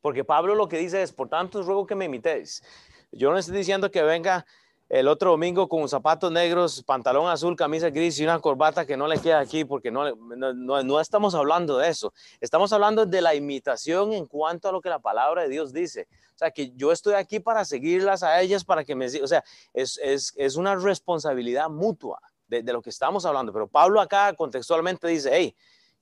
Porque 0.00 0.22
Pablo 0.22 0.54
lo 0.54 0.68
que 0.68 0.78
dice 0.78 1.02
es, 1.02 1.12
por 1.12 1.28
tanto, 1.28 1.62
ruego 1.62 1.86
que 1.86 1.96
me 1.96 2.04
imitéis. 2.04 2.62
Yo 3.10 3.32
no 3.32 3.38
estoy 3.38 3.56
diciendo 3.56 3.90
que 3.90 4.02
venga 4.02 4.46
el 4.88 5.08
otro 5.08 5.32
domingo 5.32 5.68
con 5.68 5.88
zapatos 5.88 6.30
negros, 6.30 6.84
pantalón 6.84 7.28
azul, 7.28 7.56
camisa 7.56 7.90
gris 7.90 8.18
y 8.20 8.24
una 8.24 8.38
corbata 8.38 8.86
que 8.86 8.96
no 8.96 9.08
le 9.08 9.18
queda 9.18 9.40
aquí, 9.40 9.64
porque 9.64 9.90
no, 9.90 10.14
no, 10.14 11.00
estamos 11.00 11.34
hablando 11.34 11.76
de 11.78 11.88
eso. 11.88 12.12
Estamos 12.40 12.72
hablando 12.72 13.06
de 13.06 13.20
la 13.20 13.34
imitación 13.34 14.12
en 14.12 14.26
cuanto 14.26 14.68
a 14.68 14.72
lo 14.72 14.80
que 14.80 14.88
la 14.88 15.00
palabra 15.00 15.42
de 15.42 15.48
Dios 15.48 15.72
dice. 15.72 16.06
O 16.34 16.38
sea, 16.38 16.52
que 16.52 16.70
yo 16.76 16.92
estoy 16.92 17.14
aquí 17.14 17.40
para 17.40 17.64
seguirlas 17.64 18.22
a 18.22 18.40
ellas, 18.40 18.64
para 18.64 18.84
que 18.84 18.94
me... 18.94 19.06
O 19.06 19.26
sea, 19.26 19.42
es 19.74 20.56
una 20.56 20.76
responsabilidad 20.76 21.68
mutua 21.68 22.20
de, 22.50 22.72
lo 22.72 22.82
que 22.82 22.90
estamos 22.90 23.24
hablando. 23.24 23.52
Pero 23.52 23.68
Pablo 23.68 24.00
acá 24.00 24.34
contextualmente 24.34 25.06
dice, 25.08 25.30
hey, 25.32 25.56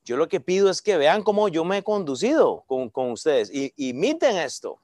yo 0.05 0.17
lo 0.17 0.29
que 0.29 0.41
pido 0.41 0.71
es 0.71 0.81
que 0.81 0.97
vean 0.97 1.23
cómo 1.23 1.49
yo 1.49 1.65
me 1.65 1.79
he 1.79 1.83
conducido 1.83 2.65
con, 2.67 2.89
con 2.89 3.11
ustedes 3.11 3.51
y 3.53 3.73
imiten 3.77 4.37
esto. 4.37 4.81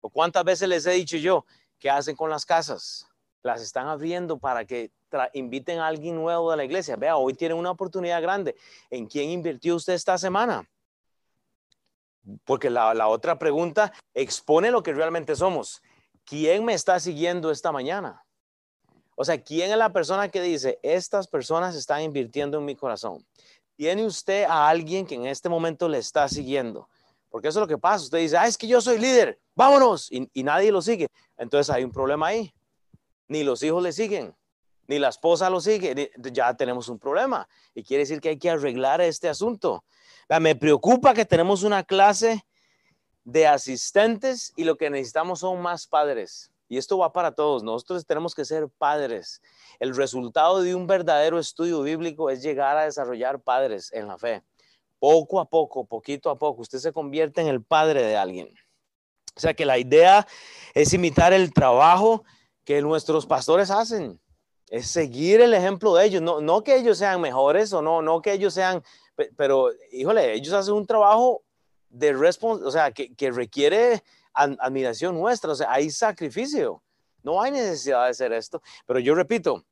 ¿O 0.00 0.10
cuántas 0.10 0.44
veces 0.44 0.68
les 0.68 0.84
he 0.86 0.90
dicho 0.90 1.16
yo, 1.16 1.46
qué 1.78 1.88
hacen 1.88 2.16
con 2.16 2.28
las 2.28 2.44
casas? 2.44 3.06
Las 3.42 3.62
están 3.62 3.86
abriendo 3.88 4.38
para 4.38 4.64
que 4.64 4.90
inviten 5.32 5.78
a 5.78 5.86
alguien 5.86 6.16
nuevo 6.16 6.50
de 6.50 6.56
la 6.56 6.64
iglesia. 6.64 6.96
Vea, 6.96 7.16
hoy 7.16 7.34
tienen 7.34 7.56
una 7.56 7.70
oportunidad 7.70 8.20
grande. 8.20 8.56
¿En 8.90 9.06
quién 9.06 9.30
invirtió 9.30 9.76
usted 9.76 9.92
esta 9.92 10.18
semana? 10.18 10.68
Porque 12.44 12.70
la, 12.70 12.94
la 12.94 13.08
otra 13.08 13.38
pregunta 13.38 13.92
expone 14.12 14.70
lo 14.70 14.82
que 14.82 14.92
realmente 14.92 15.36
somos. 15.36 15.82
¿Quién 16.24 16.64
me 16.64 16.74
está 16.74 16.98
siguiendo 16.98 17.50
esta 17.50 17.70
mañana? 17.70 18.23
O 19.16 19.24
sea, 19.24 19.40
¿quién 19.40 19.70
es 19.70 19.76
la 19.76 19.92
persona 19.92 20.28
que 20.28 20.40
dice, 20.40 20.78
estas 20.82 21.28
personas 21.28 21.74
están 21.76 22.02
invirtiendo 22.02 22.58
en 22.58 22.64
mi 22.64 22.74
corazón? 22.74 23.24
¿Tiene 23.76 24.04
usted 24.04 24.44
a 24.44 24.68
alguien 24.68 25.06
que 25.06 25.14
en 25.14 25.26
este 25.26 25.48
momento 25.48 25.88
le 25.88 25.98
está 25.98 26.28
siguiendo? 26.28 26.88
Porque 27.30 27.48
eso 27.48 27.58
es 27.58 27.62
lo 27.62 27.68
que 27.68 27.78
pasa. 27.78 28.04
Usted 28.04 28.18
dice, 28.18 28.36
ah, 28.36 28.46
es 28.46 28.56
que 28.56 28.66
yo 28.66 28.80
soy 28.80 28.98
líder, 28.98 29.40
vámonos, 29.56 30.08
y, 30.10 30.42
nadie 30.42 30.70
lo 30.70 30.80
sigue. 30.80 31.08
Entonces 31.36 31.74
hay 31.74 31.82
un 31.82 31.90
problema 31.90 32.28
ahí. 32.28 32.54
Ni 33.26 33.42
los 33.42 33.62
hijos 33.62 33.82
le 33.82 33.92
siguen, 33.92 34.34
ni 34.86 34.98
la 34.98 35.08
esposa 35.08 35.50
lo 35.50 35.60
sigue. 35.60 36.12
ya 36.32 36.54
tenemos 36.54 36.88
un 36.88 36.98
problema. 36.98 37.48
Y 37.74 37.82
quiere 37.82 38.02
decir 38.02 38.20
que 38.20 38.30
hay 38.30 38.38
que 38.38 38.50
arreglar 38.50 39.00
este 39.00 39.28
asunto. 39.28 39.84
Me 40.40 40.54
preocupa 40.54 41.14
que 41.14 41.24
tenemos 41.24 41.62
una 41.62 41.82
clase 41.82 42.44
de 43.24 43.46
asistentes 43.46 44.52
y 44.54 44.64
lo 44.64 44.76
que 44.76 44.90
necesitamos 44.90 45.40
son 45.40 45.60
más 45.60 45.86
padres. 45.86 46.52
Y 46.68 46.78
esto 46.78 46.98
va 46.98 47.12
para 47.12 47.32
todos. 47.32 47.62
Nosotros 47.62 48.06
tenemos 48.06 48.34
que 48.34 48.44
ser 48.44 48.68
padres. 48.68 49.42
El 49.78 49.94
resultado 49.94 50.62
de 50.62 50.74
un 50.74 50.86
verdadero 50.86 51.38
estudio 51.38 51.82
bíblico 51.82 52.30
es 52.30 52.42
llegar 52.42 52.76
a 52.76 52.84
desarrollar 52.84 53.40
padres 53.40 53.92
en 53.92 54.08
la 54.08 54.18
fe. 54.18 54.42
Poco 54.98 55.40
a 55.40 55.44
poco, 55.44 55.84
poquito 55.84 56.30
a 56.30 56.38
poco, 56.38 56.62
usted 56.62 56.78
se 56.78 56.92
convierte 56.92 57.40
en 57.40 57.48
el 57.48 57.62
padre 57.62 58.02
de 58.02 58.16
alguien. 58.16 58.48
O 59.36 59.40
sea 59.40 59.52
que 59.52 59.66
la 59.66 59.78
idea 59.78 60.26
es 60.74 60.92
imitar 60.92 61.32
el 61.32 61.52
trabajo 61.52 62.24
que 62.64 62.80
nuestros 62.80 63.26
pastores 63.26 63.70
hacen. 63.70 64.20
Es 64.68 64.86
seguir 64.86 65.40
el 65.40 65.52
ejemplo 65.52 65.94
de 65.94 66.06
ellos. 66.06 66.22
No, 66.22 66.40
no 66.40 66.64
que 66.64 66.76
ellos 66.76 66.96
sean 66.96 67.20
mejores 67.20 67.72
o 67.72 67.82
no, 67.82 68.00
no 68.00 68.22
que 68.22 68.32
ellos 68.32 68.54
sean, 68.54 68.82
pero 69.36 69.70
híjole, 69.92 70.32
ellos 70.32 70.54
hacen 70.54 70.74
un 70.74 70.86
trabajo 70.86 71.42
de 71.90 72.12
responsabilidad, 72.12 72.68
o 72.68 72.72
sea, 72.72 72.90
que 72.92 73.30
requiere 73.30 74.02
admiración 74.34 75.14
nuestra, 75.14 75.52
o 75.52 75.54
sea, 75.54 75.72
hay 75.72 75.90
sacrificio. 75.90 76.82
No 77.22 77.40
hay 77.40 77.50
necesidad 77.50 78.04
de 78.04 78.10
hacer 78.10 78.32
esto, 78.32 78.62
pero 78.86 78.98
yo 78.98 79.14
repito, 79.14 79.64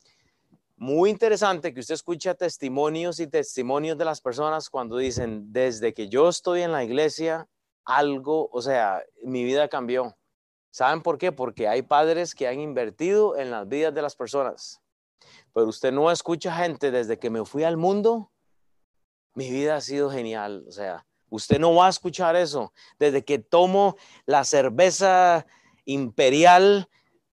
muy 0.77 1.11
interesante 1.11 1.73
que 1.73 1.81
usted 1.81 1.95
escuche 1.95 2.35
testimonios 2.35 3.21
y 3.21 3.27
testimonios 3.29 3.97
de 3.99 4.05
las 4.05 4.21
personas 4.21 4.69
cuando 4.69 4.97
dicen, 4.97 5.53
desde 5.53 5.95
que 5.95 6.09
yo 6.09 6.29
estoy 6.29 6.63
en 6.63 6.73
la 6.73 6.83
iglesia, 6.83 7.47
algo, 7.85 8.49
o 8.51 8.63
sea, 8.63 9.03
mi 9.23 9.45
vida 9.45 9.69
cambió. 9.69 10.17
¿Saben 10.73 11.03
por 11.03 11.19
qué? 11.19 11.31
Porque 11.31 11.69
hay 11.69 11.83
padres 11.83 12.35
que 12.35 12.49
han 12.49 12.59
invertido 12.59 13.37
en 13.37 13.51
las 13.51 13.69
vidas 13.69 13.95
de 13.95 14.03
las 14.03 14.17
personas. 14.17 14.81
pero 15.53 15.67
usted 15.67 15.93
no 15.93 16.11
escucha 16.11 16.53
gente 16.57 16.91
desde 16.91 17.19
que 17.19 17.31
me 17.31 17.45
fui 17.45 17.63
al 17.63 17.77
mundo, 17.77 18.33
mi 19.35 19.51
vida 19.51 19.77
ha 19.77 19.81
sido 19.81 20.11
genial. 20.11 20.65
O 20.67 20.73
sea, 20.73 21.07
usted 21.33 21.59
no 21.59 21.75
va 21.75 21.87
a 21.87 21.91
escuchar 21.91 22.37
eso. 22.37 22.73
Desde 22.99 23.25
que 23.25 23.39
tomo 23.39 23.97
la 24.27 24.45
cerveza 24.45 25.47
imperial 25.87 26.89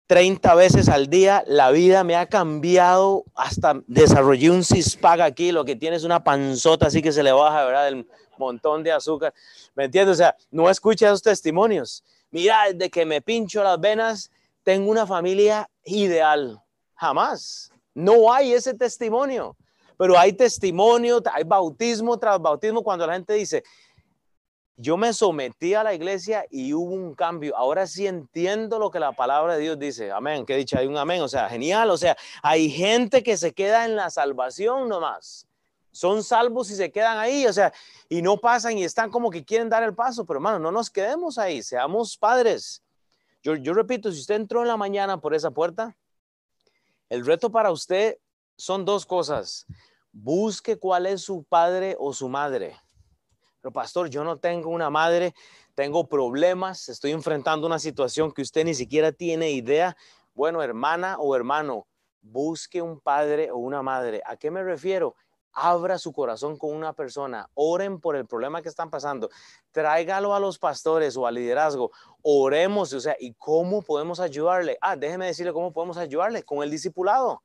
30 0.07 0.55
veces 0.55 0.89
al 0.89 1.07
día, 1.07 1.43
la 1.45 1.69
vida 1.69 2.03
me 2.03 2.15
ha 2.15 2.25
cambiado, 2.27 3.25
hasta 3.35 3.79
desarrollé 3.85 4.49
un 4.49 4.63
cispag 4.63 5.21
aquí, 5.21 5.51
lo 5.51 5.65
que 5.65 5.75
tiene 5.75 5.97
es 5.97 6.03
una 6.03 6.23
panzota 6.23 6.87
así 6.87 7.01
que 7.01 7.11
se 7.11 7.21
le 7.21 7.31
baja, 7.31 7.65
¿verdad? 7.65 7.89
El 7.89 8.07
montón 8.37 8.81
de 8.81 8.91
azúcar. 8.91 9.33
¿Me 9.75 9.85
entiendes? 9.85 10.13
O 10.13 10.17
sea, 10.17 10.35
no 10.49 10.69
escucha 10.69 11.07
esos 11.07 11.21
testimonios. 11.21 12.03
Mira, 12.31 12.71
desde 12.71 12.89
que 12.89 13.05
me 13.05 13.21
pincho 13.21 13.61
las 13.63 13.79
venas, 13.79 14.31
tengo 14.63 14.89
una 14.89 15.05
familia 15.05 15.69
ideal. 15.83 16.59
Jamás. 16.95 17.71
No 17.93 18.31
hay 18.33 18.53
ese 18.53 18.73
testimonio. 18.73 19.55
Pero 19.99 20.17
hay 20.17 20.31
testimonio, 20.31 21.21
hay 21.33 21.43
bautismo 21.43 22.17
tras 22.17 22.41
bautismo 22.41 22.81
cuando 22.81 23.05
la 23.05 23.13
gente 23.13 23.33
dice, 23.33 23.63
yo 24.81 24.95
me 24.95 25.11
sometí 25.11 25.73
a 25.73 25.83
la 25.83 25.93
iglesia 25.93 26.45
y 26.49 26.73
hubo 26.73 26.93
un 26.93 27.13
cambio. 27.13 27.53
Ahora 27.57 27.85
sí 27.85 28.07
entiendo 28.07 28.79
lo 28.79 28.89
que 28.89 28.97
la 28.97 29.11
palabra 29.11 29.55
de 29.55 29.61
Dios 29.63 29.77
dice. 29.77 30.09
Amén. 30.09 30.45
¿Qué 30.45 30.55
dicho? 30.55 30.79
Hay 30.79 30.87
un 30.87 30.95
amén. 30.95 31.21
O 31.21 31.27
sea, 31.27 31.49
genial. 31.49 31.89
O 31.89 31.97
sea, 31.97 32.15
hay 32.41 32.69
gente 32.69 33.21
que 33.21 33.35
se 33.35 33.53
queda 33.53 33.83
en 33.83 33.97
la 33.97 34.09
salvación 34.09 34.87
nomás. 34.87 35.45
Son 35.91 36.23
salvos 36.23 36.71
y 36.71 36.77
se 36.77 36.93
quedan 36.93 37.17
ahí. 37.17 37.45
O 37.45 37.51
sea, 37.51 37.73
y 38.07 38.21
no 38.21 38.37
pasan 38.37 38.77
y 38.77 38.85
están 38.85 39.11
como 39.11 39.29
que 39.29 39.43
quieren 39.43 39.67
dar 39.67 39.83
el 39.83 39.93
paso. 39.93 40.25
Pero 40.25 40.37
hermano, 40.37 40.59
no 40.59 40.71
nos 40.71 40.89
quedemos 40.89 41.37
ahí. 41.37 41.61
Seamos 41.61 42.17
padres. 42.17 42.81
Yo, 43.43 43.57
yo 43.57 43.73
repito, 43.73 44.09
si 44.13 44.21
usted 44.21 44.35
entró 44.35 44.61
en 44.61 44.69
la 44.69 44.77
mañana 44.77 45.19
por 45.19 45.33
esa 45.33 45.51
puerta, 45.51 45.97
el 47.09 47.25
reto 47.25 47.51
para 47.51 47.69
usted 47.71 48.17
son 48.55 48.85
dos 48.85 49.05
cosas. 49.05 49.65
Busque 50.13 50.79
cuál 50.79 51.05
es 51.05 51.19
su 51.19 51.43
padre 51.43 51.97
o 51.99 52.13
su 52.13 52.29
madre. 52.29 52.77
Pero 53.61 53.73
pastor, 53.73 54.09
yo 54.09 54.23
no 54.23 54.37
tengo 54.37 54.69
una 54.69 54.89
madre, 54.89 55.33
tengo 55.75 56.07
problemas, 56.07 56.87
estoy 56.89 57.11
enfrentando 57.11 57.67
una 57.67 57.79
situación 57.79 58.31
que 58.31 58.41
usted 58.41 58.63
ni 58.65 58.73
siquiera 58.73 59.11
tiene 59.11 59.51
idea. 59.51 59.97
Bueno, 60.33 60.63
hermana 60.63 61.17
o 61.19 61.35
hermano, 61.35 61.87
busque 62.21 62.81
un 62.81 62.99
padre 62.99 63.51
o 63.51 63.57
una 63.57 63.81
madre. 63.81 64.21
¿A 64.25 64.37
qué 64.37 64.49
me 64.49 64.63
refiero? 64.63 65.15
Abra 65.51 65.97
su 65.97 66.13
corazón 66.13 66.57
con 66.57 66.73
una 66.73 66.93
persona, 66.93 67.49
oren 67.55 67.99
por 67.99 68.15
el 68.15 68.27
problema 68.27 68.61
que 68.61 68.69
están 68.69 68.89
pasando, 68.89 69.29
tráigalo 69.71 70.35
a 70.35 70.39
los 70.39 70.59
pastores 70.59 71.17
o 71.17 71.25
al 71.25 71.35
liderazgo, 71.35 71.91
oremos, 72.21 72.93
o 72.93 72.99
sea, 72.99 73.15
¿y 73.19 73.33
cómo 73.33 73.81
podemos 73.81 74.19
ayudarle? 74.19 74.77
Ah, 74.79 74.95
déjeme 74.95 75.25
decirle 75.25 75.51
cómo 75.51 75.73
podemos 75.73 75.97
ayudarle 75.97 76.43
con 76.43 76.61
el 76.61 76.69
discipulado 76.69 77.41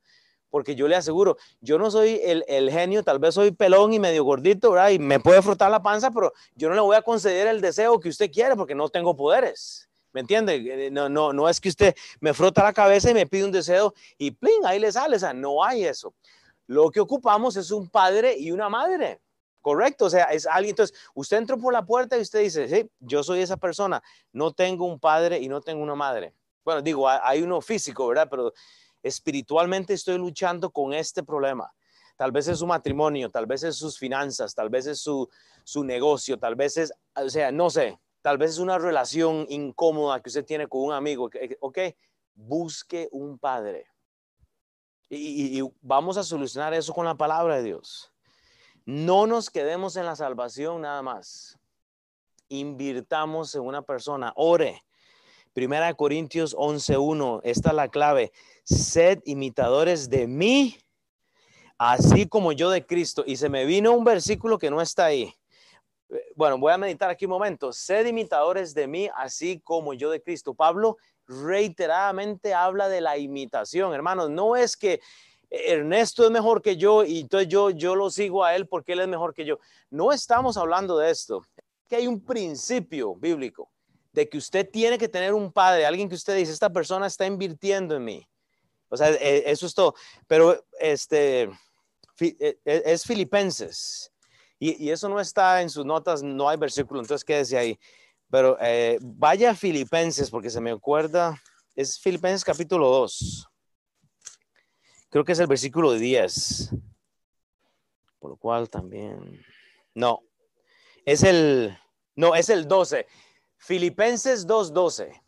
porque 0.55 0.73
yo 0.73 0.87
le 0.87 0.95
aseguro, 0.95 1.35
yo 1.59 1.77
no 1.77 1.91
soy 1.91 2.21
el, 2.23 2.71
genio, 2.71 3.03
tal 3.03 3.19
vez 3.19 3.35
soy 3.35 3.51
pelón 3.51 3.91
y 3.91 3.99
medio 3.99 4.23
gordito, 4.23 4.71
¿verdad? 4.71 4.91
Y 4.91 4.99
me 4.99 5.19
puede 5.19 5.41
frotar 5.41 5.69
la 5.69 5.83
panza, 5.83 6.11
pero 6.11 6.31
yo 6.55 6.69
no 6.69 6.75
le 6.75 6.79
voy 6.79 6.95
a 6.95 7.01
conceder 7.01 7.47
el 7.47 7.59
deseo 7.59 7.99
que 7.99 8.07
usted 8.07 8.31
quiere 8.31 8.55
porque 8.55 8.73
no 8.73 8.87
tengo 8.87 9.17
poderes. 9.17 9.89
¿Me 10.13 10.21
entiende? 10.21 10.55
Eh, 10.55 10.89
no, 10.91 11.09
no, 11.09 11.33
no 11.33 11.49
es 11.49 11.59
que 11.59 11.67
usted 11.67 11.93
me 12.21 12.33
frota 12.33 12.63
la 12.63 12.71
cabeza 12.71 13.11
y 13.11 13.13
me 13.13 13.27
pide 13.27 13.43
un 13.43 13.51
deseo 13.51 13.93
y 14.17 14.31
plin, 14.31 14.65
ahí 14.65 14.79
le 14.79 14.93
sale. 14.93 15.17
O 15.17 15.19
sea, 15.19 15.33
no 15.33 15.61
hay 15.61 15.83
eso. 15.83 16.13
Lo 16.67 16.89
que 16.89 17.01
ocupamos 17.01 17.57
es 17.57 17.69
un 17.71 17.89
padre 17.89 18.37
y 18.37 18.53
una 18.53 18.69
madre. 18.69 19.19
Correcto, 19.59 20.05
o 20.05 20.09
sea, 20.09 20.23
es 20.31 20.47
alguien. 20.47 20.69
Entonces, 20.69 20.97
usted 21.15 21.35
entró 21.35 21.57
por 21.57 21.73
la 21.73 21.85
puerta 21.85 22.17
y 22.17 22.21
usted 22.21 22.39
dice, 22.39 22.69
sí, 22.69 22.89
yo 23.01 23.23
soy 23.23 23.41
esa 23.41 23.57
persona, 23.57 24.01
no 24.31 24.53
tengo 24.53 24.85
un 24.85 25.01
padre 25.01 25.37
y 25.37 25.49
no 25.49 25.59
tengo 25.59 25.83
una 25.83 25.95
madre. 25.95 26.33
Bueno, 26.63 26.81
digo, 26.81 27.09
hay 27.09 27.41
uno 27.41 27.59
físico, 27.59 28.07
¿verdad? 28.07 28.29
Pero 28.31 28.53
espiritualmente 29.05 29.93
estoy 29.93 30.17
luchando 30.17 30.71
con 30.71 30.91
este 30.91 31.21
problema. 31.21 31.71
Tal 32.17 32.31
vez 32.31 32.47
es 32.47 32.57
su 32.57 32.65
matrimonio, 32.65 33.29
tal 33.29 33.45
vez 33.45 33.61
es 33.63 33.75
sus 33.75 33.99
finanzas, 33.99 34.55
tal 34.55 34.69
vez 34.69 34.87
es 34.87 34.99
su, 34.99 35.29
negocio, 35.83 36.39
tal 36.39 36.55
vez 36.55 36.77
es, 36.77 36.91
o 37.15 37.29
sea, 37.29 37.51
no 37.51 37.69
sé, 37.69 37.99
tal 38.23 38.39
vez 38.39 38.51
es 38.51 38.57
una 38.57 38.79
relación 38.79 39.45
incómoda 39.49 40.21
que 40.21 40.29
usted 40.29 40.43
tiene 40.43 40.67
con 40.67 40.81
un 40.81 40.93
amigo. 40.93 41.29
Ok, 41.59 41.77
busque 42.33 43.07
un 43.11 43.37
padre. 43.37 43.85
y, 45.07 45.61
vamos 45.81 46.17
a 46.17 46.23
solucionar 46.23 46.73
eso 46.73 46.91
con 46.91 47.05
la 47.05 47.15
palabra 47.15 47.57
de 47.57 47.63
Dios. 47.63 48.11
No 48.85 49.27
nos 49.27 49.51
quedemos 49.51 49.97
en 49.97 50.05
la 50.05 50.15
salvación 50.15 50.81
nada 50.81 51.03
más. 51.03 51.59
Invirtamos 52.49 53.53
en 53.53 53.61
una 53.61 53.83
persona. 53.83 54.33
Ore. 54.35 54.81
Primera 55.53 55.93
Corintios 55.93 56.55
11.1. 56.55 57.41
Esta 57.43 57.69
es 57.69 57.75
la 57.75 57.87
clave 57.87 58.31
sed 58.65 59.21
imitadores 59.25 60.09
de 60.09 60.27
mí, 60.27 60.77
así 61.77 62.27
como 62.27 62.51
yo 62.51 62.69
de 62.69 62.85
Cristo. 62.85 63.23
Y 63.25 63.37
se 63.37 63.47
me 63.47 63.65
vino 63.65 63.93
un 63.93 64.03
versículo 64.03 64.57
que 64.57 64.69
no 64.69 64.81
está 64.81 65.05
ahí. 65.05 65.33
Eh, 66.09 66.33
bueno, 66.35 66.57
voy 66.57 66.73
a 66.73 66.77
meditar 66.77 67.09
aquí 67.09 67.25
un 67.25 67.31
momento. 67.31 67.71
Sed 67.71 68.05
imitadores 68.07 68.73
de 68.73 68.87
mí, 68.87 69.09
así 69.15 69.61
como 69.61 69.93
yo 69.93 70.09
de 70.09 70.21
Cristo. 70.21 70.53
Pablo 70.53 70.97
reiteradamente 71.27 72.53
habla 72.53 72.89
de 72.89 73.01
la 73.01 73.17
imitación, 73.17 73.93
hermanos. 73.93 74.29
No 74.29 74.55
es 74.55 74.75
que 74.75 74.99
Ernesto 75.49 76.25
es 76.25 76.31
mejor 76.31 76.61
que 76.61 76.75
yo 76.75 77.03
y 77.05 77.21
entonces 77.21 77.47
yo, 77.47 77.69
yo 77.69 77.95
lo 77.95 78.09
sigo 78.09 78.43
a 78.43 78.55
él 78.55 78.67
porque 78.67 78.93
él 78.93 78.99
es 78.99 79.07
mejor 79.07 79.33
que 79.33 79.45
yo. 79.45 79.59
No 79.89 80.11
estamos 80.11 80.57
hablando 80.57 80.97
de 80.97 81.11
esto. 81.11 81.45
Que 81.87 81.97
hay 81.97 82.07
un 82.07 82.19
principio 82.19 83.15
bíblico 83.15 83.69
de 84.11 84.27
que 84.27 84.37
usted 84.37 84.67
tiene 84.69 84.97
que 84.97 85.09
tener 85.09 85.33
un 85.33 85.51
padre, 85.51 85.85
alguien 85.85 86.09
que 86.09 86.15
usted 86.15 86.35
dice, 86.35 86.51
esta 86.51 86.71
persona 86.71 87.05
está 87.05 87.25
invirtiendo 87.25 87.95
en 87.95 88.03
mí. 88.03 88.27
O 88.89 88.97
sea, 88.97 89.09
e, 89.11 89.43
eso 89.49 89.65
es 89.65 89.73
todo. 89.73 89.95
Pero 90.27 90.65
este 90.79 91.43
e, 92.19 92.59
e, 92.65 92.83
es 92.85 93.03
Filipenses. 93.03 94.11
Y, 94.57 94.89
eso 94.89 95.09
no 95.09 95.19
está 95.19 95.61
en 95.61 95.69
sus 95.69 95.85
notas, 95.85 96.23
no 96.23 96.47
hay 96.47 96.57
versículo, 96.57 97.01
entonces 97.01 97.25
quédese 97.25 97.57
ahí. 97.57 97.79
Pero 98.31 98.57
eh, 98.61 98.97
vaya 99.01 99.53
Filipenses, 99.53 100.29
porque 100.29 100.49
se 100.49 100.61
me 100.61 100.71
acuerda, 100.71 101.39
es 101.75 101.99
Filipenses 101.99 102.43
capítulo 102.43 102.87
2. 102.89 103.47
Creo 105.09 105.23
que 105.23 105.33
es 105.33 105.39
el 105.39 105.47
versículo 105.47 105.93
10. 105.93 106.71
Por 108.19 108.31
lo 108.31 108.37
cual 108.37 108.69
también. 108.69 109.45
No, 109.93 110.23
es 111.05 111.23
el, 111.23 111.77
no, 112.15 112.33
es 112.35 112.49
el 112.49 112.67
12. 112.67 113.05
Filipenses 113.57 114.47
2.12 114.47 115.24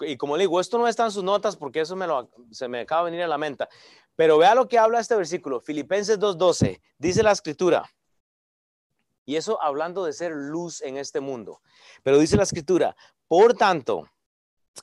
y 0.00 0.16
como 0.16 0.36
digo, 0.36 0.60
esto 0.60 0.78
no 0.78 0.88
está 0.88 1.04
en 1.04 1.10
sus 1.10 1.24
notas 1.24 1.56
porque 1.56 1.80
eso 1.80 1.96
me 1.96 2.06
lo, 2.06 2.30
se 2.50 2.68
me 2.68 2.80
acaba 2.80 3.04
de 3.04 3.10
venir 3.12 3.24
a 3.24 3.28
la 3.28 3.38
mente. 3.38 3.66
Pero 4.14 4.38
vea 4.38 4.54
lo 4.54 4.68
que 4.68 4.78
habla 4.78 5.00
este 5.00 5.14
versículo, 5.14 5.60
Filipenses 5.60 6.18
2.12, 6.18 6.80
dice 6.98 7.22
la 7.22 7.32
escritura. 7.32 7.90
Y 9.24 9.36
eso 9.36 9.60
hablando 9.62 10.04
de 10.04 10.12
ser 10.12 10.32
luz 10.32 10.80
en 10.82 10.96
este 10.96 11.20
mundo. 11.20 11.60
Pero 12.02 12.18
dice 12.18 12.36
la 12.36 12.44
escritura, 12.44 12.96
por 13.28 13.54
tanto, 13.54 14.08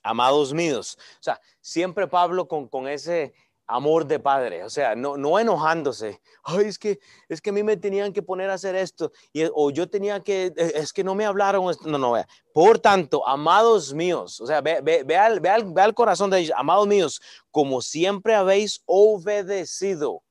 amados 0.04 0.54
míos, 0.54 0.98
o 1.20 1.24
sea, 1.24 1.40
siempre 1.62 2.08
Pablo 2.08 2.48
con, 2.48 2.68
con 2.68 2.88
ese 2.88 3.34
amor 3.76 4.06
de 4.06 4.20
padre, 4.20 4.64
o 4.64 4.70
sea, 4.70 4.96
no, 4.96 5.18
no 5.18 5.40
enojándose. 5.40 6.22
Ay, 6.44 6.66
es 6.66 6.78
que, 6.78 7.00
es 7.28 7.42
que 7.42 7.50
a 7.50 7.54
mí 7.54 7.64
me 7.64 7.76
tenían 7.76 8.14
que 8.14 8.22
poner 8.22 8.50
a 8.50 8.54
hacer 8.54 8.76
esto, 8.76 9.12
y, 9.32 9.44
o 9.54 9.72
yo 9.72 9.90
tenía 9.90 10.20
que, 10.22 10.54
eh, 10.56 10.72
es 10.76 10.94
que 10.94 11.04
no 11.04 11.16
me 11.16 11.26
hablaron. 11.26 11.66
No, 11.86 11.98
no, 11.98 12.12
vea. 12.12 12.28
Por 12.54 12.78
tanto, 12.80 13.28
amados 13.28 13.94
míos, 13.94 14.40
o 14.40 14.46
sea, 14.46 14.62
ve, 14.62 14.80
ve, 14.82 15.04
ve, 15.04 15.18
al, 15.18 15.40
ve, 15.40 15.50
al, 15.50 15.94
corazón 15.94 16.30
de 16.30 16.40
ellos, 16.40 16.54
amados 16.56 16.88
míos, 16.88 17.22
como 17.50 17.82
siempre 17.82 18.36
habéis 18.36 18.82
obedecido, 18.86 20.24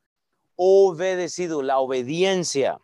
obedecido, 0.54 1.62
la 1.62 1.78
obediencia. 1.78 2.78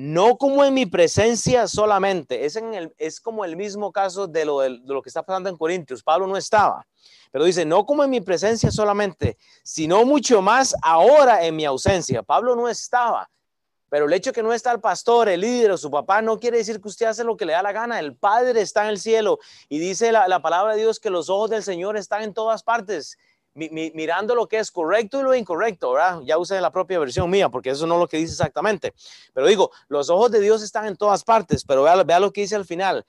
No 0.00 0.38
como 0.38 0.64
en 0.64 0.72
mi 0.72 0.86
presencia 0.86 1.68
solamente, 1.68 2.46
es, 2.46 2.56
en 2.56 2.72
el, 2.72 2.94
es 2.96 3.20
como 3.20 3.44
el 3.44 3.54
mismo 3.54 3.92
caso 3.92 4.26
de 4.26 4.46
lo, 4.46 4.60
de 4.60 4.80
lo 4.86 5.02
que 5.02 5.10
está 5.10 5.22
pasando 5.22 5.50
en 5.50 5.58
Corintios. 5.58 6.02
Pablo 6.02 6.26
no 6.26 6.38
estaba, 6.38 6.86
pero 7.30 7.44
dice, 7.44 7.66
no 7.66 7.84
como 7.84 8.02
en 8.02 8.08
mi 8.08 8.22
presencia 8.22 8.70
solamente, 8.70 9.36
sino 9.62 10.06
mucho 10.06 10.40
más 10.40 10.74
ahora 10.82 11.44
en 11.44 11.54
mi 11.54 11.66
ausencia. 11.66 12.22
Pablo 12.22 12.56
no 12.56 12.66
estaba, 12.66 13.30
pero 13.90 14.06
el 14.06 14.12
hecho 14.14 14.32
que 14.32 14.42
no 14.42 14.54
está 14.54 14.72
el 14.72 14.80
pastor, 14.80 15.28
el 15.28 15.40
líder 15.40 15.72
o 15.72 15.76
su 15.76 15.90
papá 15.90 16.22
no 16.22 16.38
quiere 16.38 16.58
decir 16.58 16.80
que 16.80 16.88
usted 16.88 17.06
hace 17.06 17.24
lo 17.24 17.36
que 17.36 17.44
le 17.44 17.52
da 17.52 17.62
la 17.62 17.72
gana. 17.72 17.98
El 17.98 18.16
Padre 18.16 18.62
está 18.62 18.84
en 18.84 18.90
el 18.90 19.00
cielo 19.00 19.38
y 19.68 19.80
dice 19.80 20.12
la, 20.12 20.40
palabra 20.40 20.74
de 20.74 20.80
Dios 20.80 20.98
que 20.98 21.10
los 21.10 21.28
ojos 21.28 21.50
del 21.50 21.62
Señor 21.64 21.96
están 21.96 22.22
en 22.22 22.32
todas 22.32 22.62
partes. 22.62 23.18
Mirando 23.54 24.34
lo 24.34 24.46
que 24.46 24.58
es 24.58 24.70
correcto 24.70 25.20
y 25.20 25.22
lo 25.22 25.34
incorrecto, 25.34 25.92
¿verdad? 25.92 26.20
Ya 26.24 26.38
usé 26.38 26.60
la 26.60 26.70
propia 26.70 26.98
versión 26.98 27.28
mía, 27.28 27.48
porque 27.48 27.70
eso 27.70 27.86
no 27.86 27.94
es 27.94 28.00
lo 28.00 28.08
que 28.08 28.16
dice 28.16 28.32
exactamente. 28.32 28.94
Pero 29.34 29.46
digo, 29.46 29.70
los 29.88 30.08
ojos 30.10 30.30
de 30.30 30.40
Dios 30.40 30.62
están 30.62 30.86
en 30.86 30.96
todas 30.96 31.24
partes, 31.24 31.64
pero 31.64 31.82
vea, 31.82 32.02
vea 32.02 32.20
lo 32.20 32.32
que 32.32 32.42
dice 32.42 32.56
al 32.56 32.64
final 32.64 33.04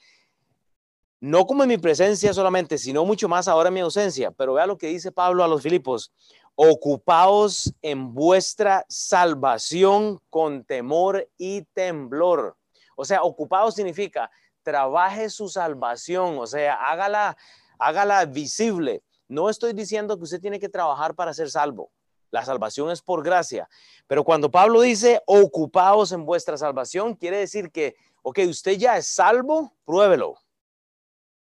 no 1.21 1.45
como 1.45 1.61
en 1.61 1.69
mi 1.69 1.77
presencia 1.77 2.33
solamente, 2.33 2.79
sino 2.79 3.05
mucho 3.05 3.29
más 3.29 3.47
ahora 3.47 3.67
en 3.67 3.75
mi 3.75 3.79
ausencia. 3.79 4.31
Pero 4.31 4.55
vea 4.55 4.65
lo 4.65 4.77
que 4.77 4.87
dice 4.87 5.11
Pablo 5.11 5.43
a 5.43 5.47
los 5.47 5.61
Filipos, 5.61 6.11
ocupaos 6.55 7.73
en 7.81 8.13
vuestra 8.13 8.83
salvación 8.89 10.19
con 10.29 10.63
temor 10.63 11.29
y 11.37 11.61
temblor. 11.73 12.57
O 12.95 13.05
sea, 13.05 13.21
ocupaos 13.21 13.75
significa 13.75 14.29
trabaje 14.63 15.29
su 15.29 15.47
salvación, 15.47 16.37
o 16.39 16.47
sea, 16.47 16.73
hágala, 16.73 17.37
hágala 17.77 18.25
visible. 18.25 19.03
No 19.32 19.49
estoy 19.49 19.71
diciendo 19.71 20.17
que 20.17 20.25
usted 20.25 20.41
tiene 20.41 20.59
que 20.59 20.67
trabajar 20.67 21.15
para 21.15 21.34
ser 21.34 21.49
salvo. 21.49 21.89
La 22.32 22.43
salvación 22.43 22.91
es 22.91 23.01
por 23.01 23.23
gracia. 23.23 23.69
Pero 24.05 24.25
cuando 24.25 24.51
Pablo 24.51 24.82
dice, 24.82 25.21
ocupaos 25.25 26.11
en 26.11 26.25
vuestra 26.25 26.57
salvación, 26.57 27.15
quiere 27.15 27.38
decir 27.38 27.71
que, 27.71 27.95
ok, 28.23 28.39
usted 28.49 28.73
ya 28.73 28.97
es 28.97 29.07
salvo, 29.07 29.73
pruébelo. 29.86 30.36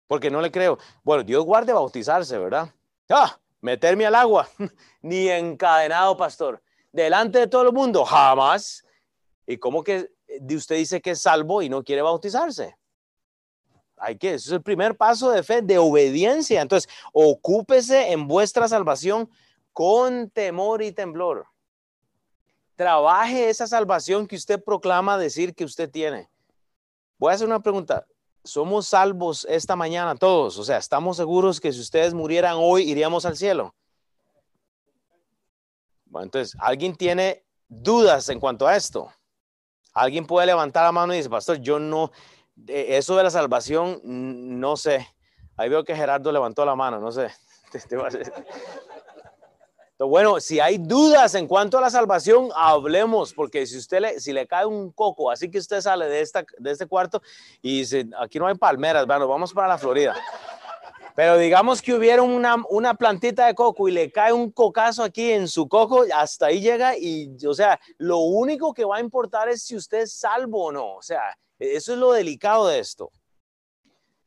Porque 0.06 0.30
no 0.30 0.40
le 0.40 0.52
creo. 0.52 0.78
Bueno, 1.02 1.24
Dios 1.24 1.44
guarde 1.44 1.72
bautizarse, 1.72 2.38
¿verdad? 2.38 2.72
Ah, 3.10 3.36
meterme 3.60 4.06
al 4.06 4.14
agua, 4.14 4.48
ni 5.02 5.28
encadenado, 5.28 6.16
pastor. 6.16 6.62
Delante 6.92 7.40
de 7.40 7.46
todo 7.48 7.62
el 7.62 7.72
mundo, 7.72 8.04
jamás. 8.04 8.84
¿Y 9.44 9.56
cómo 9.56 9.82
que 9.82 10.08
usted 10.54 10.76
dice 10.76 11.00
que 11.02 11.10
es 11.10 11.20
salvo 11.20 11.62
y 11.62 11.68
no 11.68 11.82
quiere 11.82 12.02
bautizarse? 12.02 12.76
Hay 14.04 14.16
que, 14.18 14.34
eso 14.34 14.50
es 14.50 14.52
el 14.54 14.62
primer 14.62 14.96
paso 14.96 15.30
de 15.30 15.44
fe, 15.44 15.62
de 15.62 15.78
obediencia. 15.78 16.60
Entonces, 16.60 16.90
ocúpese 17.12 18.10
en 18.10 18.26
vuestra 18.26 18.66
salvación 18.66 19.30
con 19.72 20.28
temor 20.28 20.82
y 20.82 20.90
temblor. 20.90 21.46
Trabaje 22.74 23.48
esa 23.48 23.68
salvación 23.68 24.26
que 24.26 24.34
usted 24.34 24.60
proclama 24.60 25.16
decir 25.16 25.54
que 25.54 25.64
usted 25.64 25.88
tiene. 25.88 26.28
Voy 27.16 27.30
a 27.30 27.36
hacer 27.36 27.46
una 27.46 27.62
pregunta. 27.62 28.04
¿Somos 28.42 28.88
salvos 28.88 29.46
esta 29.48 29.76
mañana 29.76 30.16
todos? 30.16 30.58
O 30.58 30.64
sea, 30.64 30.78
¿estamos 30.78 31.18
seguros 31.18 31.60
que 31.60 31.72
si 31.72 31.78
ustedes 31.78 32.12
murieran 32.12 32.56
hoy 32.58 32.90
iríamos 32.90 33.24
al 33.24 33.36
cielo? 33.36 33.72
Bueno, 36.06 36.24
entonces, 36.24 36.56
¿alguien 36.58 36.96
tiene 36.96 37.44
dudas 37.68 38.28
en 38.30 38.40
cuanto 38.40 38.66
a 38.66 38.74
esto? 38.74 39.12
Alguien 39.94 40.26
puede 40.26 40.48
levantar 40.48 40.82
la 40.82 40.90
mano 40.90 41.14
y 41.14 41.18
dice, 41.18 41.30
pastor, 41.30 41.58
yo 41.58 41.78
no, 41.78 42.10
eso 42.66 43.16
de 43.16 43.22
la 43.22 43.30
salvación, 43.30 44.00
no 44.04 44.76
sé. 44.76 45.06
Ahí 45.56 45.68
veo 45.68 45.84
que 45.84 45.94
Gerardo 45.94 46.32
levantó 46.32 46.64
la 46.64 46.74
mano, 46.74 47.00
no 47.00 47.12
sé. 47.12 47.28
bueno, 49.98 50.40
si 50.40 50.60
hay 50.60 50.78
dudas 50.78 51.34
en 51.34 51.46
cuanto 51.46 51.78
a 51.78 51.80
la 51.80 51.90
salvación, 51.90 52.50
hablemos, 52.54 53.32
porque 53.32 53.66
si 53.66 53.78
usted 53.78 54.00
le, 54.00 54.20
si 54.20 54.32
le 54.32 54.46
cae 54.46 54.66
un 54.66 54.90
coco, 54.90 55.30
así 55.30 55.50
que 55.50 55.58
usted 55.58 55.80
sale 55.80 56.06
de, 56.08 56.20
esta, 56.20 56.44
de 56.58 56.70
este 56.70 56.86
cuarto 56.86 57.22
y 57.60 57.80
dice, 57.80 58.06
aquí 58.18 58.38
no 58.38 58.46
hay 58.46 58.54
palmeras, 58.54 59.06
bueno, 59.06 59.28
vamos 59.28 59.52
para 59.52 59.68
la 59.68 59.78
Florida. 59.78 60.14
Pero 61.14 61.36
digamos 61.36 61.82
que 61.82 61.92
hubiera 61.92 62.22
una, 62.22 62.56
una 62.70 62.94
plantita 62.94 63.46
de 63.46 63.54
coco 63.54 63.86
y 63.86 63.92
le 63.92 64.10
cae 64.10 64.32
un 64.32 64.50
cocazo 64.50 65.02
aquí 65.04 65.30
en 65.30 65.46
su 65.46 65.68
coco, 65.68 66.04
hasta 66.14 66.46
ahí 66.46 66.60
llega 66.60 66.96
y, 66.96 67.36
o 67.46 67.52
sea, 67.52 67.78
lo 67.98 68.18
único 68.18 68.72
que 68.72 68.84
va 68.84 68.96
a 68.96 69.00
importar 69.00 69.48
es 69.48 69.62
si 69.62 69.76
usted 69.76 70.00
es 70.00 70.14
salvo 70.14 70.66
o 70.66 70.72
no. 70.72 70.94
O 70.94 71.02
sea, 71.02 71.36
eso 71.62 71.92
es 71.92 71.98
lo 71.98 72.12
delicado 72.12 72.66
de 72.66 72.78
esto. 72.78 73.10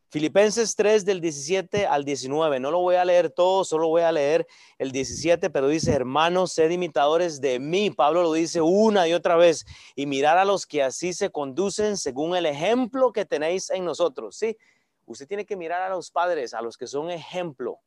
Filipenses 0.10 0.76
3 0.76 1.04
del 1.04 1.20
17 1.20 1.88
al 1.88 2.06
19. 2.06 2.62
No 2.62 2.72
lo 2.72 2.80
voy 2.80 2.96
a 2.96 3.04
leer 3.04 3.32
todo, 3.32 3.66
solo 3.66 3.90
voy 3.90 4.04
a 4.04 4.14
leer 4.14 4.48
el 4.78 4.94
17, 4.94 5.50
pero 5.50 5.68
dice, 5.68 5.92
hermanos, 5.92 6.54
sed 6.54 6.72
imitadores 6.72 7.42
de 7.42 7.60
mí. 7.60 7.92
Pablo 7.92 8.24
lo 8.24 8.32
dice 8.32 8.62
una 8.62 9.10
y 9.10 9.14
otra 9.14 9.36
vez. 9.36 9.66
Y 9.94 10.06
mirar 10.06 10.38
a 10.38 10.46
los 10.46 10.66
que 10.66 10.84
así 10.84 11.12
se 11.12 11.32
conducen 11.32 11.98
según 11.98 12.34
el 12.38 12.46
ejemplo 12.46 13.12
que 13.12 13.26
tenéis 13.26 13.70
en 13.70 13.84
nosotros. 13.84 14.38
Sí, 14.38 14.56
usted 15.06 15.28
tiene 15.28 15.46
que 15.46 15.58
mirar 15.58 15.82
a 15.82 15.90
los 15.90 16.12
padres, 16.12 16.54
a 16.54 16.62
los 16.62 16.78
que 16.78 16.88
son 16.88 17.10
ejemplo. 17.10 17.80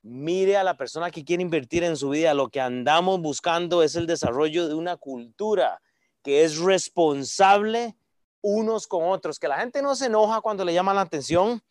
Mire 0.00 0.56
a 0.56 0.64
la 0.64 0.78
persona 0.78 1.10
que 1.10 1.22
quiere 1.22 1.42
invertir 1.42 1.84
en 1.84 1.98
su 1.98 2.08
vida. 2.08 2.32
Lo 2.32 2.48
que 2.48 2.62
andamos 2.62 3.20
buscando 3.20 3.82
es 3.82 3.94
el 3.94 4.06
desarrollo 4.06 4.68
de 4.68 4.74
una 4.74 4.96
cultura 4.96 5.82
que 6.22 6.44
es 6.44 6.58
responsable 6.58 7.94
unos 8.42 8.86
con 8.86 9.08
otros, 9.08 9.38
que 9.38 9.48
la 9.48 9.58
gente 9.58 9.80
no 9.80 9.94
se 9.94 10.06
enoja 10.06 10.40
cuando 10.40 10.64
le 10.64 10.74
llaman 10.74 10.96
la 10.96 11.02
atención. 11.02 11.62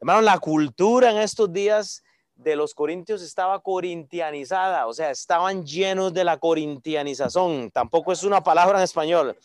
Hermano, 0.00 0.20
la 0.20 0.38
cultura 0.38 1.10
en 1.10 1.18
estos 1.18 1.52
días 1.52 2.02
de 2.34 2.54
los 2.54 2.74
corintios 2.74 3.22
estaba 3.22 3.60
corintianizada, 3.60 4.86
o 4.86 4.92
sea, 4.92 5.10
estaban 5.10 5.66
llenos 5.66 6.14
de 6.14 6.24
la 6.24 6.36
corintianización, 6.36 7.70
tampoco 7.70 8.12
es 8.12 8.22
una 8.22 8.42
palabra 8.42 8.78
en 8.78 8.84
español. 8.84 9.36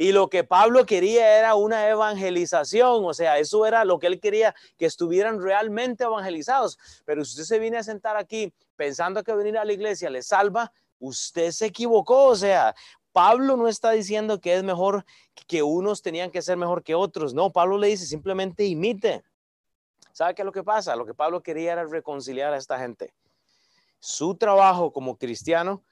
Y 0.00 0.12
lo 0.12 0.30
que 0.30 0.44
Pablo 0.44 0.86
quería 0.86 1.38
era 1.38 1.56
una 1.56 1.88
evangelización, 1.88 3.04
o 3.04 3.12
sea, 3.12 3.38
eso 3.38 3.66
era 3.66 3.84
lo 3.84 3.98
que 3.98 4.06
él 4.06 4.20
quería, 4.20 4.54
que 4.78 4.86
estuvieran 4.86 5.42
realmente 5.42 6.04
evangelizados. 6.04 6.78
Pero 7.04 7.24
si 7.24 7.32
usted 7.32 7.42
se 7.42 7.58
viene 7.58 7.78
a 7.78 7.82
sentar 7.82 8.16
aquí 8.16 8.54
pensando 8.76 9.24
que 9.24 9.34
venir 9.34 9.58
a 9.58 9.64
la 9.64 9.72
iglesia 9.72 10.08
le 10.08 10.22
salva, 10.22 10.72
usted 11.00 11.50
se 11.50 11.66
equivocó, 11.66 12.26
o 12.26 12.36
sea, 12.36 12.74
Pablo 13.18 13.56
no 13.56 13.66
está 13.66 13.90
diciendo 13.90 14.40
que 14.40 14.54
es 14.54 14.62
mejor 14.62 15.04
que 15.48 15.64
unos 15.64 16.02
tenían 16.02 16.30
que 16.30 16.40
ser 16.40 16.56
mejor 16.56 16.84
que 16.84 16.94
otros. 16.94 17.34
No, 17.34 17.50
Pablo 17.50 17.76
le 17.76 17.88
dice 17.88 18.06
simplemente 18.06 18.64
imite. 18.64 19.24
¿Sabe 20.12 20.36
qué 20.36 20.42
es 20.42 20.46
lo 20.46 20.52
que 20.52 20.62
pasa? 20.62 20.94
Lo 20.94 21.04
que 21.04 21.14
Pablo 21.14 21.42
quería 21.42 21.72
era 21.72 21.84
reconciliar 21.84 22.52
a 22.52 22.56
esta 22.56 22.78
gente. 22.78 23.12
Su 23.98 24.36
trabajo 24.36 24.92
como 24.92 25.16
cristiano 25.16 25.82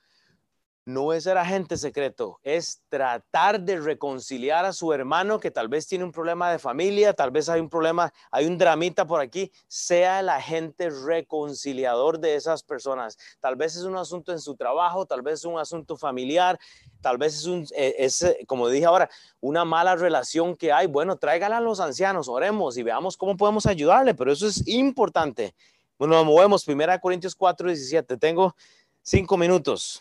no 0.87 1.12
es 1.12 1.24
ser 1.24 1.37
agente 1.37 1.76
secreto, 1.76 2.39
es 2.45 2.80
tratar 2.89 3.61
de 3.61 3.80
reconciliar 3.80 4.64
a 4.64 4.72
su 4.72 4.93
hermano 4.93 5.41
que 5.41 5.51
tal 5.51 5.66
vez 5.66 5.89
tiene 5.89 6.05
un 6.05 6.12
problema 6.12 6.49
de 6.49 6.61
familia, 6.61 7.12
tal 7.12 7.32
vez 7.32 7.49
hay 7.49 7.61
un 7.61 7.68
problema, 7.68 8.12
hay 8.30 8.47
un 8.47 8.57
dramita 8.57 9.05
por 9.05 9.20
aquí, 9.20 9.51
sea 9.66 10.20
el 10.20 10.28
agente 10.28 10.89
reconciliador 10.91 12.20
de 12.20 12.37
esas 12.37 12.62
personas. 12.62 13.18
Tal 13.41 13.57
vez 13.57 13.74
es 13.74 13.82
un 13.82 13.97
asunto 13.97 14.30
en 14.30 14.41
su 14.41 14.55
trabajo, 14.55 15.07
tal 15.07 15.22
vez 15.22 15.41
es 15.41 15.45
un 15.45 15.59
asunto 15.59 15.97
familiar, 15.97 16.57
tal 17.01 17.18
vez 17.18 17.34
es, 17.34 17.47
un, 17.47 17.66
eh, 17.74 17.97
es 17.99 18.22
eh, 18.22 18.45
como 18.47 18.68
dije 18.68 18.87
ahora, 18.87 19.11
una 19.41 19.64
mala 19.64 19.97
relación 19.97 20.55
que 20.55 20.72
hay. 20.72 20.87
Bueno, 20.87 21.16
tráigala 21.16 21.57
a 21.57 21.61
los 21.61 21.80
ancianos, 21.80 22.28
oremos 22.28 22.78
y 22.78 22.84
veamos 22.84 23.16
cómo 23.16 23.37
podemos 23.37 23.66
ayudarle, 23.66 24.14
pero 24.14 24.30
eso 24.30 24.47
es 24.47 24.64
importante. 24.68 25.53
Bueno, 25.99 26.14
nos 26.14 26.26
movemos, 26.26 26.68
1 26.68 27.01
Corintios 27.01 27.34
4, 27.34 27.66
17. 27.66 28.16
Tengo 28.18 28.55
cinco 29.03 29.37
minutos. 29.37 30.01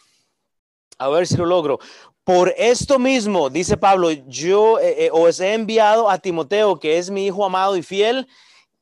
A 0.97 1.09
ver 1.09 1.27
si 1.27 1.37
lo 1.37 1.45
logro. 1.45 1.79
Por 2.23 2.53
esto 2.57 2.97
mismo, 2.97 3.49
dice 3.49 3.77
Pablo, 3.77 4.11
yo 4.11 4.79
eh, 4.79 5.05
eh, 5.05 5.09
os 5.11 5.39
he 5.39 5.53
enviado 5.53 6.09
a 6.09 6.17
Timoteo, 6.17 6.79
que 6.79 6.97
es 6.97 7.11
mi 7.11 7.27
hijo 7.27 7.45
amado 7.45 7.77
y 7.77 7.83
fiel 7.83 8.27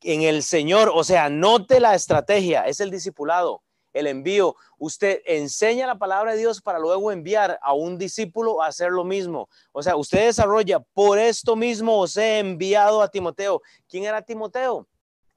en 0.01 0.21
el 0.21 0.43
Señor. 0.43 0.91
O 0.93 1.03
sea, 1.03 1.29
note 1.29 1.79
la 1.79 1.95
estrategia, 1.95 2.65
es 2.67 2.79
el 2.79 2.89
discipulado, 2.89 3.61
el 3.91 4.07
envío. 4.07 4.55
Usted 4.77 5.21
enseña 5.25 5.87
la 5.87 5.97
palabra 5.97 6.31
de 6.31 6.37
Dios 6.37 6.61
para 6.61 6.79
luego 6.79 7.11
enviar 7.11 7.59
a 7.61 7.73
un 7.73 7.97
discípulo 7.97 8.61
a 8.61 8.67
hacer 8.67 8.91
lo 8.91 9.03
mismo. 9.03 9.49
O 9.71 9.83
sea, 9.83 9.95
usted 9.97 10.27
desarrolla, 10.27 10.79
por 10.79 11.17
esto 11.17 11.55
mismo 11.55 11.99
os 11.99 12.15
he 12.15 12.39
enviado 12.39 13.01
a 13.01 13.09
Timoteo. 13.09 13.61
¿Quién 13.89 14.05
era 14.05 14.21
Timoteo? 14.21 14.87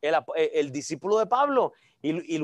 el, 0.02 0.14
el 0.52 0.72
discípulo 0.72 1.18
de 1.18 1.26
Pablo. 1.26 1.72
Y, 2.02 2.38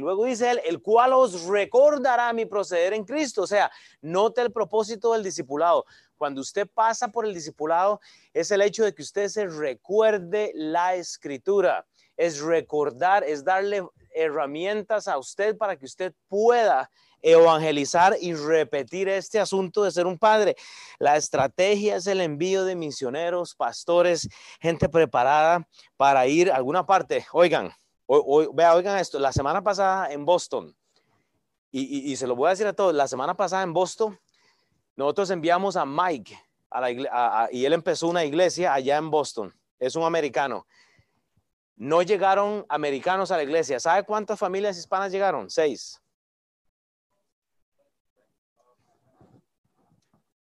luego 0.00 0.24
dice 0.24 0.50
él, 0.50 0.60
el 0.64 0.80
cual 0.80 1.12
os 1.12 1.44
recordará 1.44 2.32
mi 2.32 2.46
proceder 2.46 2.94
en 2.94 3.04
Cristo. 3.04 3.42
O 3.42 3.46
sea, 3.46 3.70
note 4.00 4.40
el 4.40 4.52
propósito 4.52 5.12
del 5.12 5.22
discipulado. 5.22 5.84
Cuando 6.16 6.40
usted 6.40 6.66
pasa 6.72 7.08
por 7.08 7.26
el 7.26 7.34
discipulado, 7.34 8.00
es 8.32 8.50
el 8.50 8.62
hecho 8.62 8.84
de 8.84 8.94
que 8.94 9.02
usted 9.02 9.28
se 9.28 9.46
recuerde 9.46 10.52
la 10.54 10.94
escritura. 10.94 11.86
Es 12.16 12.40
recordar, 12.40 13.24
es 13.24 13.44
darle 13.44 13.86
herramientas 14.14 15.06
a 15.06 15.18
usted 15.18 15.56
para 15.56 15.76
que 15.76 15.84
usted 15.84 16.12
pueda 16.28 16.90
evangelizar 17.22 18.16
y 18.20 18.34
repetir 18.34 19.08
este 19.08 19.40
asunto 19.40 19.84
de 19.84 19.90
ser 19.90 20.06
un 20.06 20.18
padre. 20.18 20.56
La 20.98 21.16
estrategia 21.16 21.96
es 21.96 22.06
el 22.06 22.20
envío 22.20 22.64
de 22.64 22.76
misioneros, 22.76 23.54
pastores, 23.54 24.28
gente 24.60 24.88
preparada 24.88 25.66
para 25.96 26.26
ir 26.26 26.50
a 26.50 26.56
alguna 26.56 26.86
parte. 26.86 27.26
Oigan, 27.32 27.72
vea, 28.54 28.74
oigan 28.74 28.98
esto, 28.98 29.18
la 29.18 29.32
semana 29.32 29.62
pasada 29.62 30.12
en 30.12 30.24
Boston, 30.24 30.74
y, 31.70 32.16
se 32.16 32.26
lo 32.26 32.34
voy 32.34 32.46
a 32.46 32.50
decir 32.50 32.66
a 32.66 32.72
todos, 32.72 32.94
la 32.94 33.06
semana 33.06 33.34
pasada 33.34 33.62
en 33.62 33.74
Boston, 33.74 34.18
nosotros 34.96 35.30
enviamos 35.30 35.76
a 35.76 35.84
Mike 35.84 36.38
a 36.70 36.80
la 36.80 37.50
y 37.52 37.64
él 37.64 37.72
empezó 37.72 38.08
una 38.08 38.24
iglesia 38.24 38.72
allá 38.72 38.96
en 38.96 39.10
Boston. 39.10 39.54
Es 39.78 39.94
un 39.94 40.02
americano. 40.02 40.66
No 41.76 42.02
llegaron 42.02 42.66
americanos 42.68 43.30
a 43.30 43.36
la 43.36 43.44
iglesia. 43.44 43.78
¿Sabe 43.78 44.02
cuántas 44.04 44.38
familias 44.38 44.76
hispanas 44.76 45.12
llegaron? 45.12 45.48
Seis. 45.48 46.02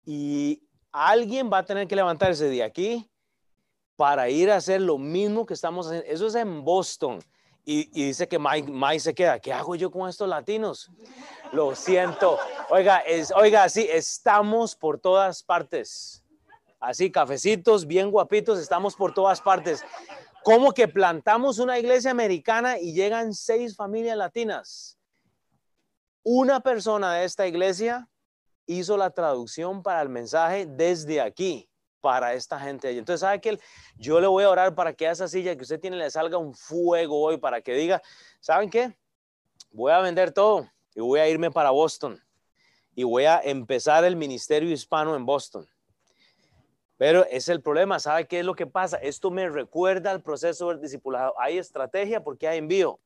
Y 0.05 0.61
alguien 0.91 1.49
va 1.51 1.59
a 1.59 1.65
tener 1.65 1.87
que 1.87 1.95
levantarse 1.95 2.49
de 2.49 2.63
aquí 2.63 3.09
para 3.95 4.29
ir 4.29 4.51
a 4.51 4.57
hacer 4.57 4.81
lo 4.81 4.97
mismo 4.97 5.45
que 5.45 5.53
estamos 5.53 5.87
haciendo. 5.87 6.07
Eso 6.09 6.27
es 6.27 6.35
en 6.35 6.65
Boston. 6.65 7.19
Y, 7.63 7.85
dice 7.91 8.27
que 8.27 8.39
Mike, 8.39 8.99
se 8.99 9.13
queda. 9.13 9.39
¿Qué 9.39 9.53
hago 9.53 9.75
yo 9.75 9.91
con 9.91 10.09
estos 10.09 10.27
latinos? 10.27 10.89
Lo 11.51 11.75
siento. 11.75 12.39
Oiga, 12.69 12.99
es, 12.99 13.31
oiga, 13.31 13.69
sí, 13.69 13.87
estamos 13.89 14.75
por 14.75 14.99
todas 14.99 15.43
partes. 15.43 16.23
Así, 16.79 17.11
cafecitos, 17.11 17.85
bien 17.85 18.09
guapitos, 18.09 18.59
estamos 18.59 18.95
por 18.95 19.13
todas 19.13 19.39
partes. 19.41 19.83
¿Cómo 20.43 20.73
que 20.73 20.87
plantamos 20.87 21.59
una 21.59 21.77
iglesia 21.77 22.09
americana 22.09 22.79
y 22.79 22.93
llegan 22.93 23.33
seis 23.33 23.75
familias 23.75 24.17
latinas? 24.17 24.97
Una 26.23 26.59
persona 26.59 27.13
de 27.13 27.25
esta 27.25 27.45
iglesia 27.45 28.09
hizo 28.65 28.97
la 28.97 29.11
traducción 29.11 29.83
para 29.83 30.01
el 30.01 30.09
mensaje 30.09 30.65
desde 30.65 31.21
aquí 31.21 31.70
para 32.01 32.33
esta 32.33 32.59
gente. 32.59 32.89
Entonces, 32.89 33.21
¿sabe 33.21 33.39
qué? 33.39 33.59
Yo 33.95 34.19
le 34.19 34.27
voy 34.27 34.43
a 34.43 34.49
orar 34.49 34.75
para 34.75 34.93
que 34.93 35.07
a 35.07 35.11
esa 35.11 35.27
silla 35.27 35.55
que 35.55 35.61
usted 35.61 35.79
tiene 35.79 35.95
le 35.95 36.09
salga 36.09 36.37
un 36.37 36.53
fuego 36.53 37.21
hoy 37.21 37.37
para 37.37 37.61
que 37.61 37.73
diga, 37.73 38.01
¿saben 38.39 38.69
qué? 38.69 38.93
Voy 39.71 39.91
a 39.91 39.99
vender 39.99 40.31
todo 40.31 40.69
y 40.93 40.99
voy 40.99 41.19
a 41.19 41.29
irme 41.29 41.51
para 41.51 41.69
Boston 41.69 42.21
y 42.95 43.03
voy 43.03 43.25
a 43.25 43.39
empezar 43.39 44.03
el 44.03 44.15
ministerio 44.15 44.69
hispano 44.69 45.15
en 45.15 45.25
Boston. 45.25 45.67
Pero 46.97 47.25
es 47.25 47.49
el 47.49 47.61
problema, 47.61 47.99
¿sabe 47.99 48.27
qué 48.27 48.39
es 48.39 48.45
lo 48.45 48.53
que 48.53 48.67
pasa? 48.67 48.97
Esto 48.97 49.31
me 49.31 49.49
recuerda 49.49 50.11
al 50.11 50.21
proceso 50.21 50.69
del 50.69 50.81
discipulado. 50.81 51.33
Hay 51.39 51.57
estrategia 51.57 52.23
porque 52.23 52.47
hay 52.47 52.59
envío, 52.59 52.99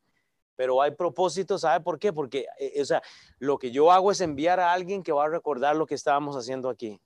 pero 0.56 0.82
hay 0.82 0.92
propósito, 0.92 1.58
¿sabe 1.58 1.82
por 1.82 1.98
qué? 1.98 2.12
Porque, 2.12 2.46
eh, 2.60 2.82
o 2.82 2.86
sea, 2.86 3.02
lo 3.40 3.58
que 3.58 3.72
yo 3.72 3.92
hago 3.92 4.12
es 4.12 4.20
enviar 4.20 4.60
a 4.60 4.74
alguien 4.74 5.02
que 5.02 5.14
va 5.14 5.26
a 5.26 5.30
recordar 5.30 5.76
lo 5.76 5.86
que 5.86 5.96
estábamos 5.96 6.36
haciendo 6.36 6.70
aquí. 6.70 7.00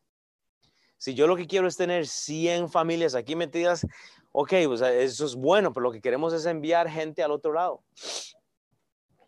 Si 1.00 1.16
yo 1.16 1.28
lo 1.28 1.38
que 1.38 1.47
quiero 1.47 1.66
es 1.66 1.78
tener 1.78 2.06
100 2.06 2.70
familias 2.70 3.16
aquí 3.16 3.34
metidas, 3.34 3.88
ok, 4.34 4.54
pues 4.68 4.82
eso 4.82 5.26
es 5.26 5.34
bueno, 5.34 5.72
pero 5.74 5.86
lo 5.86 5.91
que 5.93 6.02
queremos 6.02 6.34
es 6.34 6.45
enviar 6.45 6.89
gente 6.89 7.24
al 7.24 7.32
otro 7.32 7.54
lado. 7.54 7.82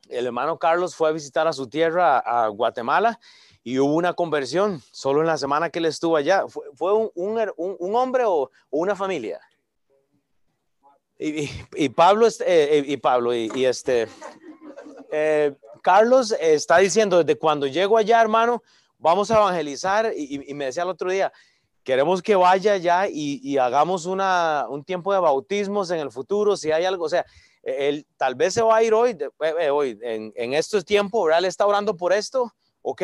El 0.10 0.26
hermano 0.26 0.60
Carlos 0.60 0.94
fue 0.94 1.08
a 1.08 1.14
visitar 1.14 1.48
a 1.48 1.54
su 1.54 1.70
tierra, 1.70 2.20
a 2.20 2.50
Guatemala, 2.50 3.18
y 3.64 3.80
hubo 3.80 3.96
una 3.96 4.14
conversión 4.14 4.82
solo 4.92 5.22
en 5.22 5.28
la 5.28 5.38
semana 5.38 5.70
que 5.70 5.80
él 5.80 5.86
estuvo 5.86 6.18
allá. 6.18 6.44
¿Fue, 6.76 6.94
un, 6.94 7.96
hombre 7.96 8.24
o, 8.26 8.52
una 8.70 8.94
familia? 8.94 9.40
Y, 11.18 11.88
Pablo, 11.90 12.28
eh, 12.28 12.34
eh, 12.40 12.84
y 12.86 12.98
Pablo, 12.98 13.34
y, 13.34 13.64
este, 13.64 14.10
eh, 15.10 15.56
Carlos 15.82 16.36
está 16.38 16.80
diciendo, 16.80 17.24
desde 17.24 17.40
cuando 17.40 17.66
llego 17.66 17.98
allá, 17.98 18.20
hermano, 18.20 18.62
vamos 18.98 19.32
a 19.32 19.38
evangelizar, 19.38 20.12
y, 20.14 20.54
me 20.54 20.66
decía 20.66 20.84
el 20.84 20.90
otro 20.90 21.10
día, 21.10 21.32
queremos 21.84 22.22
que 22.22 22.36
vaya 22.36 22.78
ya 22.78 23.08
y, 23.10 23.58
hagamos 23.58 24.06
una, 24.06 24.66
un 24.70 24.84
tiempo 24.84 25.14
de 25.14 25.20
bautismos 25.20 25.92
en 25.92 26.00
el 26.00 26.12
futuro, 26.12 26.58
si 26.58 26.72
hay 26.72 26.86
algo, 26.86 27.06
o 27.06 27.10
sea, 27.10 27.26
él 27.64 28.08
tal 28.18 28.36
vez 28.36 28.54
se 28.54 28.62
va 28.62 28.78
a 28.78 28.84
ir 28.84 28.94
hoy, 28.94 29.18
hoy 29.72 30.00
en, 30.02 30.34
en 30.36 30.54
estos 30.54 30.84
tiempos, 30.86 31.26
¿verdad? 31.26 31.40
Él 31.40 31.46
está 31.46 31.66
orando 31.66 31.96
por 31.96 32.14
esto, 32.14 32.54
ok, 32.82 33.02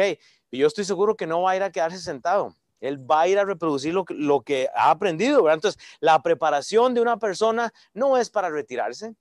y 0.52 0.58
yo 0.60 0.68
estoy 0.68 0.86
seguro 0.86 1.16
que 1.16 1.28
no 1.28 1.42
va 1.42 1.52
a 1.52 1.56
ir 1.56 1.64
a 1.64 1.72
quedarse 1.72 2.00
sentado. 2.00 2.56
Él 2.80 3.10
va 3.10 3.22
a 3.22 3.28
ir 3.28 3.40
a 3.40 3.46
reproducir 3.46 3.94
lo, 3.94 4.06
lo 4.10 4.42
que 4.42 4.70
ha 4.76 4.92
aprendido, 4.92 5.44
¿verdad? 5.44 5.56
Entonces, 5.56 5.82
la 6.00 6.22
preparación 6.22 6.94
de 6.94 7.02
una 7.02 7.18
persona 7.18 7.74
no 7.94 8.18
es 8.18 8.30
para 8.30 8.50
retirarse. 8.50 9.16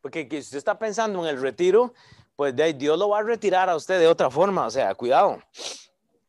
Porque 0.00 0.26
si 0.28 0.38
usted 0.38 0.58
está 0.58 0.78
pensando 0.78 1.20
en 1.22 1.36
el 1.36 1.40
retiro, 1.40 1.92
pues 2.34 2.54
Dios 2.76 2.98
lo 2.98 3.10
va 3.10 3.18
a 3.18 3.22
retirar 3.22 3.68
a 3.68 3.76
usted 3.76 4.00
de 4.00 4.08
otra 4.08 4.30
forma. 4.30 4.66
O 4.66 4.70
sea, 4.70 4.94
cuidado. 4.94 5.38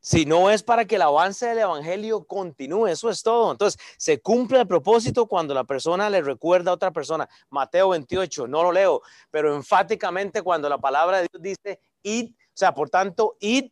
Si 0.05 0.25
no 0.25 0.49
es 0.49 0.63
para 0.63 0.83
que 0.83 0.95
el 0.95 1.01
avance 1.01 1.45
del 1.45 1.59
evangelio 1.59 2.25
continúe, 2.25 2.87
eso 2.87 3.09
es 3.09 3.23
todo. 3.23 3.53
Entonces, 3.53 3.79
se 3.95 4.19
cumple 4.19 4.59
el 4.59 4.67
propósito 4.67 5.27
cuando 5.27 5.53
la 5.53 5.63
persona 5.63 6.09
le 6.09 6.21
recuerda 6.21 6.71
a 6.71 6.73
otra 6.73 6.91
persona. 6.91 7.29
Mateo 7.49 7.87
28, 7.87 8.45
no 8.47 8.63
lo 8.63 8.73
leo, 8.73 9.01
pero 9.31 9.55
enfáticamente 9.55 10.41
cuando 10.41 10.67
la 10.67 10.77
palabra 10.77 11.21
de 11.21 11.29
Dios 11.31 11.41
dice, 11.41 11.79
id, 12.01 12.31
o 12.31 12.51
sea, 12.53 12.73
por 12.73 12.89
tanto, 12.89 13.37
id 13.39 13.71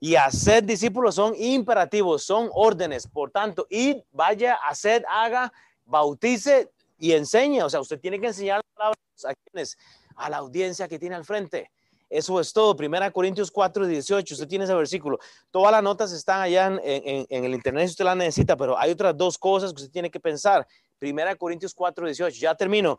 y 0.00 0.16
hacer 0.16 0.64
discípulos 0.64 1.14
son 1.14 1.34
imperativos, 1.36 2.24
son 2.24 2.50
órdenes. 2.52 3.06
Por 3.06 3.30
tanto, 3.30 3.64
id, 3.70 3.98
vaya, 4.10 4.58
haced, 4.68 5.04
haga, 5.08 5.52
bautice 5.84 6.72
y 6.98 7.12
enseñe. 7.12 7.62
O 7.62 7.70
sea, 7.70 7.78
usted 7.78 8.00
tiene 8.00 8.18
que 8.18 8.26
enseñar 8.26 8.62
palabras 8.74 8.98
a 9.24 9.32
quienes, 9.32 9.78
a 10.16 10.28
la 10.28 10.38
audiencia 10.38 10.88
que 10.88 10.98
tiene 10.98 11.14
al 11.14 11.24
frente. 11.24 11.70
Eso 12.10 12.40
es 12.40 12.52
todo. 12.52 12.74
Primera 12.74 13.10
Corintios 13.10 13.50
4, 13.50 13.86
18. 13.86 14.34
Usted 14.34 14.48
tiene 14.48 14.64
ese 14.64 14.74
versículo. 14.74 15.18
Todas 15.50 15.72
las 15.72 15.82
notas 15.82 16.12
están 16.12 16.40
allá 16.40 16.66
en, 16.82 17.26
el 17.28 17.54
internet 17.54 17.86
si 17.86 17.92
usted 17.92 18.04
las 18.04 18.16
necesita, 18.16 18.56
pero 18.56 18.78
hay 18.78 18.90
otras 18.92 19.16
dos 19.16 19.36
cosas 19.36 19.72
que 19.72 19.82
usted 19.82 19.92
tiene 19.92 20.10
que 20.10 20.20
pensar. 20.20 20.66
Primera 20.98 21.36
Corintios 21.36 21.74
4, 21.74 22.06
18. 22.06 22.38
Ya 22.38 22.54
termino. 22.54 22.98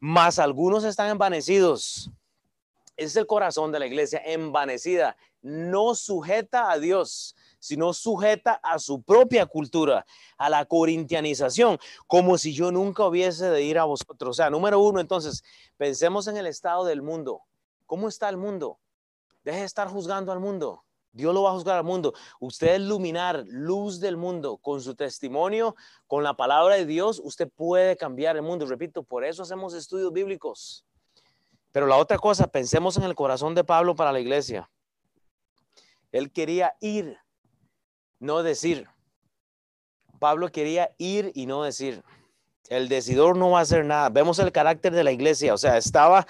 Más 0.00 0.38
algunos 0.38 0.84
están 0.84 1.10
envanecidos. 1.10 2.10
Ese 2.96 3.06
es 3.06 3.16
el 3.16 3.26
corazón 3.26 3.70
de 3.70 3.78
la 3.78 3.86
iglesia, 3.86 4.20
envanecida. 4.24 5.16
No 5.40 5.94
sujeta 5.94 6.72
a 6.72 6.80
Dios, 6.80 7.36
sino 7.60 7.92
sujeta 7.92 8.54
a 8.54 8.80
su 8.80 9.02
propia 9.02 9.46
cultura, 9.46 10.04
a 10.36 10.50
la 10.50 10.64
corintianización, 10.64 11.78
como 12.08 12.38
si 12.38 12.52
yo 12.52 12.72
nunca 12.72 13.04
hubiese 13.06 13.50
de 13.50 13.62
ir 13.62 13.78
a 13.78 13.84
vosotros. 13.84 14.30
O 14.30 14.34
sea, 14.34 14.50
número 14.50 14.80
uno, 14.80 14.98
entonces, 14.98 15.44
pensemos 15.76 16.26
en 16.26 16.38
el 16.38 16.48
estado 16.48 16.84
del 16.84 17.02
mundo. 17.02 17.42
¿Cómo 17.88 18.06
está 18.06 18.28
el 18.28 18.36
mundo? 18.36 18.78
Deje 19.44 19.60
de 19.60 19.64
estar 19.64 19.88
juzgando 19.88 20.30
al 20.30 20.40
mundo. 20.40 20.84
Dios 21.10 21.32
lo 21.32 21.44
va 21.44 21.50
a 21.50 21.54
juzgar 21.54 21.78
al 21.78 21.84
mundo. 21.84 22.12
Usted 22.38 22.74
es 22.74 22.80
luminar, 22.82 23.44
luz 23.48 23.98
del 23.98 24.18
mundo. 24.18 24.58
Con 24.58 24.82
su 24.82 24.94
testimonio, 24.94 25.74
con 26.06 26.22
la 26.22 26.34
palabra 26.34 26.74
de 26.74 26.84
Dios, 26.84 27.18
usted 27.24 27.48
puede 27.48 27.96
cambiar 27.96 28.36
el 28.36 28.42
mundo. 28.42 28.66
Repito, 28.66 29.02
por 29.02 29.24
eso 29.24 29.42
hacemos 29.42 29.72
estudios 29.72 30.12
bíblicos. 30.12 30.84
Pero 31.72 31.86
la 31.86 31.96
otra 31.96 32.18
cosa, 32.18 32.46
pensemos 32.46 32.98
en 32.98 33.04
el 33.04 33.14
corazón 33.14 33.54
de 33.54 33.64
Pablo 33.64 33.96
para 33.96 34.12
la 34.12 34.20
iglesia. 34.20 34.70
Él 36.12 36.30
quería 36.30 36.74
ir, 36.80 37.16
no 38.18 38.42
decir. 38.42 38.86
Pablo 40.18 40.50
quería 40.50 40.94
ir 40.98 41.32
y 41.34 41.46
no 41.46 41.62
decir. 41.62 42.04
El 42.68 42.90
decidor 42.90 43.34
no 43.34 43.52
va 43.52 43.60
a 43.60 43.62
hacer 43.62 43.86
nada. 43.86 44.10
Vemos 44.10 44.38
el 44.40 44.52
carácter 44.52 44.92
de 44.92 45.04
la 45.04 45.10
iglesia. 45.10 45.54
O 45.54 45.58
sea, 45.58 45.78
estaba 45.78 46.26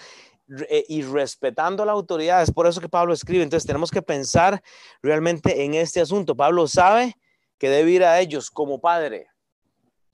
y 0.88 1.02
respetando 1.02 1.84
la 1.84 1.92
autoridad. 1.92 2.42
Es 2.42 2.50
por 2.50 2.66
eso 2.66 2.80
que 2.80 2.88
Pablo 2.88 3.12
escribe. 3.12 3.42
Entonces 3.42 3.66
tenemos 3.66 3.90
que 3.90 4.02
pensar 4.02 4.62
realmente 5.02 5.64
en 5.64 5.74
este 5.74 6.00
asunto. 6.00 6.34
Pablo 6.34 6.66
sabe 6.66 7.16
que 7.58 7.68
debe 7.68 7.90
ir 7.90 8.04
a 8.04 8.20
ellos 8.20 8.50
como 8.50 8.80
padre. 8.80 9.28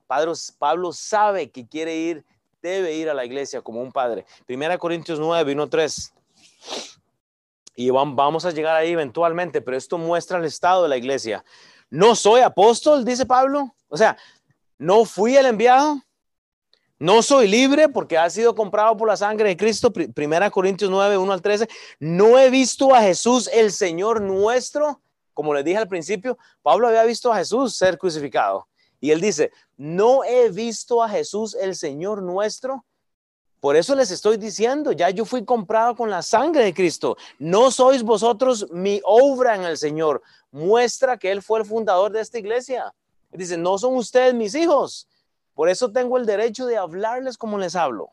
Pablo, 0.07 0.93
sabe 0.93 1.51
que 1.51 1.67
quiere 1.67 1.97
ir, 1.97 2.25
debe 2.63 2.95
ir 2.95 3.09
a 3.11 3.15
la 3.15 3.25
iglesia 3.25 3.63
como 3.63 3.81
un 3.81 3.91
padre. 3.91 4.25
Primera 4.47 4.79
Corintios 4.79 5.19
9, 5.19 5.53
1, 5.53 5.69
3. 5.69 6.15
Y 7.77 7.91
vamos 7.91 8.45
a 8.45 8.51
llegar 8.53 8.77
ahí 8.77 8.93
eventualmente, 8.93 9.61
pero 9.61 9.77
esto 9.77 9.99
muestra 9.99 10.39
el 10.39 10.45
estado 10.45 10.85
de 10.85 10.89
la 10.89 10.97
iglesia. 10.97 11.45
No 11.91 12.15
soy 12.15 12.43
apóstol, 12.43 13.05
dice 13.05 13.27
Pablo. 13.27 13.75
O 13.89 13.97
sea, 13.97 14.17
no 14.79 15.05
fui 15.05 15.37
el 15.37 15.47
enviado. 15.47 16.04
No 16.99 17.23
soy 17.23 17.49
libre 17.49 17.89
porque 17.89 18.17
ha 18.17 18.31
sido 18.31 18.55
comprado 18.55 18.97
por 18.97 19.09
la 19.09 19.17
sangre 19.17 19.49
de 19.49 19.57
Cristo. 19.57 19.93
Primera 19.93 20.51
Corintios 20.51 20.91
9, 20.91 21.19
1 21.19 21.33
al 21.33 21.43
13. 21.43 21.69
No 21.99 22.39
he 22.39 22.51
visto 22.51 22.95
a 22.95 23.01
Jesús 23.01 23.51
el 23.53 23.73
Señor 23.73 24.21
nuestro. 24.21 25.01
Como 25.33 25.53
les 25.53 25.65
dije 25.65 25.79
al 25.79 25.89
principio, 25.89 26.39
Pablo 26.63 26.87
había 26.87 27.03
visto 27.03 27.33
a 27.33 27.37
Jesús 27.37 27.77
ser 27.77 27.99
crucificado. 27.99 28.69
Y 29.01 29.11
él 29.11 29.21
dice, 29.21 29.51
no 29.77 30.23
he 30.23 30.51
visto 30.51 31.03
a 31.03 31.09
Jesús 31.09 31.57
el 31.61 31.75
Señor 31.75 32.23
nuestro. 32.23 32.85
Por 33.59 33.75
eso 33.75 33.97
les 33.97 34.13
estoy 34.13 34.37
diciendo, 34.37 34.93
ya 34.93 35.11
yo 35.11 35.25
fui 35.25 35.45
comprado 35.45 35.97
con 35.97 36.11
la 36.11 36.23
sangre 36.23 36.65
de 36.65 36.75
Cristo. 36.75 37.17
No 37.41 37.73
sois 37.73 38.05
vosotros 38.05 38.69
mi 38.71 39.01
obra 39.03 39.57
en 39.57 39.65
el 39.65 39.79
Señor. 39.79 40.23
Muestra 40.53 41.19
que 41.19 41.33
Él 41.33 41.43
fue 41.43 41.59
el 41.59 41.65
fundador 41.65 42.13
de 42.13 42.21
esta 42.21 42.39
iglesia. 42.39 42.95
Dice, 43.33 43.57
no 43.57 43.79
son 43.79 43.97
ustedes 43.97 44.33
mis 44.33 44.55
hijos 44.55 45.09
por 45.55 45.69
eso 45.69 45.91
tengo 45.93 46.19
el 46.19 46.27
derecho 46.27 46.67
de 46.67 46.77
hablarles 46.77 47.39
como 47.39 47.59
les 47.59 47.77
hablo. 47.77 48.11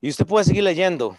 Y 0.00 0.10
usted 0.10 0.26
puede 0.26 0.44
seguir 0.44 0.64
leyendo. 0.64 1.16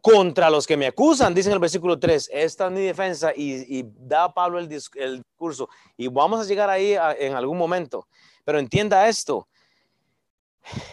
Contra 0.00 0.50
los 0.50 0.66
que 0.66 0.76
me 0.76 0.86
acusan, 0.86 1.32
dice 1.32 1.48
en 1.48 1.54
el 1.54 1.60
versículo 1.60 1.98
3, 1.98 2.28
esta 2.30 2.66
es 2.66 2.72
mi 2.72 2.82
defensa 2.82 3.32
y, 3.34 3.84
da 3.96 4.32
Pablo 4.34 4.58
el, 4.58 4.68
discurso. 4.68 5.70
Y 5.96 6.08
vamos 6.08 6.40
a 6.40 6.44
llegar 6.44 6.68
ahí 6.68 6.94
en 7.18 7.34
algún 7.34 7.56
momento. 7.56 8.06
Pero 8.44 8.58
entienda 8.58 9.08
esto, 9.08 9.48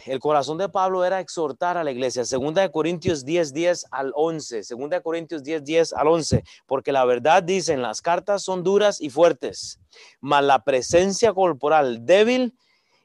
el 0.06 0.20
corazón 0.20 0.58
de 0.58 0.70
Pablo 0.70 1.06
era 1.06 1.20
exhortar 1.20 1.78
a 1.78 1.84
la 1.84 1.92
iglesia. 1.92 2.26
Segunda 2.26 2.62
de 2.62 2.72
Corintios 2.72 3.24
10, 3.26 3.54
10 3.54 3.86
al 3.92 4.12
11. 4.16 4.64
Segunda 4.64 4.98
de 4.98 5.04
Corintios 5.04 5.44
10, 5.44 5.64
10 5.64 5.94
al 5.94 6.08
11. 6.08 6.44
Porque 6.66 6.92
la 6.92 7.06
verdad 7.06 7.44
dicen, 7.44 7.82
las 7.82 8.02
cartas 8.02 8.44
son 8.44 8.64
duras 8.64 9.02
y 9.02 9.10
fuertes, 9.10 9.80
mas 10.20 10.44
la 10.44 10.64
presencia 10.64 11.34
corporal 11.34 12.06
débil 12.06 12.56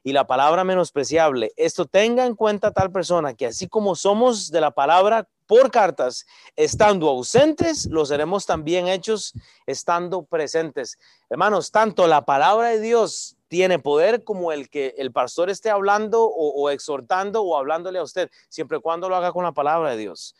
y 0.03 0.13
la 0.13 0.25
palabra 0.25 0.63
menospreciable. 0.63 1.51
Esto 1.57 1.85
tenga 1.85 2.25
en 2.25 2.35
cuenta 2.35 2.71
tal 2.71 2.91
persona 2.91 3.33
que 3.33 3.47
así 3.47 3.67
como 3.67 3.95
somos 3.95 4.51
de 4.51 4.61
la 4.61 4.71
palabra 4.71 5.27
por 5.47 5.71
cartas, 5.71 6.25
estando 6.55 7.09
ausentes, 7.09 7.85
lo 7.87 8.05
seremos 8.05 8.45
también 8.45 8.87
hechos 8.87 9.33
estando 9.65 10.23
presentes. 10.23 10.99
Hermanos, 11.29 11.71
tanto 11.71 12.05
la 12.05 12.25
palabra 12.25 12.69
de 12.69 12.81
Dios 12.81 13.36
tiene 13.47 13.79
poder 13.79 14.23
como 14.23 14.51
el 14.51 14.69
que 14.69 14.93
el 14.97 15.11
pastor 15.11 15.49
esté 15.49 15.69
hablando 15.69 16.25
o, 16.25 16.69
exhortando 16.69 17.43
o 17.43 17.57
hablándole 17.57 17.99
a 17.99 18.03
usted, 18.03 18.29
siempre 18.49 18.77
y 18.77 18.81
cuando 18.81 19.09
lo 19.09 19.15
haga 19.15 19.31
con 19.31 19.43
la 19.43 19.51
palabra 19.51 19.91
de 19.91 19.97
Dios. 19.97 20.35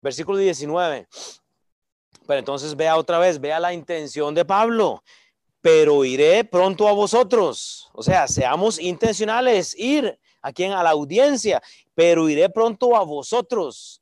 Versículo 0.00 0.38
19. 0.38 1.08
Pero 2.26 2.38
entonces 2.38 2.76
vea 2.76 2.96
otra 2.96 3.18
vez, 3.18 3.40
vea 3.40 3.60
la 3.60 3.72
intención 3.72 4.34
de 4.34 4.44
Pablo. 4.44 5.02
Pero 5.60 6.04
iré 6.04 6.44
pronto 6.44 6.88
a 6.88 6.92
vosotros. 6.92 7.88
O 7.92 8.02
sea, 8.02 8.26
seamos 8.26 8.80
intencionales, 8.80 9.74
ir 9.78 10.18
a 10.40 10.52
quien 10.52 10.72
a 10.72 10.82
la 10.82 10.90
audiencia, 10.90 11.62
pero 11.94 12.28
iré 12.28 12.50
pronto 12.50 12.96
a 12.96 13.04
vosotros 13.04 14.01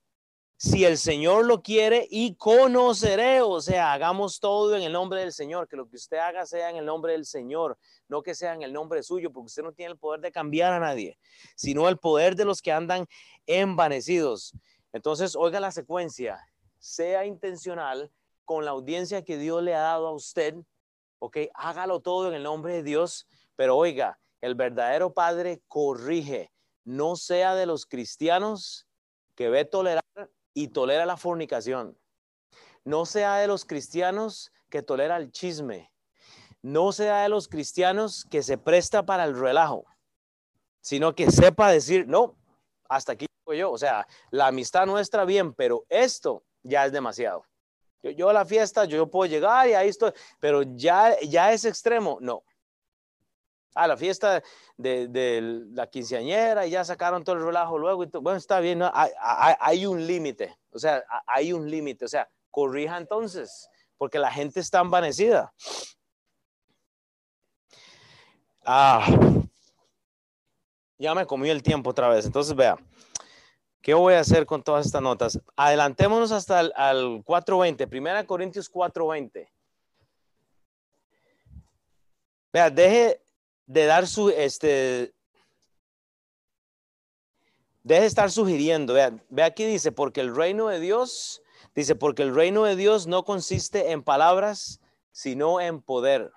si 0.62 0.84
el 0.84 0.98
Señor 0.98 1.46
lo 1.46 1.62
quiere 1.62 2.06
y 2.10 2.34
conoceré, 2.34 3.40
o 3.40 3.62
sea, 3.62 3.94
hagamos 3.94 4.40
todo 4.40 4.76
en 4.76 4.82
el 4.82 4.92
nombre 4.92 5.20
del 5.20 5.32
Señor, 5.32 5.66
que 5.66 5.74
lo 5.74 5.88
que 5.88 5.96
usted 5.96 6.18
haga 6.18 6.44
sea 6.44 6.68
en 6.68 6.76
el 6.76 6.84
nombre 6.84 7.12
del 7.12 7.24
Señor, 7.24 7.78
no 8.08 8.22
que 8.22 8.34
sea 8.34 8.52
en 8.52 8.60
el 8.60 8.70
nombre 8.70 9.02
suyo, 9.02 9.32
porque 9.32 9.46
usted 9.46 9.62
no 9.62 9.72
tiene 9.72 9.92
el 9.92 9.98
poder 9.98 10.20
de 10.20 10.30
cambiar 10.30 10.74
a 10.74 10.78
nadie, 10.78 11.18
sino 11.56 11.88
el 11.88 11.96
poder 11.96 12.36
de 12.36 12.44
los 12.44 12.60
que 12.60 12.72
andan 12.72 13.06
envanecidos. 13.46 14.52
Entonces, 14.92 15.34
oiga 15.34 15.60
la 15.60 15.72
secuencia, 15.72 16.38
sea 16.78 17.24
intencional 17.24 18.12
con 18.44 18.66
la 18.66 18.72
audiencia 18.72 19.24
que 19.24 19.38
Dios 19.38 19.62
le 19.62 19.74
ha 19.74 19.80
dado 19.80 20.08
a 20.08 20.12
usted, 20.12 20.56
ok, 21.20 21.38
hágalo 21.54 22.00
todo 22.00 22.28
en 22.28 22.34
el 22.34 22.42
nombre 22.42 22.74
de 22.74 22.82
Dios, 22.82 23.26
pero 23.56 23.78
oiga, 23.78 24.20
el 24.42 24.54
verdadero 24.56 25.14
Padre 25.14 25.62
corrige, 25.68 26.52
no 26.84 27.16
sea 27.16 27.54
de 27.54 27.64
los 27.64 27.86
cristianos 27.86 28.86
que 29.34 29.48
ve 29.48 29.64
tolerar 29.64 29.99
y 30.54 30.68
tolera 30.68 31.06
la 31.06 31.16
fornicación. 31.16 31.98
No 32.84 33.06
sea 33.06 33.36
de 33.36 33.46
los 33.46 33.64
cristianos 33.64 34.52
que 34.68 34.82
tolera 34.82 35.16
el 35.16 35.30
chisme. 35.32 35.92
No 36.62 36.92
sea 36.92 37.22
de 37.22 37.28
los 37.28 37.48
cristianos 37.48 38.26
que 38.30 38.42
se 38.42 38.58
presta 38.58 39.04
para 39.04 39.24
el 39.24 39.38
relajo, 39.38 39.86
sino 40.80 41.14
que 41.14 41.30
sepa 41.30 41.70
decir, 41.70 42.06
no, 42.06 42.36
hasta 42.88 43.12
aquí 43.12 43.26
yo. 43.56 43.70
O 43.70 43.78
sea, 43.78 44.06
la 44.30 44.48
amistad 44.48 44.86
nuestra 44.86 45.24
bien, 45.24 45.54
pero 45.54 45.84
esto 45.88 46.44
ya 46.62 46.86
es 46.86 46.92
demasiado. 46.92 47.44
Yo, 48.02 48.30
a 48.30 48.32
la 48.32 48.46
fiesta, 48.46 48.86
yo 48.86 49.10
puedo 49.10 49.30
llegar 49.30 49.68
y 49.68 49.74
ahí 49.74 49.88
estoy, 49.88 50.12
pero 50.38 50.62
ya, 50.62 51.18
ya 51.20 51.52
es 51.52 51.66
extremo, 51.66 52.18
no. 52.20 52.42
A 53.74 53.86
la 53.86 53.96
fiesta 53.96 54.42
de, 54.76 55.68
la 55.72 55.86
quinceañera 55.86 56.66
y 56.66 56.70
ya 56.70 56.84
sacaron 56.84 57.22
todo 57.22 57.36
el 57.36 57.44
relajo 57.44 57.78
luego. 57.78 58.04
bueno, 58.20 58.36
está 58.36 58.58
bien, 58.60 58.82
hay, 58.82 59.86
un 59.86 60.06
límite. 60.06 60.56
O 60.72 60.78
sea, 60.78 61.04
hay 61.26 61.52
un 61.52 61.70
límite. 61.70 62.04
O 62.04 62.08
sea, 62.08 62.28
corrija 62.50 62.96
entonces, 62.96 63.68
porque 63.96 64.18
la 64.18 64.30
gente 64.30 64.60
está 64.60 64.80
envanecida. 64.80 65.52
Ah, 68.64 69.06
ya 70.98 71.14
me 71.14 71.26
comí 71.26 71.48
el 71.48 71.62
tiempo 71.62 71.90
otra 71.90 72.08
vez. 72.08 72.26
Entonces, 72.26 72.54
vea, 72.54 72.76
¿qué 73.80 73.94
voy 73.94 74.14
a 74.14 74.20
hacer 74.20 74.46
con 74.46 74.62
todas 74.62 74.86
estas 74.86 75.00
notas? 75.00 75.40
Adelantémonos 75.56 76.32
hasta 76.32 76.60
el 76.60 76.72
al 76.76 77.24
4.20, 77.24 77.88
Primera 77.88 78.26
Corintios 78.26 78.70
4.20. 78.70 79.48
Vea, 82.52 82.68
deje 82.68 83.22
de 83.70 83.86
dar 83.86 84.08
su, 84.08 84.30
este, 84.30 85.14
deje 87.84 88.00
de 88.00 88.06
estar 88.06 88.28
sugiriendo. 88.32 88.94
Vea, 88.94 89.12
vea 89.28 89.46
aquí 89.46 89.64
dice, 89.64 89.92
porque 89.92 90.20
el 90.20 90.34
reino 90.34 90.66
de 90.66 90.80
Dios, 90.80 91.40
dice, 91.72 91.94
porque 91.94 92.22
el 92.22 92.34
reino 92.34 92.64
de 92.64 92.74
Dios 92.74 93.06
no 93.06 93.24
consiste 93.24 93.92
en 93.92 94.02
palabras, 94.02 94.80
sino 95.12 95.60
en 95.60 95.80
poder. 95.80 96.32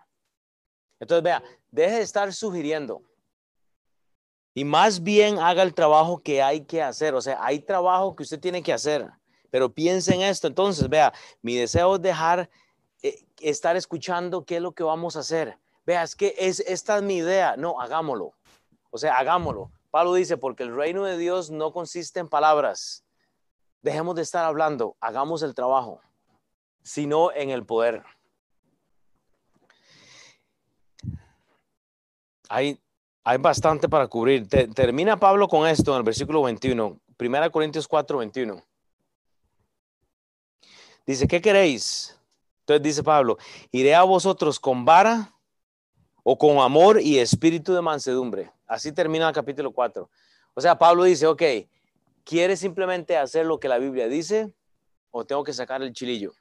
Entonces, 1.00 1.24
vea, 1.24 1.44
deje 1.72 1.96
de 1.96 2.02
estar 2.04 2.32
sugiriendo. 2.34 3.02
Y 4.54 4.64
más 4.64 5.02
bien 5.02 5.40
haga 5.40 5.64
el 5.64 5.74
trabajo 5.74 6.22
que 6.22 6.44
hay 6.44 6.62
que 6.62 6.84
hacer. 6.84 7.16
O 7.16 7.22
sea, 7.22 7.44
hay 7.44 7.58
trabajo 7.58 8.16
que 8.16 8.22
usted 8.22 8.40
tiene 8.40 8.62
que 8.62 8.74
hacer. 8.74 9.10
Pero 9.50 9.74
piense 9.74 10.14
en 10.14 10.22
esto. 10.22 10.46
Entonces, 10.46 10.88
vea, 10.88 11.12
mi 11.42 11.56
deseo 11.56 11.96
es 11.96 12.02
dejar, 12.04 12.48
eh, 13.02 13.26
estar 13.40 13.76
escuchando 13.76 14.46
qué 14.46 14.58
es 14.58 14.62
lo 14.62 14.74
que 14.74 14.84
vamos 14.84 15.16
a 15.16 15.22
hacer. 15.22 15.58
Vea, 15.86 16.04
es 16.04 16.16
que 16.16 16.34
es, 16.38 16.60
esta 16.62 16.98
es 16.98 17.04
mi 17.04 17.18
idea. 17.18 17.56
No, 17.58 17.80
hagámoslo. 17.82 18.34
O 18.90 18.98
sea, 18.98 19.18
hagámoslo. 19.18 19.72
Pablo 19.92 20.14
dice, 20.14 20.38
porque 20.38 20.64
el 20.64 20.76
reino 20.76 21.04
de 21.04 21.18
Dios 21.18 21.52
no 21.52 21.72
consiste 21.72 22.20
en 22.20 22.28
palabras. 22.28 23.04
Dejemos 23.82 24.16
de 24.16 24.22
estar 24.22 24.46
hablando, 24.46 24.96
hagamos 25.02 25.44
el 25.44 25.54
trabajo, 25.54 26.02
sino 26.84 27.34
en 27.34 27.50
el 27.50 27.66
poder. 27.66 28.02
Hay, 32.48 32.82
hay 33.24 33.38
bastante 33.38 33.90
para 33.90 34.08
cubrir. 34.08 34.48
termina 34.48 35.20
Pablo 35.20 35.48
con 35.48 35.68
esto 35.68 35.92
en 35.92 35.98
el 35.98 36.04
versículo 36.04 36.42
21, 36.44 37.00
1 37.20 37.52
Corintios 37.52 37.88
4, 37.88 38.18
21. 38.20 38.64
Dice, 41.06 41.28
¿qué 41.28 41.42
queréis? 41.42 42.18
Entonces 42.62 42.82
dice 42.82 43.04
Pablo, 43.04 43.38
iré 43.72 43.94
a 43.94 44.04
vosotros 44.04 44.60
con 44.60 44.86
vara 44.86 45.34
o 46.24 46.38
con 46.38 46.58
amor 46.60 47.02
y 47.02 47.20
espíritu 47.20 47.74
de 47.74 47.82
mansedumbre. 47.82 48.52
Así 48.66 48.92
termina 48.92 49.28
el 49.28 49.36
capítulo 49.36 49.72
4. 49.72 50.10
O 50.54 50.62
sea, 50.62 50.78
Pablo 50.78 51.04
dice, 51.04 51.28
ok, 51.28 51.44
¿quieres 52.24 52.60
simplemente 52.60 53.18
hacer 53.18 53.46
lo 53.46 53.60
que 53.60 53.68
la 53.68 53.78
Biblia 53.78 54.08
dice 54.08 54.52
o 55.12 55.26
tengo 55.26 55.44
que 55.44 55.54
sacar 55.54 55.82
el 55.82 55.94
chilillo? 55.94 56.34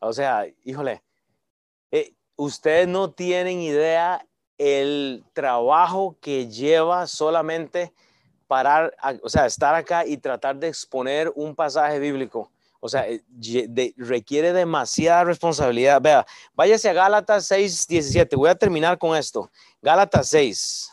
O 0.00 0.12
sea, 0.12 0.46
híjole, 0.64 1.02
eh, 1.90 2.12
ustedes 2.36 2.88
no 2.88 3.12
tienen 3.12 3.60
idea 3.60 4.26
el 4.58 5.24
trabajo 5.32 6.16
que 6.20 6.48
lleva 6.48 7.06
solamente 7.06 7.92
parar, 8.46 8.94
o 9.22 9.28
sea, 9.28 9.46
estar 9.46 9.74
acá 9.74 10.04
y 10.04 10.16
tratar 10.16 10.56
de 10.56 10.68
exponer 10.68 11.32
un 11.34 11.54
pasaje 11.54 11.98
bíblico. 11.98 12.50
O 12.84 12.88
sea, 12.88 13.06
eh, 13.08 13.22
requiere 13.96 14.52
demasiada 14.52 15.22
responsabilidad. 15.22 16.02
Vea, 16.02 16.26
váyase 16.52 16.88
a 16.88 16.92
Gálatas 16.92 17.46
6, 17.46 17.86
17. 17.86 18.34
Voy 18.34 18.50
a 18.50 18.56
terminar 18.56 18.98
con 18.98 19.16
esto. 19.16 19.52
Gálatas 19.80 20.26
6. 20.26 20.90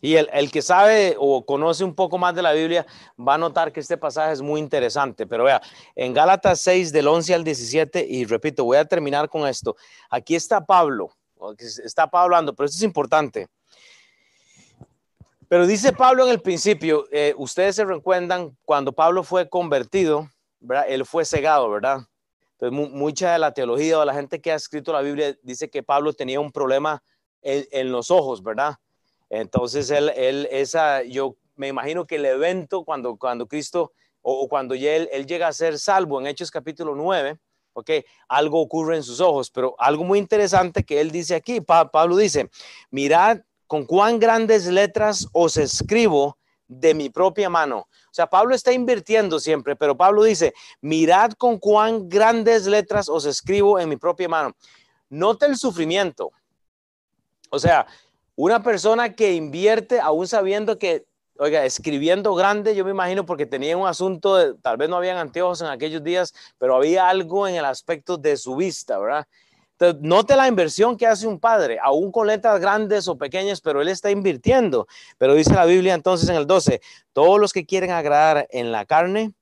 Y 0.00 0.14
el, 0.14 0.30
el, 0.32 0.52
que 0.52 0.62
sabe 0.62 1.16
o 1.18 1.44
conoce 1.44 1.82
un 1.82 1.96
poco 1.96 2.16
más 2.16 2.32
de 2.36 2.42
la 2.42 2.52
Biblia 2.52 2.86
va 3.18 3.34
a 3.34 3.38
notar 3.38 3.72
que 3.72 3.80
este 3.80 3.96
pasaje 3.96 4.32
es 4.32 4.40
muy 4.40 4.60
interesante. 4.60 5.26
Pero 5.26 5.42
vea, 5.42 5.60
en 5.96 6.14
Gálatas 6.14 6.60
6 6.60 6.92
del 6.92 7.08
11 7.08 7.34
al 7.34 7.42
17, 7.42 8.06
y 8.08 8.24
repito, 8.24 8.62
voy 8.62 8.76
a 8.76 8.84
terminar 8.84 9.28
con 9.28 9.48
esto. 9.48 9.74
Aquí 10.10 10.36
está 10.36 10.64
Pablo, 10.64 11.10
está 11.58 12.06
Pablo 12.06 12.36
hablando, 12.36 12.54
pero 12.54 12.66
esto 12.66 12.76
es 12.76 12.84
importante. 12.84 13.48
Pero 15.48 15.66
dice 15.66 15.92
Pablo 15.94 16.24
en 16.24 16.30
el 16.30 16.42
principio, 16.42 17.06
eh, 17.10 17.34
ustedes 17.38 17.76
se 17.76 17.84
recuerdan 17.84 18.56
cuando 18.66 18.92
Pablo 18.92 19.22
fue 19.22 19.48
convertido, 19.48 20.28
¿verdad? 20.60 20.84
él 20.88 21.06
fue 21.06 21.24
cegado, 21.24 21.70
¿verdad? 21.70 22.00
Entonces, 22.58 22.90
mucha 22.92 23.32
de 23.32 23.38
la 23.38 23.54
teología 23.54 23.98
o 23.98 24.04
la 24.04 24.12
gente 24.12 24.40
que 24.40 24.52
ha 24.52 24.56
escrito 24.56 24.92
la 24.92 25.00
Biblia 25.00 25.36
dice 25.42 25.70
que 25.70 25.82
Pablo 25.82 26.12
tenía 26.12 26.40
un 26.40 26.52
problema 26.52 27.02
en, 27.40 27.92
los 27.92 28.10
ojos, 28.10 28.42
¿verdad? 28.42 28.74
Entonces, 29.30 29.90
él, 29.90 30.10
él, 30.16 30.48
esa, 30.50 31.02
yo 31.04 31.36
me 31.54 31.68
imagino 31.68 32.06
que 32.06 32.16
el 32.16 32.26
evento 32.26 32.84
cuando, 32.84 33.16
cuando 33.16 33.46
Cristo 33.46 33.92
o, 34.20 34.48
cuando 34.48 34.74
él, 34.74 35.08
él, 35.12 35.26
llega 35.26 35.48
a 35.48 35.52
ser 35.52 35.78
salvo 35.78 36.20
en 36.20 36.26
Hechos 36.26 36.50
capítulo 36.50 36.94
9, 36.94 37.38
¿ok? 37.72 37.90
Algo 38.28 38.60
ocurre 38.60 38.96
en 38.96 39.02
sus 39.02 39.20
ojos, 39.20 39.50
pero 39.50 39.74
algo 39.78 40.04
muy 40.04 40.18
interesante 40.18 40.84
que 40.84 41.00
él 41.00 41.10
dice 41.10 41.36
aquí, 41.36 41.60
Pablo 41.60 42.16
dice, 42.16 42.50
mirad 42.90 43.38
con 43.68 43.84
cuán 43.84 44.18
grandes 44.18 44.66
letras 44.66 45.28
os 45.32 45.56
escribo 45.56 46.36
de 46.66 46.94
mi 46.94 47.10
propia 47.10 47.48
mano. 47.48 47.86
O 48.10 48.14
sea, 48.18 48.26
Pablo 48.26 48.54
está 48.54 48.72
invirtiendo 48.72 49.38
siempre, 49.38 49.76
pero 49.76 49.96
Pablo 49.96 50.24
dice, 50.24 50.54
mirad 50.80 51.32
con 51.32 51.58
cuán 51.58 52.08
grandes 52.08 52.66
letras 52.66 53.08
os 53.08 53.26
escribo 53.26 53.78
en 53.78 53.88
mi 53.88 53.96
propia 53.96 54.28
mano. 54.28 54.56
Nota 55.08 55.46
el 55.46 55.56
sufrimiento. 55.56 56.32
O 57.50 57.58
sea, 57.58 57.86
una 58.34 58.62
persona 58.62 59.14
que 59.14 59.34
invierte 59.34 60.00
aún 60.00 60.26
sabiendo 60.26 60.78
que, 60.78 61.06
oiga, 61.38 61.64
escribiendo 61.64 62.34
grande, 62.34 62.74
yo 62.74 62.84
me 62.84 62.90
imagino 62.90 63.24
porque 63.26 63.46
tenía 63.46 63.76
un 63.76 63.86
asunto, 63.86 64.36
de, 64.36 64.54
tal 64.54 64.78
vez 64.78 64.88
no 64.88 64.96
habían 64.96 65.18
anteojos 65.18 65.60
en 65.60 65.68
aquellos 65.68 66.02
días, 66.02 66.34
pero 66.56 66.74
había 66.74 67.08
algo 67.08 67.46
en 67.46 67.56
el 67.56 67.64
aspecto 67.64 68.16
de 68.16 68.36
su 68.36 68.56
vista, 68.56 68.98
¿verdad? 68.98 69.26
Note 70.00 70.36
la 70.36 70.48
inversión 70.48 70.96
que 70.96 71.06
hace 71.06 71.26
un 71.26 71.38
padre, 71.38 71.78
aún 71.82 72.10
con 72.12 72.26
letras 72.26 72.60
grandes 72.60 73.08
o 73.08 73.16
pequeñas, 73.16 73.60
pero 73.60 73.80
él 73.80 73.88
está 73.88 74.10
invirtiendo. 74.10 74.86
Pero 75.18 75.34
dice 75.34 75.54
la 75.54 75.64
Biblia 75.64 75.94
entonces 75.94 76.28
en 76.28 76.36
el 76.36 76.46
12, 76.46 76.80
todos 77.12 77.40
los 77.40 77.52
que 77.52 77.66
quieren 77.66 77.90
agradar 77.90 78.46
en 78.50 78.72
la 78.72 78.84
carne, 78.86 79.34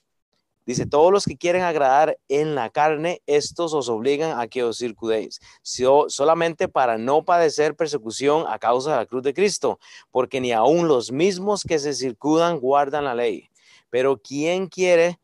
dice, 0.66 0.84
todos 0.84 1.12
los 1.12 1.24
que 1.24 1.36
quieren 1.36 1.62
agradar 1.62 2.18
en 2.28 2.54
la 2.54 2.70
carne, 2.70 3.22
estos 3.26 3.72
os 3.72 3.88
obligan 3.88 4.38
a 4.38 4.48
que 4.48 4.64
os 4.64 4.78
circudéis, 4.78 5.40
solamente 5.62 6.68
para 6.68 6.98
no 6.98 7.24
padecer 7.24 7.76
persecución 7.76 8.44
a 8.48 8.58
causa 8.58 8.90
de 8.90 8.96
la 8.96 9.06
cruz 9.06 9.22
de 9.22 9.32
Cristo, 9.32 9.78
porque 10.10 10.40
ni 10.40 10.52
aun 10.52 10.88
los 10.88 11.12
mismos 11.12 11.62
que 11.62 11.78
se 11.78 11.94
circudan 11.94 12.58
guardan 12.58 13.04
la 13.04 13.14
ley. 13.14 13.48
Pero 13.90 14.20
quien 14.20 14.66
quiere 14.66 15.20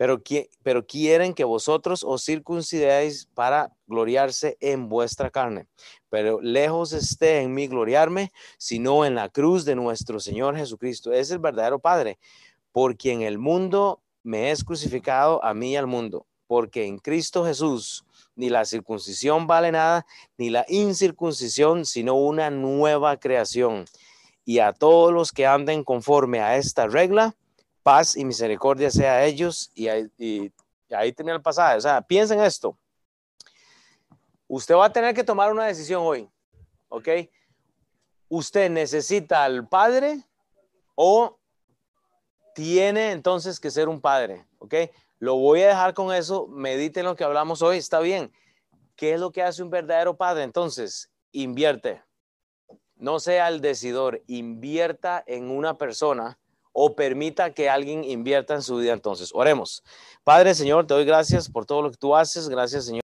pero, 0.00 0.86
quieren 0.86 1.34
que 1.34 1.44
vosotros 1.44 2.04
os 2.04 2.24
circuncidéis 2.24 3.28
para 3.34 3.70
gloriarse 3.86 4.56
en 4.58 4.88
vuestra 4.88 5.28
carne. 5.28 5.66
Pero 6.08 6.40
lejos 6.40 6.94
esté 6.94 7.42
en 7.42 7.52
mí 7.52 7.66
gloriarme, 7.66 8.32
sino 8.56 9.04
en 9.04 9.14
la 9.14 9.28
cruz 9.28 9.66
de 9.66 9.74
nuestro 9.74 10.18
Señor 10.18 10.56
Jesucristo. 10.56 11.12
Es 11.12 11.30
el 11.30 11.38
verdadero 11.38 11.80
Padre, 11.80 12.18
por 12.72 12.96
quien 12.96 13.20
el 13.20 13.36
mundo 13.36 14.00
me 14.22 14.50
es 14.50 14.64
crucificado 14.64 15.44
a 15.44 15.52
mí 15.52 15.72
y 15.72 15.76
al 15.76 15.86
mundo, 15.86 16.26
porque 16.46 16.86
en 16.86 16.96
Cristo 16.96 17.44
Jesús 17.44 18.06
ni 18.36 18.48
la 18.48 18.64
circuncisión 18.64 19.46
vale 19.46 19.70
nada, 19.70 20.06
ni 20.38 20.48
la 20.48 20.64
incircuncisión, 20.70 21.84
sino 21.84 22.14
una 22.14 22.48
nueva 22.48 23.18
creación. 23.18 23.84
Y 24.46 24.60
a 24.60 24.72
todos 24.72 25.12
los 25.12 25.30
que 25.30 25.46
anden 25.46 25.84
conforme 25.84 26.40
a 26.40 26.56
esta 26.56 26.86
regla, 26.86 27.36
paz 27.82 28.16
y 28.16 28.24
misericordia 28.24 28.90
sea 28.90 29.14
a 29.14 29.24
ellos. 29.24 29.70
Y 29.74 29.88
ahí, 29.88 30.10
y 30.18 30.52
ahí 30.90 31.12
termina 31.12 31.36
el 31.36 31.42
pasaje. 31.42 31.76
O 31.76 31.80
sea, 31.80 32.00
piensen 32.02 32.40
esto. 32.40 32.76
Usted 34.48 34.74
va 34.74 34.86
a 34.86 34.92
tener 34.92 35.14
que 35.14 35.22
tomar 35.22 35.52
una 35.52 35.66
decisión 35.66 36.02
hoy, 36.02 36.28
¿ok? 36.88 37.08
¿Usted 38.28 38.68
necesita 38.68 39.44
al 39.44 39.68
padre 39.68 40.24
o 40.96 41.38
tiene 42.54 43.12
entonces 43.12 43.60
que 43.60 43.70
ser 43.70 43.88
un 43.88 44.00
padre? 44.00 44.44
¿Ok? 44.58 44.74
Lo 45.20 45.36
voy 45.36 45.62
a 45.62 45.68
dejar 45.68 45.94
con 45.94 46.12
eso. 46.12 46.48
Mediten 46.48 47.04
lo 47.04 47.14
que 47.14 47.22
hablamos 47.22 47.62
hoy. 47.62 47.76
Está 47.76 48.00
bien. 48.00 48.32
¿Qué 48.96 49.14
es 49.14 49.20
lo 49.20 49.30
que 49.30 49.42
hace 49.42 49.62
un 49.62 49.70
verdadero 49.70 50.16
padre? 50.16 50.42
Entonces, 50.42 51.12
invierte. 51.30 52.02
No 52.96 53.20
sea 53.20 53.46
el 53.48 53.60
decidor. 53.60 54.20
Invierta 54.26 55.22
en 55.28 55.48
una 55.48 55.78
persona 55.78 56.39
o 56.72 56.94
permita 56.94 57.52
que 57.52 57.68
alguien 57.68 58.04
invierta 58.04 58.54
en 58.54 58.62
su 58.62 58.76
vida. 58.76 58.92
Entonces, 58.92 59.30
oremos. 59.34 59.82
Padre, 60.24 60.54
Señor, 60.54 60.86
te 60.86 60.94
doy 60.94 61.04
gracias 61.04 61.48
por 61.48 61.66
todo 61.66 61.82
lo 61.82 61.90
que 61.90 61.96
tú 61.96 62.14
haces. 62.14 62.48
Gracias, 62.48 62.84
Señor. 62.84 62.98